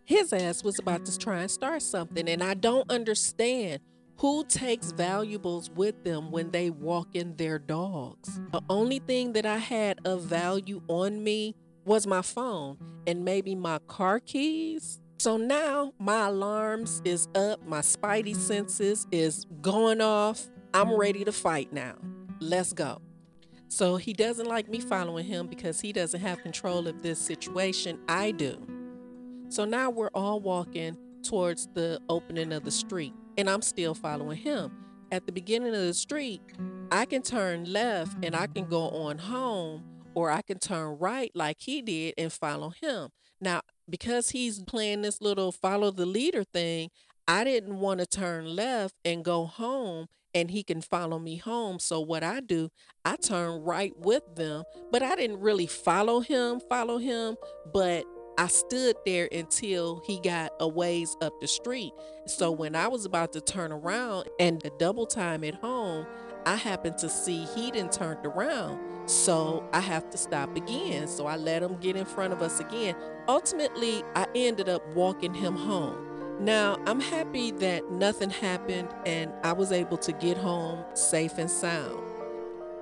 His 0.03 0.31
ass 0.31 0.63
was 0.63 0.79
about 0.79 1.05
to 1.05 1.17
try 1.17 1.41
and 1.41 1.51
start 1.51 1.81
something, 1.81 2.29
and 2.29 2.43
I 2.43 2.53
don't 2.53 2.89
understand 2.91 3.81
who 4.17 4.43
takes 4.45 4.91
valuables 4.91 5.69
with 5.69 6.03
them 6.03 6.31
when 6.31 6.51
they 6.51 6.69
walk 6.69 7.09
in 7.13 7.35
their 7.35 7.59
dogs. 7.59 8.39
The 8.51 8.61
only 8.69 8.99
thing 8.99 9.33
that 9.33 9.45
I 9.45 9.57
had 9.57 9.99
of 10.05 10.23
value 10.23 10.81
on 10.87 11.23
me 11.23 11.55
was 11.85 12.07
my 12.07 12.21
phone 12.21 12.77
and 13.05 13.23
maybe 13.23 13.53
my 13.55 13.79
car 13.87 14.19
keys. 14.19 14.99
So 15.19 15.35
now 15.35 15.93
my 15.97 16.27
alarms 16.27 17.01
is 17.03 17.27
up, 17.33 17.65
my 17.65 17.79
spidey 17.79 18.35
senses 18.35 19.07
is 19.11 19.47
going 19.61 19.99
off. 19.99 20.47
I'm 20.75 20.93
ready 20.93 21.25
to 21.25 21.31
fight 21.31 21.73
now. 21.73 21.95
Let's 22.39 22.71
go. 22.71 23.01
So 23.67 23.95
he 23.95 24.13
doesn't 24.13 24.45
like 24.45 24.69
me 24.69 24.79
following 24.79 25.25
him 25.25 25.47
because 25.47 25.81
he 25.81 25.91
doesn't 25.91 26.21
have 26.21 26.43
control 26.43 26.87
of 26.87 27.01
this 27.01 27.17
situation. 27.19 27.99
I 28.07 28.29
do. 28.29 28.65
So 29.49 29.65
now 29.65 29.89
we're 29.89 30.11
all 30.13 30.39
walking 30.39 30.95
towards 31.23 31.67
the 31.73 31.99
opening 32.09 32.53
of 32.53 32.63
the 32.63 32.71
street, 32.71 33.13
and 33.37 33.49
I'm 33.49 33.63
still 33.63 33.95
following 33.95 34.37
him. 34.37 34.71
At 35.11 35.25
the 35.25 35.31
beginning 35.31 35.73
of 35.73 35.81
the 35.81 35.95
street, 35.95 36.41
I 36.91 37.05
can 37.05 37.23
turn 37.23 37.65
left 37.65 38.23
and 38.23 38.35
I 38.35 38.45
can 38.45 38.65
go 38.65 38.89
on 38.89 39.17
home, 39.17 39.83
or 40.13 40.29
I 40.29 40.43
can 40.43 40.59
turn 40.59 40.99
right 40.99 41.31
like 41.33 41.57
he 41.59 41.81
did 41.81 42.13
and 42.19 42.31
follow 42.31 42.69
him. 42.69 43.09
Now, 43.39 43.61
because 43.89 44.31
he's 44.31 44.61
playing 44.61 45.01
this 45.01 45.21
little 45.21 45.51
follow 45.51 45.91
the 45.91 46.05
leader 46.05 46.43
thing, 46.43 46.89
I 47.27 47.43
didn't 47.43 47.79
want 47.79 47.99
to 47.99 48.05
turn 48.05 48.55
left 48.55 48.95
and 49.03 49.23
go 49.23 49.45
home 49.45 50.07
and 50.33 50.51
he 50.51 50.63
can 50.63 50.81
follow 50.81 51.19
me 51.19 51.37
home. 51.37 51.79
So 51.79 51.99
what 51.99 52.23
I 52.23 52.39
do, 52.39 52.69
I 53.03 53.15
turn 53.15 53.63
right 53.63 53.93
with 53.97 54.23
them, 54.35 54.63
but 54.91 55.01
I 55.01 55.15
didn't 55.15 55.39
really 55.39 55.67
follow 55.67 56.19
him, 56.19 56.59
follow 56.69 56.97
him, 56.97 57.35
but 57.73 58.05
I 58.37 58.47
stood 58.47 58.95
there 59.05 59.27
until 59.31 60.01
he 60.05 60.19
got 60.19 60.51
a 60.59 60.67
ways 60.67 61.17
up 61.21 61.33
the 61.41 61.47
street. 61.47 61.91
So 62.27 62.51
when 62.51 62.75
I 62.75 62.87
was 62.87 63.03
about 63.03 63.33
to 63.33 63.41
turn 63.41 63.71
around 63.71 64.29
and 64.39 64.61
the 64.61 64.71
double 64.77 65.07
time 65.07 65.43
at 65.43 65.55
home, 65.55 66.05
I 66.45 66.55
happened 66.55 66.99
to 66.99 67.09
see 67.09 67.45
he 67.55 67.71
didn't 67.71 67.93
turned 67.93 68.25
around. 68.25 68.79
So 69.07 69.63
I 69.71 69.79
have 69.79 70.09
to 70.11 70.17
stop 70.17 70.55
again. 70.55 71.07
So 71.07 71.27
I 71.27 71.37
let 71.37 71.63
him 71.63 71.77
get 71.77 71.95
in 71.95 72.05
front 72.05 72.33
of 72.33 72.41
us 72.41 72.59
again. 72.59 72.95
Ultimately, 73.27 74.03
I 74.15 74.27
ended 74.35 74.67
up 74.67 74.85
walking 74.89 75.33
him 75.33 75.55
home. 75.55 75.97
Now, 76.41 76.77
I'm 76.85 76.99
happy 76.99 77.51
that 77.51 77.89
nothing 77.89 78.29
happened 78.29 78.89
and 79.05 79.31
I 79.43 79.53
was 79.53 79.71
able 79.71 79.97
to 79.99 80.11
get 80.11 80.37
home 80.37 80.83
safe 80.93 81.37
and 81.37 81.49
sound. 81.49 81.97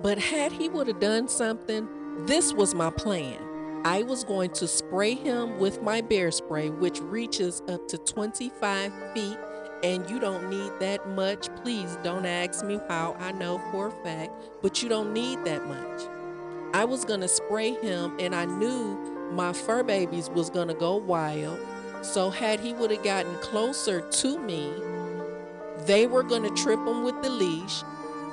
But 0.01 0.17
had 0.17 0.51
he 0.51 0.67
would 0.67 0.87
have 0.87 0.99
done 0.99 1.27
something, 1.27 1.87
this 2.25 2.53
was 2.53 2.73
my 2.73 2.89
plan. 2.89 3.39
I 3.85 4.01
was 4.01 4.23
going 4.23 4.49
to 4.53 4.67
spray 4.67 5.13
him 5.13 5.59
with 5.59 5.83
my 5.83 6.01
bear 6.01 6.31
spray, 6.31 6.71
which 6.71 6.99
reaches 7.01 7.61
up 7.69 7.87
to 7.89 7.99
25 7.99 8.91
feet 9.13 9.37
and 9.83 10.09
you 10.09 10.19
don't 10.19 10.49
need 10.49 10.71
that 10.79 11.07
much. 11.09 11.47
Please 11.57 11.95
don't 12.03 12.25
ask 12.25 12.65
me 12.65 12.79
how 12.89 13.15
I 13.19 13.31
know 13.33 13.59
for 13.71 13.87
a 13.87 13.91
fact, 14.03 14.33
but 14.63 14.81
you 14.81 14.89
don't 14.89 15.13
need 15.13 15.45
that 15.45 15.65
much. 15.67 16.14
I 16.75 16.83
was 16.83 17.05
gonna 17.05 17.29
spray 17.29 17.71
him, 17.75 18.17
and 18.19 18.35
I 18.35 18.43
knew 18.43 18.97
my 19.31 19.53
fur 19.53 19.81
babies 19.81 20.29
was 20.29 20.49
gonna 20.49 20.73
go 20.73 20.97
wild. 20.97 21.57
So 22.01 22.29
had 22.29 22.59
he 22.59 22.73
would 22.73 22.91
have 22.91 23.01
gotten 23.01 23.33
closer 23.35 24.01
to 24.01 24.39
me, 24.39 24.73
they 25.85 26.05
were 26.05 26.21
gonna 26.21 26.49
trip 26.49 26.79
him 26.85 27.05
with 27.05 27.23
the 27.23 27.29
leash. 27.29 27.81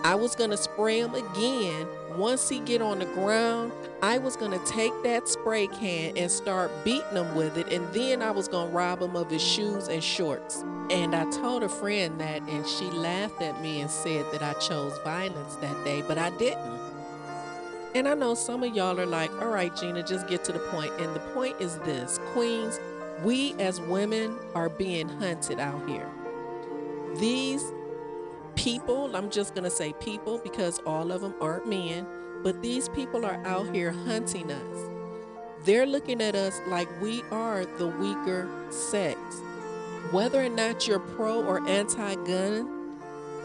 I 0.02 0.16
was 0.16 0.34
gonna 0.34 0.56
spray 0.56 0.98
him 0.98 1.14
again. 1.14 1.86
Once 2.16 2.48
he 2.48 2.58
get 2.58 2.82
on 2.82 2.98
the 2.98 3.04
ground, 3.04 3.70
I 4.02 4.18
was 4.18 4.34
gonna 4.34 4.58
take 4.66 4.92
that 5.04 5.28
spray 5.28 5.68
can 5.68 6.16
and 6.16 6.28
start 6.28 6.72
beating 6.84 7.12
him 7.12 7.36
with 7.36 7.56
it, 7.56 7.72
and 7.72 7.86
then 7.94 8.22
I 8.22 8.32
was 8.32 8.48
gonna 8.48 8.72
rob 8.72 9.02
him 9.02 9.14
of 9.14 9.30
his 9.30 9.40
shoes 9.40 9.86
and 9.86 10.02
shorts. 10.02 10.64
And 10.90 11.14
I 11.14 11.30
told 11.30 11.62
a 11.62 11.68
friend 11.68 12.20
that, 12.20 12.42
and 12.48 12.66
she 12.66 12.86
laughed 12.86 13.40
at 13.40 13.62
me 13.62 13.82
and 13.82 13.88
said 13.88 14.26
that 14.32 14.42
I 14.42 14.54
chose 14.54 14.98
violence 15.04 15.54
that 15.60 15.84
day, 15.84 16.02
but 16.08 16.18
I 16.18 16.30
didn't. 16.30 16.91
And 17.94 18.08
I 18.08 18.14
know 18.14 18.34
some 18.34 18.62
of 18.62 18.74
y'all 18.74 18.98
are 18.98 19.06
like, 19.06 19.30
all 19.42 19.48
right, 19.48 19.74
Gina, 19.76 20.02
just 20.02 20.26
get 20.26 20.44
to 20.44 20.52
the 20.52 20.58
point. 20.58 20.92
And 20.98 21.14
the 21.14 21.20
point 21.34 21.60
is 21.60 21.76
this 21.78 22.18
Queens, 22.32 22.80
we 23.22 23.52
as 23.54 23.80
women 23.80 24.38
are 24.54 24.70
being 24.70 25.08
hunted 25.08 25.60
out 25.60 25.86
here. 25.88 26.08
These 27.16 27.72
people, 28.54 29.14
I'm 29.14 29.30
just 29.30 29.54
going 29.54 29.64
to 29.64 29.70
say 29.70 29.92
people 29.94 30.38
because 30.38 30.78
all 30.86 31.12
of 31.12 31.20
them 31.20 31.34
aren't 31.40 31.68
men, 31.68 32.06
but 32.42 32.62
these 32.62 32.88
people 32.88 33.26
are 33.26 33.44
out 33.44 33.74
here 33.74 33.92
hunting 33.92 34.50
us. 34.50 34.90
They're 35.64 35.86
looking 35.86 36.20
at 36.22 36.34
us 36.34 36.60
like 36.66 36.88
we 37.00 37.22
are 37.30 37.64
the 37.64 37.88
weaker 37.88 38.48
sex. 38.70 39.18
Whether 40.10 40.42
or 40.42 40.48
not 40.48 40.88
you're 40.88 40.98
pro 40.98 41.44
or 41.44 41.66
anti 41.68 42.14
gun, 42.16 42.81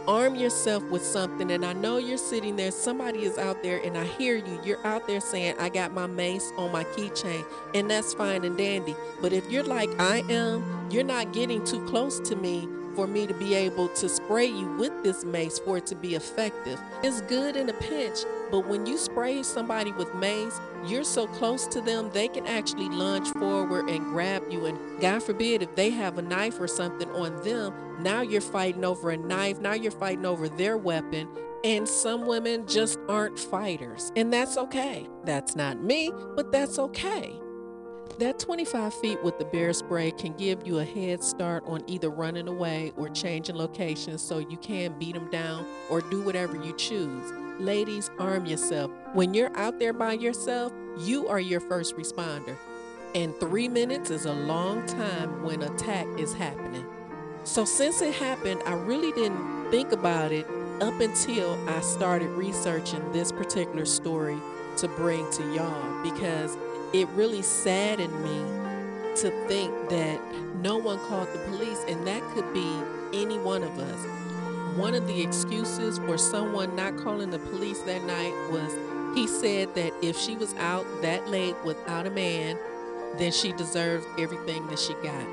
arm 0.08 0.36
yourself 0.36 0.84
with 0.84 1.04
something. 1.04 1.52
And 1.52 1.66
I 1.66 1.74
know 1.74 1.98
you're 1.98 2.18
sitting 2.18 2.56
there, 2.56 2.72
somebody 2.72 3.24
is 3.24 3.38
out 3.38 3.62
there, 3.64 3.80
and 3.84 3.98
I 3.98 4.06
hear 4.06 4.36
you. 4.36 4.60
You're 4.64 4.86
out 4.86 5.08
there 5.08 5.20
saying, 5.20 5.56
I 5.60 5.70
got 5.70 5.94
my 5.94 6.08
mace 6.08 6.52
on 6.58 6.72
my 6.72 6.84
keychain, 6.86 7.46
and 7.74 7.90
that's 7.90 8.14
fine 8.14 8.44
and 8.44 8.58
dandy. 8.58 8.96
But 9.22 9.34
if 9.34 9.50
you're 9.52 9.64
like 9.64 9.90
I 10.00 10.24
am, 10.30 10.90
you're 10.90 11.04
not 11.04 11.34
getting 11.34 11.64
too 11.66 11.86
close 11.86 12.20
to 12.30 12.36
me 12.36 12.68
for 12.98 13.06
me 13.06 13.28
to 13.28 13.34
be 13.36 13.54
able 13.54 13.88
to 13.90 14.10
spray 14.10 14.48
you 14.48 14.76
with 14.76 15.04
this 15.04 15.24
mace 15.24 15.60
for 15.60 15.78
it 15.78 15.86
to 15.86 15.94
be 15.94 16.16
effective. 16.16 16.82
It's 17.04 17.22
good 17.22 17.56
in 17.56 17.70
a 17.70 17.74
pinch, 17.74 18.22
but 18.50 18.68
when 18.68 18.88
you 18.88 18.98
spray 18.98 19.44
somebody 19.44 19.92
with 19.92 20.16
mace, 20.16 20.60
you're 20.84 21.04
so 21.04 21.28
close 21.28 21.68
to 21.68 21.80
them, 21.80 22.10
they 22.12 22.28
can 22.28 22.48
actually 22.48 22.90
lunge 22.90 23.30
forward 23.34 23.88
and 23.88 24.04
grab 24.06 24.46
you. 24.50 24.66
And 24.66 25.00
God 25.00 25.22
forbid, 25.22 25.62
if 25.62 25.76
they 25.76 25.92
have 25.92 26.18
a 26.18 26.24
knife 26.24 26.60
or 26.60 26.68
something 26.68 27.08
on 27.12 27.40
them, 27.44 27.72
now 28.02 28.22
you're 28.22 28.42
fighting 28.42 28.84
over 28.84 29.12
a 29.12 29.18
knife, 29.18 29.60
now 29.60 29.74
you're 29.74 29.92
fighting 29.92 30.26
over 30.26 30.50
their 30.50 30.76
weapon. 30.76 31.30
And 31.64 31.88
some 31.88 32.26
women 32.26 32.66
just 32.66 32.98
aren't 33.08 33.38
fighters, 33.38 34.12
and 34.16 34.34
that's 34.34 34.58
okay. 34.58 35.08
That's 35.24 35.56
not 35.56 35.84
me, 35.84 36.12
but 36.36 36.52
that's 36.52 36.80
okay. 36.80 37.40
That 38.16 38.40
25 38.40 38.96
feet 38.96 39.24
with 39.24 39.38
the 39.38 39.46
bear 39.46 39.74
spray 39.74 40.10
can 40.10 40.34
give 40.34 40.66
you 40.66 40.80
a 40.80 40.84
head 40.84 41.24
start 41.24 41.64
on 41.68 41.84
either 41.86 42.10
running 42.10 42.48
away 42.48 42.92
or 42.98 43.10
changing 43.10 43.56
locations 43.56 44.24
so 44.24 44.40
you 44.40 44.58
can 44.58 44.98
beat 44.98 45.14
them 45.14 45.30
down 45.30 45.68
or 45.90 46.02
do 46.02 46.22
whatever 46.22 46.56
you 46.56 46.76
choose. 46.76 47.32
Ladies, 47.60 48.10
arm 48.18 48.48
yourself. 48.48 48.90
When 49.14 49.36
you're 49.36 49.56
out 49.56 49.78
there 49.78 49.94
by 49.94 50.14
yourself, 50.14 50.74
you 51.00 51.28
are 51.28 51.40
your 51.40 51.60
first 51.60 51.96
responder. 51.96 52.58
And 53.14 53.36
three 53.40 53.68
minutes 53.68 54.10
is 54.10 54.26
a 54.26 54.34
long 54.34 54.86
time 54.88 55.44
when 55.44 55.62
attack 55.62 56.08
is 56.18 56.34
happening. 56.34 56.86
So, 57.44 57.66
since 57.66 58.02
it 58.02 58.16
happened, 58.16 58.62
I 58.66 58.74
really 58.74 59.12
didn't 59.12 59.72
think 59.72 59.92
about 59.92 60.32
it 60.32 60.46
up 60.82 61.00
until 61.00 61.58
I 61.70 61.82
started 61.82 62.30
researching 62.30 63.12
this 63.12 63.32
particular 63.32 63.86
story 63.86 64.38
to 64.78 64.88
bring 64.90 65.30
to 65.32 65.54
y'all 65.54 66.04
because 66.04 66.58
it 66.94 67.08
really 67.10 67.42
saddened 67.42 68.24
me 68.24 68.58
to 69.22 69.32
think 69.48 69.74
that 69.90 70.20
no 70.62 70.78
one 70.78 71.00
called 71.08 71.28
the 71.34 71.40
police, 71.40 71.84
and 71.88 72.06
that 72.08 72.22
could 72.34 72.54
be 72.54 72.70
any 73.14 73.38
one 73.40 73.64
of 73.64 73.78
us. 73.80 74.06
One 74.78 74.94
of 74.94 75.08
the 75.08 75.22
excuses 75.22 75.98
for 76.00 76.18
someone 76.18 76.76
not 76.76 76.98
calling 76.98 77.32
the 77.32 77.40
police 77.40 77.80
that 77.82 78.04
night 78.04 78.34
was 78.52 78.76
he 79.18 79.26
said 79.26 79.74
that 79.74 79.94
if 80.04 80.16
she 80.18 80.36
was 80.36 80.54
out 80.56 80.86
that 81.02 81.28
late 81.30 81.56
without 81.66 82.06
a 82.06 82.12
man, 82.12 82.60
then 83.18 83.32
she 83.32 83.52
deserves 83.54 84.06
everything 84.20 84.68
that 84.68 84.78
she 84.78 84.94
got. 84.96 85.28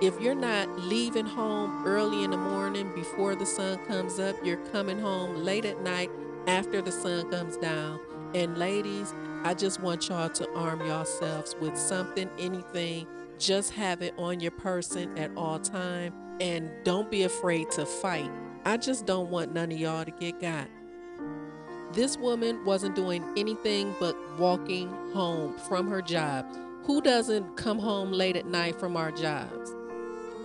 If 0.00 0.20
you're 0.20 0.34
not 0.34 0.68
leaving 0.80 1.26
home 1.26 1.84
early 1.86 2.24
in 2.24 2.30
the 2.32 2.36
morning 2.36 2.92
before 2.94 3.34
the 3.34 3.46
sun 3.46 3.78
comes 3.86 4.18
up, 4.18 4.36
you're 4.44 4.64
coming 4.72 4.98
home 4.98 5.44
late 5.44 5.64
at 5.64 5.80
night 5.82 6.10
after 6.46 6.82
the 6.82 6.92
sun 6.92 7.30
comes 7.30 7.56
down. 7.56 8.00
And 8.34 8.58
ladies, 8.58 9.14
I 9.44 9.54
just 9.54 9.80
want 9.80 10.08
y'all 10.08 10.28
to 10.28 10.50
arm 10.54 10.84
yourselves 10.84 11.54
with 11.60 11.76
something, 11.76 12.28
anything. 12.38 13.06
Just 13.38 13.72
have 13.74 14.02
it 14.02 14.14
on 14.18 14.40
your 14.40 14.50
person 14.50 15.16
at 15.16 15.30
all 15.36 15.58
time 15.58 16.12
and 16.40 16.70
don't 16.84 17.10
be 17.10 17.22
afraid 17.22 17.70
to 17.72 17.86
fight. 17.86 18.30
I 18.64 18.76
just 18.76 19.06
don't 19.06 19.30
want 19.30 19.54
none 19.54 19.70
of 19.72 19.78
y'all 19.78 20.04
to 20.04 20.10
get 20.10 20.40
got. 20.40 20.68
This 21.92 22.18
woman 22.18 22.64
wasn't 22.64 22.96
doing 22.96 23.24
anything 23.36 23.94
but 23.98 24.16
walking 24.38 24.88
home 25.12 25.56
from 25.56 25.88
her 25.88 26.02
job. 26.02 26.44
Who 26.84 27.00
doesn't 27.00 27.56
come 27.56 27.78
home 27.78 28.12
late 28.12 28.36
at 28.36 28.46
night 28.46 28.78
from 28.78 28.96
our 28.96 29.10
jobs? 29.12 29.74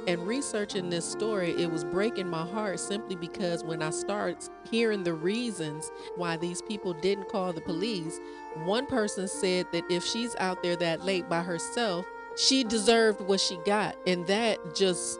And 0.06 0.28
researching 0.28 0.90
this 0.90 1.10
story, 1.10 1.52
it 1.52 1.72
was 1.72 1.86
breaking 1.86 2.30
my 2.30 2.46
heart 2.46 2.80
simply 2.80 3.16
because 3.16 3.64
when 3.64 3.82
I 3.82 3.90
started 3.92 4.38
hearing 4.70 5.04
the 5.04 5.14
reasons 5.14 5.92
why 6.18 6.36
these 6.36 6.62
people 6.62 6.94
didn't 6.94 7.30
call 7.30 7.54
the 7.54 7.62
police, 7.62 8.20
one 8.66 8.86
person 8.86 9.28
said 9.30 9.66
that 9.72 9.84
if 9.90 10.04
she's 10.04 10.36
out 10.38 10.62
there 10.62 10.76
that 10.76 11.06
late 11.06 11.30
by 11.30 11.42
herself, 11.42 12.06
she 12.36 12.64
deserved 12.66 13.22
what 13.22 13.40
she 13.40 13.58
got. 13.66 13.96
And 14.06 14.28
that 14.28 14.76
just, 14.76 15.20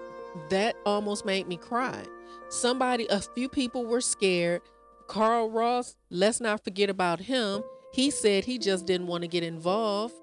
that 0.50 0.76
almost 0.86 1.26
made 1.26 1.48
me 1.48 1.56
cry. 1.56 2.04
Somebody, 2.50 3.08
a 3.08 3.22
few 3.22 3.48
people 3.48 3.86
were 3.86 4.02
scared. 4.02 4.62
Karl 5.08 5.50
Ross, 5.50 5.96
let's 6.10 6.42
not 6.42 6.64
forget 6.64 6.90
about 6.90 7.22
him. 7.22 7.64
He 7.94 8.12
said 8.12 8.46
he 8.46 8.58
just 8.58 8.86
didn't 8.86 9.08
want 9.08 9.22
to 9.22 9.28
get 9.28 9.44
involved. 9.44 10.16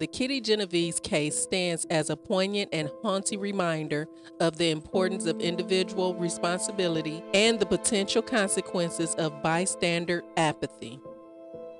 The 0.00 0.06
Kitty 0.06 0.40
Genovese 0.40 0.98
case 0.98 1.36
stands 1.36 1.84
as 1.90 2.08
a 2.08 2.16
poignant 2.16 2.70
and 2.72 2.90
haunting 3.02 3.38
reminder 3.38 4.08
of 4.40 4.56
the 4.56 4.70
importance 4.70 5.26
of 5.26 5.38
individual 5.42 6.14
responsibility 6.14 7.22
and 7.34 7.60
the 7.60 7.66
potential 7.66 8.22
consequences 8.22 9.14
of 9.16 9.42
bystander 9.42 10.24
apathy. 10.38 10.98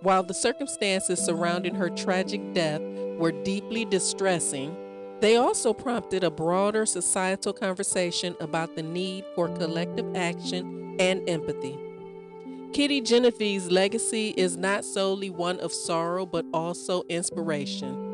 While 0.02 0.22
the 0.22 0.34
circumstances 0.34 1.18
surrounding 1.18 1.74
her 1.76 1.88
tragic 1.88 2.52
death 2.52 2.82
were 3.16 3.32
deeply 3.32 3.86
distressing, 3.86 4.76
they 5.20 5.36
also 5.36 5.72
prompted 5.72 6.22
a 6.22 6.30
broader 6.30 6.84
societal 6.84 7.54
conversation 7.54 8.36
about 8.38 8.76
the 8.76 8.82
need 8.82 9.24
for 9.34 9.48
collective 9.48 10.14
action 10.14 10.94
and 11.00 11.26
empathy. 11.26 11.78
Kitty 12.74 13.00
Genovese's 13.00 13.70
legacy 13.70 14.34
is 14.36 14.58
not 14.58 14.84
solely 14.84 15.30
one 15.30 15.58
of 15.60 15.72
sorrow 15.72 16.26
but 16.26 16.44
also 16.52 17.02
inspiration. 17.08 18.09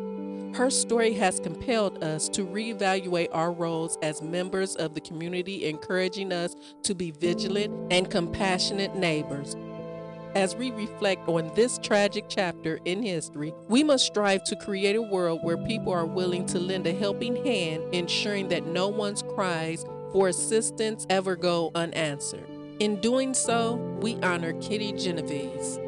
Her 0.57 0.71
story 0.71 1.13
has 1.13 1.39
compelled 1.39 2.03
us 2.03 2.31
to 2.31 2.47
reevaluate 2.47 3.29
our 3.31 3.53
roles 3.53 3.99
as 4.01 4.23
members 4.23 4.75
of 4.75 4.95
the 4.95 5.03
community, 5.03 5.69
encouraging 5.69 6.33
us 6.33 6.57
to 6.85 6.95
be 6.95 7.11
vigilant 7.11 7.93
and 7.93 8.11
compassionate 8.11 8.95
neighbors. 8.95 9.55
As 10.35 10.57
we 10.57 10.71
reflect 10.71 11.29
on 11.29 11.55
this 11.55 11.77
tragic 11.77 12.25
chapter 12.31 12.81
in 12.87 13.03
history, 13.03 13.53
we 13.69 13.85
must 13.85 14.07
strive 14.07 14.45
to 14.45 14.57
create 14.57 14.97
a 14.97 15.03
world 15.03 15.41
where 15.43 15.59
people 15.59 15.93
are 15.93 16.07
willing 16.07 16.47
to 16.47 16.59
lend 16.59 16.87
a 16.87 16.95
helping 16.95 17.37
hand, 17.45 17.83
ensuring 17.93 18.49
that 18.49 18.65
no 18.65 18.89
one's 18.89 19.21
cries 19.21 19.85
for 20.11 20.29
assistance 20.29 21.07
ever 21.11 21.37
go 21.37 21.71
unanswered. 21.75 22.49
In 22.79 22.99
doing 23.03 23.35
so, 23.35 23.75
we 24.01 24.15
honor 24.23 24.55
Kitty 24.63 24.93
Genovese. 24.93 25.86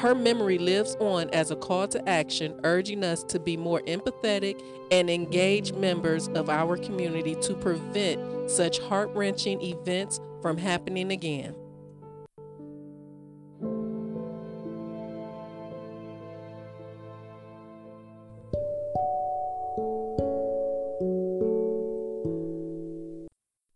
Her 0.00 0.14
memory 0.14 0.56
lives 0.56 0.96
on 0.98 1.28
as 1.28 1.50
a 1.50 1.56
call 1.56 1.86
to 1.88 2.08
action, 2.08 2.58
urging 2.64 3.04
us 3.04 3.22
to 3.24 3.38
be 3.38 3.58
more 3.58 3.82
empathetic 3.82 4.58
and 4.90 5.10
engaged 5.10 5.74
members 5.74 6.28
of 6.28 6.48
our 6.48 6.78
community 6.78 7.34
to 7.42 7.52
prevent 7.52 8.50
such 8.50 8.78
heart 8.78 9.10
wrenching 9.14 9.60
events 9.60 10.18
from 10.40 10.56
happening 10.56 11.12
again. 11.12 11.54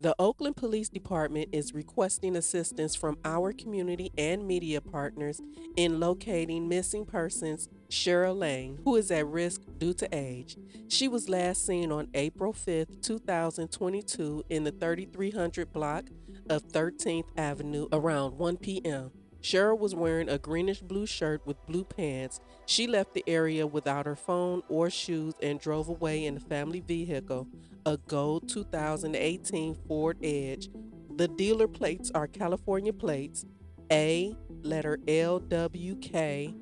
The 0.04 0.14
Oakland 0.18 0.56
Police 0.56 0.90
Department 0.90 1.48
is 1.52 1.72
requesting 1.72 2.36
assistance 2.36 2.94
from 2.94 3.16
our 3.24 3.54
community 3.54 4.12
and 4.18 4.46
media 4.46 4.82
partners 4.82 5.40
in 5.78 5.98
locating 5.98 6.68
missing 6.68 7.06
persons 7.06 7.70
Cheryl 7.88 8.36
Lane, 8.38 8.80
who 8.84 8.96
is 8.96 9.10
at 9.10 9.26
risk 9.26 9.62
due 9.78 9.94
to 9.94 10.08
age. 10.12 10.58
She 10.88 11.08
was 11.08 11.30
last 11.30 11.64
seen 11.64 11.90
on 11.90 12.08
April 12.12 12.52
5th, 12.52 13.00
2022, 13.00 14.44
in 14.50 14.64
the 14.64 14.72
3300 14.72 15.72
block 15.72 16.04
of 16.50 16.68
13th 16.68 17.24
Avenue 17.38 17.88
around 17.90 18.36
1 18.36 18.58
p.m. 18.58 19.10
Cheryl 19.40 19.78
was 19.78 19.94
wearing 19.94 20.28
a 20.28 20.38
greenish 20.38 20.80
blue 20.80 21.06
shirt 21.06 21.46
with 21.46 21.64
blue 21.66 21.84
pants. 21.84 22.40
She 22.66 22.86
left 22.86 23.14
the 23.14 23.24
area 23.26 23.66
without 23.66 24.04
her 24.04 24.16
phone 24.16 24.62
or 24.68 24.90
shoes 24.90 25.32
and 25.42 25.58
drove 25.58 25.88
away 25.88 26.26
in 26.26 26.36
a 26.36 26.40
family 26.40 26.80
vehicle, 26.80 27.46
a 27.86 27.96
gold 27.96 28.48
2018 28.48 29.74
Ford 29.86 30.18
Edge. 30.22 30.68
The 31.16 31.28
dealer 31.28 31.68
plates 31.68 32.10
are 32.14 32.26
California 32.26 32.92
plates, 32.92 33.44
A 33.92 34.34
letter 34.62 34.98
LWK 35.06 36.54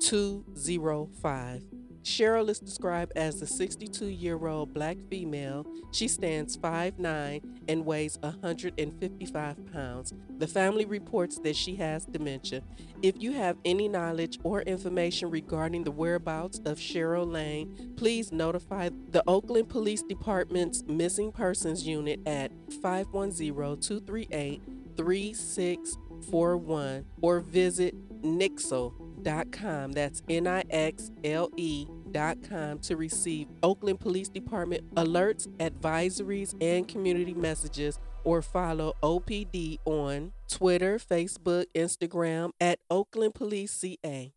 205. 0.00 1.77
Cheryl 2.08 2.48
is 2.48 2.58
described 2.58 3.12
as 3.16 3.42
a 3.42 3.46
62 3.46 4.06
year 4.06 4.46
old 4.46 4.72
black 4.72 4.96
female. 5.10 5.66
She 5.92 6.08
stands 6.08 6.56
5'9 6.56 7.42
and 7.68 7.84
weighs 7.84 8.18
155 8.22 9.72
pounds. 9.72 10.14
The 10.38 10.46
family 10.46 10.86
reports 10.86 11.38
that 11.40 11.54
she 11.54 11.76
has 11.76 12.06
dementia. 12.06 12.62
If 13.02 13.20
you 13.20 13.32
have 13.32 13.58
any 13.64 13.88
knowledge 13.88 14.38
or 14.42 14.62
information 14.62 15.30
regarding 15.30 15.84
the 15.84 15.90
whereabouts 15.90 16.60
of 16.64 16.78
Cheryl 16.78 17.30
Lane, 17.30 17.92
please 17.96 18.32
notify 18.32 18.88
the 19.10 19.22
Oakland 19.28 19.68
Police 19.68 20.02
Department's 20.02 20.82
Missing 20.84 21.32
Persons 21.32 21.86
Unit 21.86 22.20
at 22.26 22.52
510 22.82 23.80
238 23.80 24.62
3641 24.96 27.04
or 27.20 27.40
visit 27.40 27.94
nixle.com. 28.22 29.92
That's 29.92 30.22
N 30.28 30.46
I 30.46 30.64
X 30.70 31.10
L 31.22 31.50
E 31.56 31.86
com 32.14 32.78
to 32.80 32.96
receive 32.96 33.48
Oakland 33.62 34.00
Police 34.00 34.28
Department 34.28 34.94
alerts, 34.94 35.48
advisories, 35.58 36.54
and 36.60 36.86
community 36.86 37.34
messages, 37.34 37.98
or 38.24 38.42
follow 38.42 38.94
OPD 39.02 39.78
on 39.84 40.32
Twitter, 40.48 40.98
Facebook, 40.98 41.66
Instagram 41.74 42.50
at 42.60 42.78
Oakland 42.90 43.34
Police 43.34 43.72
CA. 43.72 44.32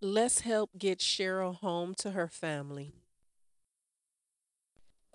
Let's 0.00 0.40
help 0.40 0.70
get 0.78 0.98
Cheryl 0.98 1.56
home 1.56 1.94
to 1.98 2.10
her 2.10 2.28
family. 2.28 2.94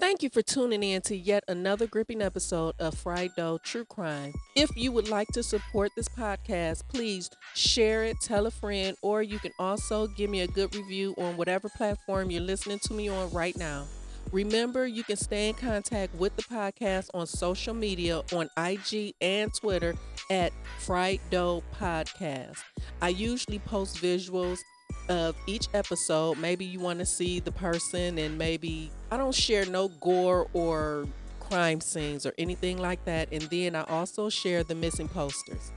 Thank 0.01 0.23
you 0.23 0.29
for 0.31 0.41
tuning 0.41 0.81
in 0.81 1.03
to 1.03 1.15
yet 1.15 1.43
another 1.47 1.85
gripping 1.85 2.23
episode 2.23 2.73
of 2.79 2.95
Fried 2.95 3.29
Dough 3.37 3.59
True 3.63 3.85
Crime. 3.85 4.33
If 4.55 4.75
you 4.75 4.91
would 4.91 5.07
like 5.07 5.27
to 5.33 5.43
support 5.43 5.91
this 5.95 6.09
podcast, 6.09 6.81
please 6.87 7.29
share 7.53 8.03
it, 8.05 8.17
tell 8.19 8.47
a 8.47 8.51
friend, 8.51 8.97
or 9.03 9.21
you 9.21 9.37
can 9.37 9.51
also 9.59 10.07
give 10.07 10.31
me 10.31 10.41
a 10.41 10.47
good 10.47 10.73
review 10.73 11.13
on 11.19 11.37
whatever 11.37 11.69
platform 11.69 12.31
you're 12.31 12.41
listening 12.41 12.79
to 12.85 12.95
me 12.95 13.09
on 13.09 13.29
right 13.29 13.55
now. 13.55 13.85
Remember, 14.31 14.87
you 14.87 15.03
can 15.03 15.17
stay 15.17 15.49
in 15.49 15.53
contact 15.53 16.15
with 16.15 16.35
the 16.35 16.43
podcast 16.43 17.11
on 17.13 17.27
social 17.27 17.75
media 17.75 18.23
on 18.33 18.49
IG 18.57 19.13
and 19.21 19.53
Twitter 19.53 19.93
at 20.31 20.51
Fried 20.79 21.19
Dough 21.29 21.61
Podcast. 21.79 22.57
I 23.03 23.09
usually 23.09 23.59
post 23.59 23.97
visuals 23.97 24.57
of 25.11 25.35
each 25.45 25.67
episode. 25.73 26.37
Maybe 26.37 26.63
you 26.63 26.79
want 26.79 26.99
to 26.99 27.05
see 27.05 27.39
the 27.39 27.51
person, 27.51 28.17
and 28.17 28.37
maybe 28.37 28.89
I 29.11 29.17
don't 29.17 29.35
share 29.35 29.65
no 29.65 29.89
gore 29.89 30.47
or 30.53 31.05
crime 31.39 31.81
scenes 31.81 32.25
or 32.25 32.33
anything 32.37 32.77
like 32.77 33.03
that. 33.05 33.27
And 33.31 33.43
then 33.43 33.75
I 33.75 33.83
also 33.83 34.29
share 34.29 34.63
the 34.63 34.73
missing 34.73 35.09
posters. 35.09 35.71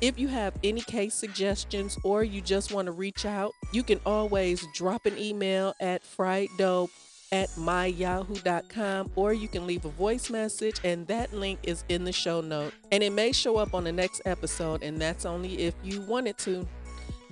If 0.00 0.18
you 0.18 0.26
have 0.28 0.54
any 0.64 0.80
case 0.80 1.14
suggestions 1.14 1.96
or 2.02 2.24
you 2.24 2.40
just 2.40 2.72
want 2.72 2.86
to 2.86 2.92
reach 2.92 3.26
out, 3.26 3.52
you 3.72 3.82
can 3.82 4.00
always 4.06 4.66
drop 4.74 5.06
an 5.06 5.16
email 5.18 5.74
at 5.78 6.02
frieddope 6.02 6.90
at 7.30 7.48
myyahoo.com 7.50 9.10
or 9.16 9.32
you 9.32 9.48
can 9.48 9.66
leave 9.66 9.84
a 9.84 9.90
voice 9.90 10.28
message 10.28 10.76
and 10.84 11.06
that 11.06 11.32
link 11.32 11.58
is 11.62 11.82
in 11.88 12.04
the 12.04 12.12
show 12.12 12.42
note 12.42 12.74
and 12.90 13.02
it 13.02 13.10
may 13.10 13.32
show 13.32 13.56
up 13.56 13.72
on 13.72 13.84
the 13.84 13.92
next 13.92 14.20
episode 14.26 14.82
and 14.82 15.00
that's 15.00 15.24
only 15.24 15.58
if 15.58 15.74
you 15.82 16.02
want 16.02 16.28
it 16.28 16.36
to 16.36 16.68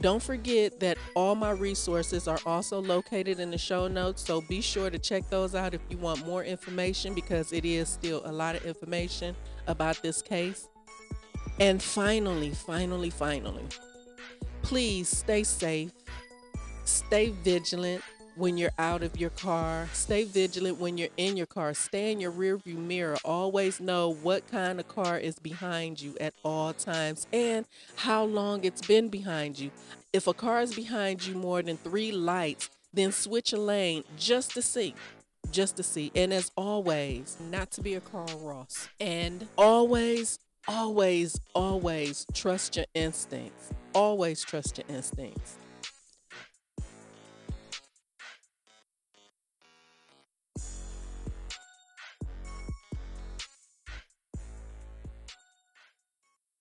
don't 0.01 0.22
forget 0.22 0.80
that 0.80 0.96
all 1.14 1.34
my 1.34 1.51
resources 1.51 2.26
are 2.26 2.38
also 2.46 2.80
located 2.80 3.38
in 3.38 3.51
the 3.51 3.59
show 3.59 3.86
notes, 3.86 4.24
so 4.24 4.40
be 4.40 4.61
sure 4.61 4.88
to 4.88 4.98
check 4.98 5.28
those 5.28 5.55
out 5.55 5.74
if 5.74 5.80
you 5.90 5.98
want 5.98 6.26
more 6.26 6.42
information 6.42 7.14
because 7.14 7.53
it 7.53 7.64
is 7.66 7.88
still 7.88 8.22
a 8.24 8.32
lot 8.32 8.57
of 8.57 8.64
information 8.64 9.36
about 9.66 10.03
this 10.03 10.22
case. 10.22 10.68
And 11.59 11.82
finally, 11.82 12.51
finally, 12.51 13.11
finally, 13.11 13.64
please 14.62 15.09
stay 15.09 15.42
safe, 15.42 15.92
stay 16.84 17.30
vigilant, 17.44 18.03
when 18.41 18.57
you're 18.57 18.72
out 18.78 19.03
of 19.03 19.20
your 19.20 19.30
car. 19.30 19.88
Stay 19.93 20.24
vigilant 20.24 20.80
when 20.80 20.97
you're 20.97 21.11
in 21.18 21.36
your 21.36 21.47
car. 21.47 21.74
Stay 21.74 22.11
in 22.11 22.20
your 22.20 22.32
rearview 22.32 22.76
mirror. 22.76 23.18
Always 23.22 23.80
know 23.80 24.14
what 24.14 24.51
kind 24.51 24.80
of 24.80 24.88
car 24.88 25.18
is 25.18 25.38
behind 25.38 26.01
you 26.01 26.16
at 26.20 26.32
all 26.43 26.72
times 26.72 27.26
and 27.32 27.66
how 27.97 28.24
long 28.24 28.64
it's 28.64 28.86
been 28.86 29.09
behind 29.09 29.59
you. 29.59 29.70
If 30.12 30.26
a 30.26 30.32
car 30.32 30.62
is 30.62 30.74
behind 30.74 31.26
you 31.26 31.34
more 31.34 31.62
than 31.62 31.76
three 31.76 32.11
lights, 32.11 32.70
then 32.93 33.12
switch 33.12 33.53
a 33.53 33.59
lane 33.59 34.05
just 34.16 34.55
to 34.55 34.62
see. 34.62 34.95
Just 35.51 35.76
to 35.76 35.82
see. 35.82 36.11
And 36.14 36.32
as 36.32 36.51
always, 36.57 37.36
not 37.51 37.70
to 37.72 37.82
be 37.82 37.95
a 37.95 38.01
Karl 38.01 38.41
Ross. 38.43 38.88
And 38.99 39.47
always, 39.59 40.38
always, 40.66 41.38
always 41.55 42.26
trust 42.32 42.76
your 42.76 42.86
instincts. 42.95 43.70
Always 43.95 44.43
trust 44.43 44.78
your 44.78 44.97
instincts. 44.97 45.60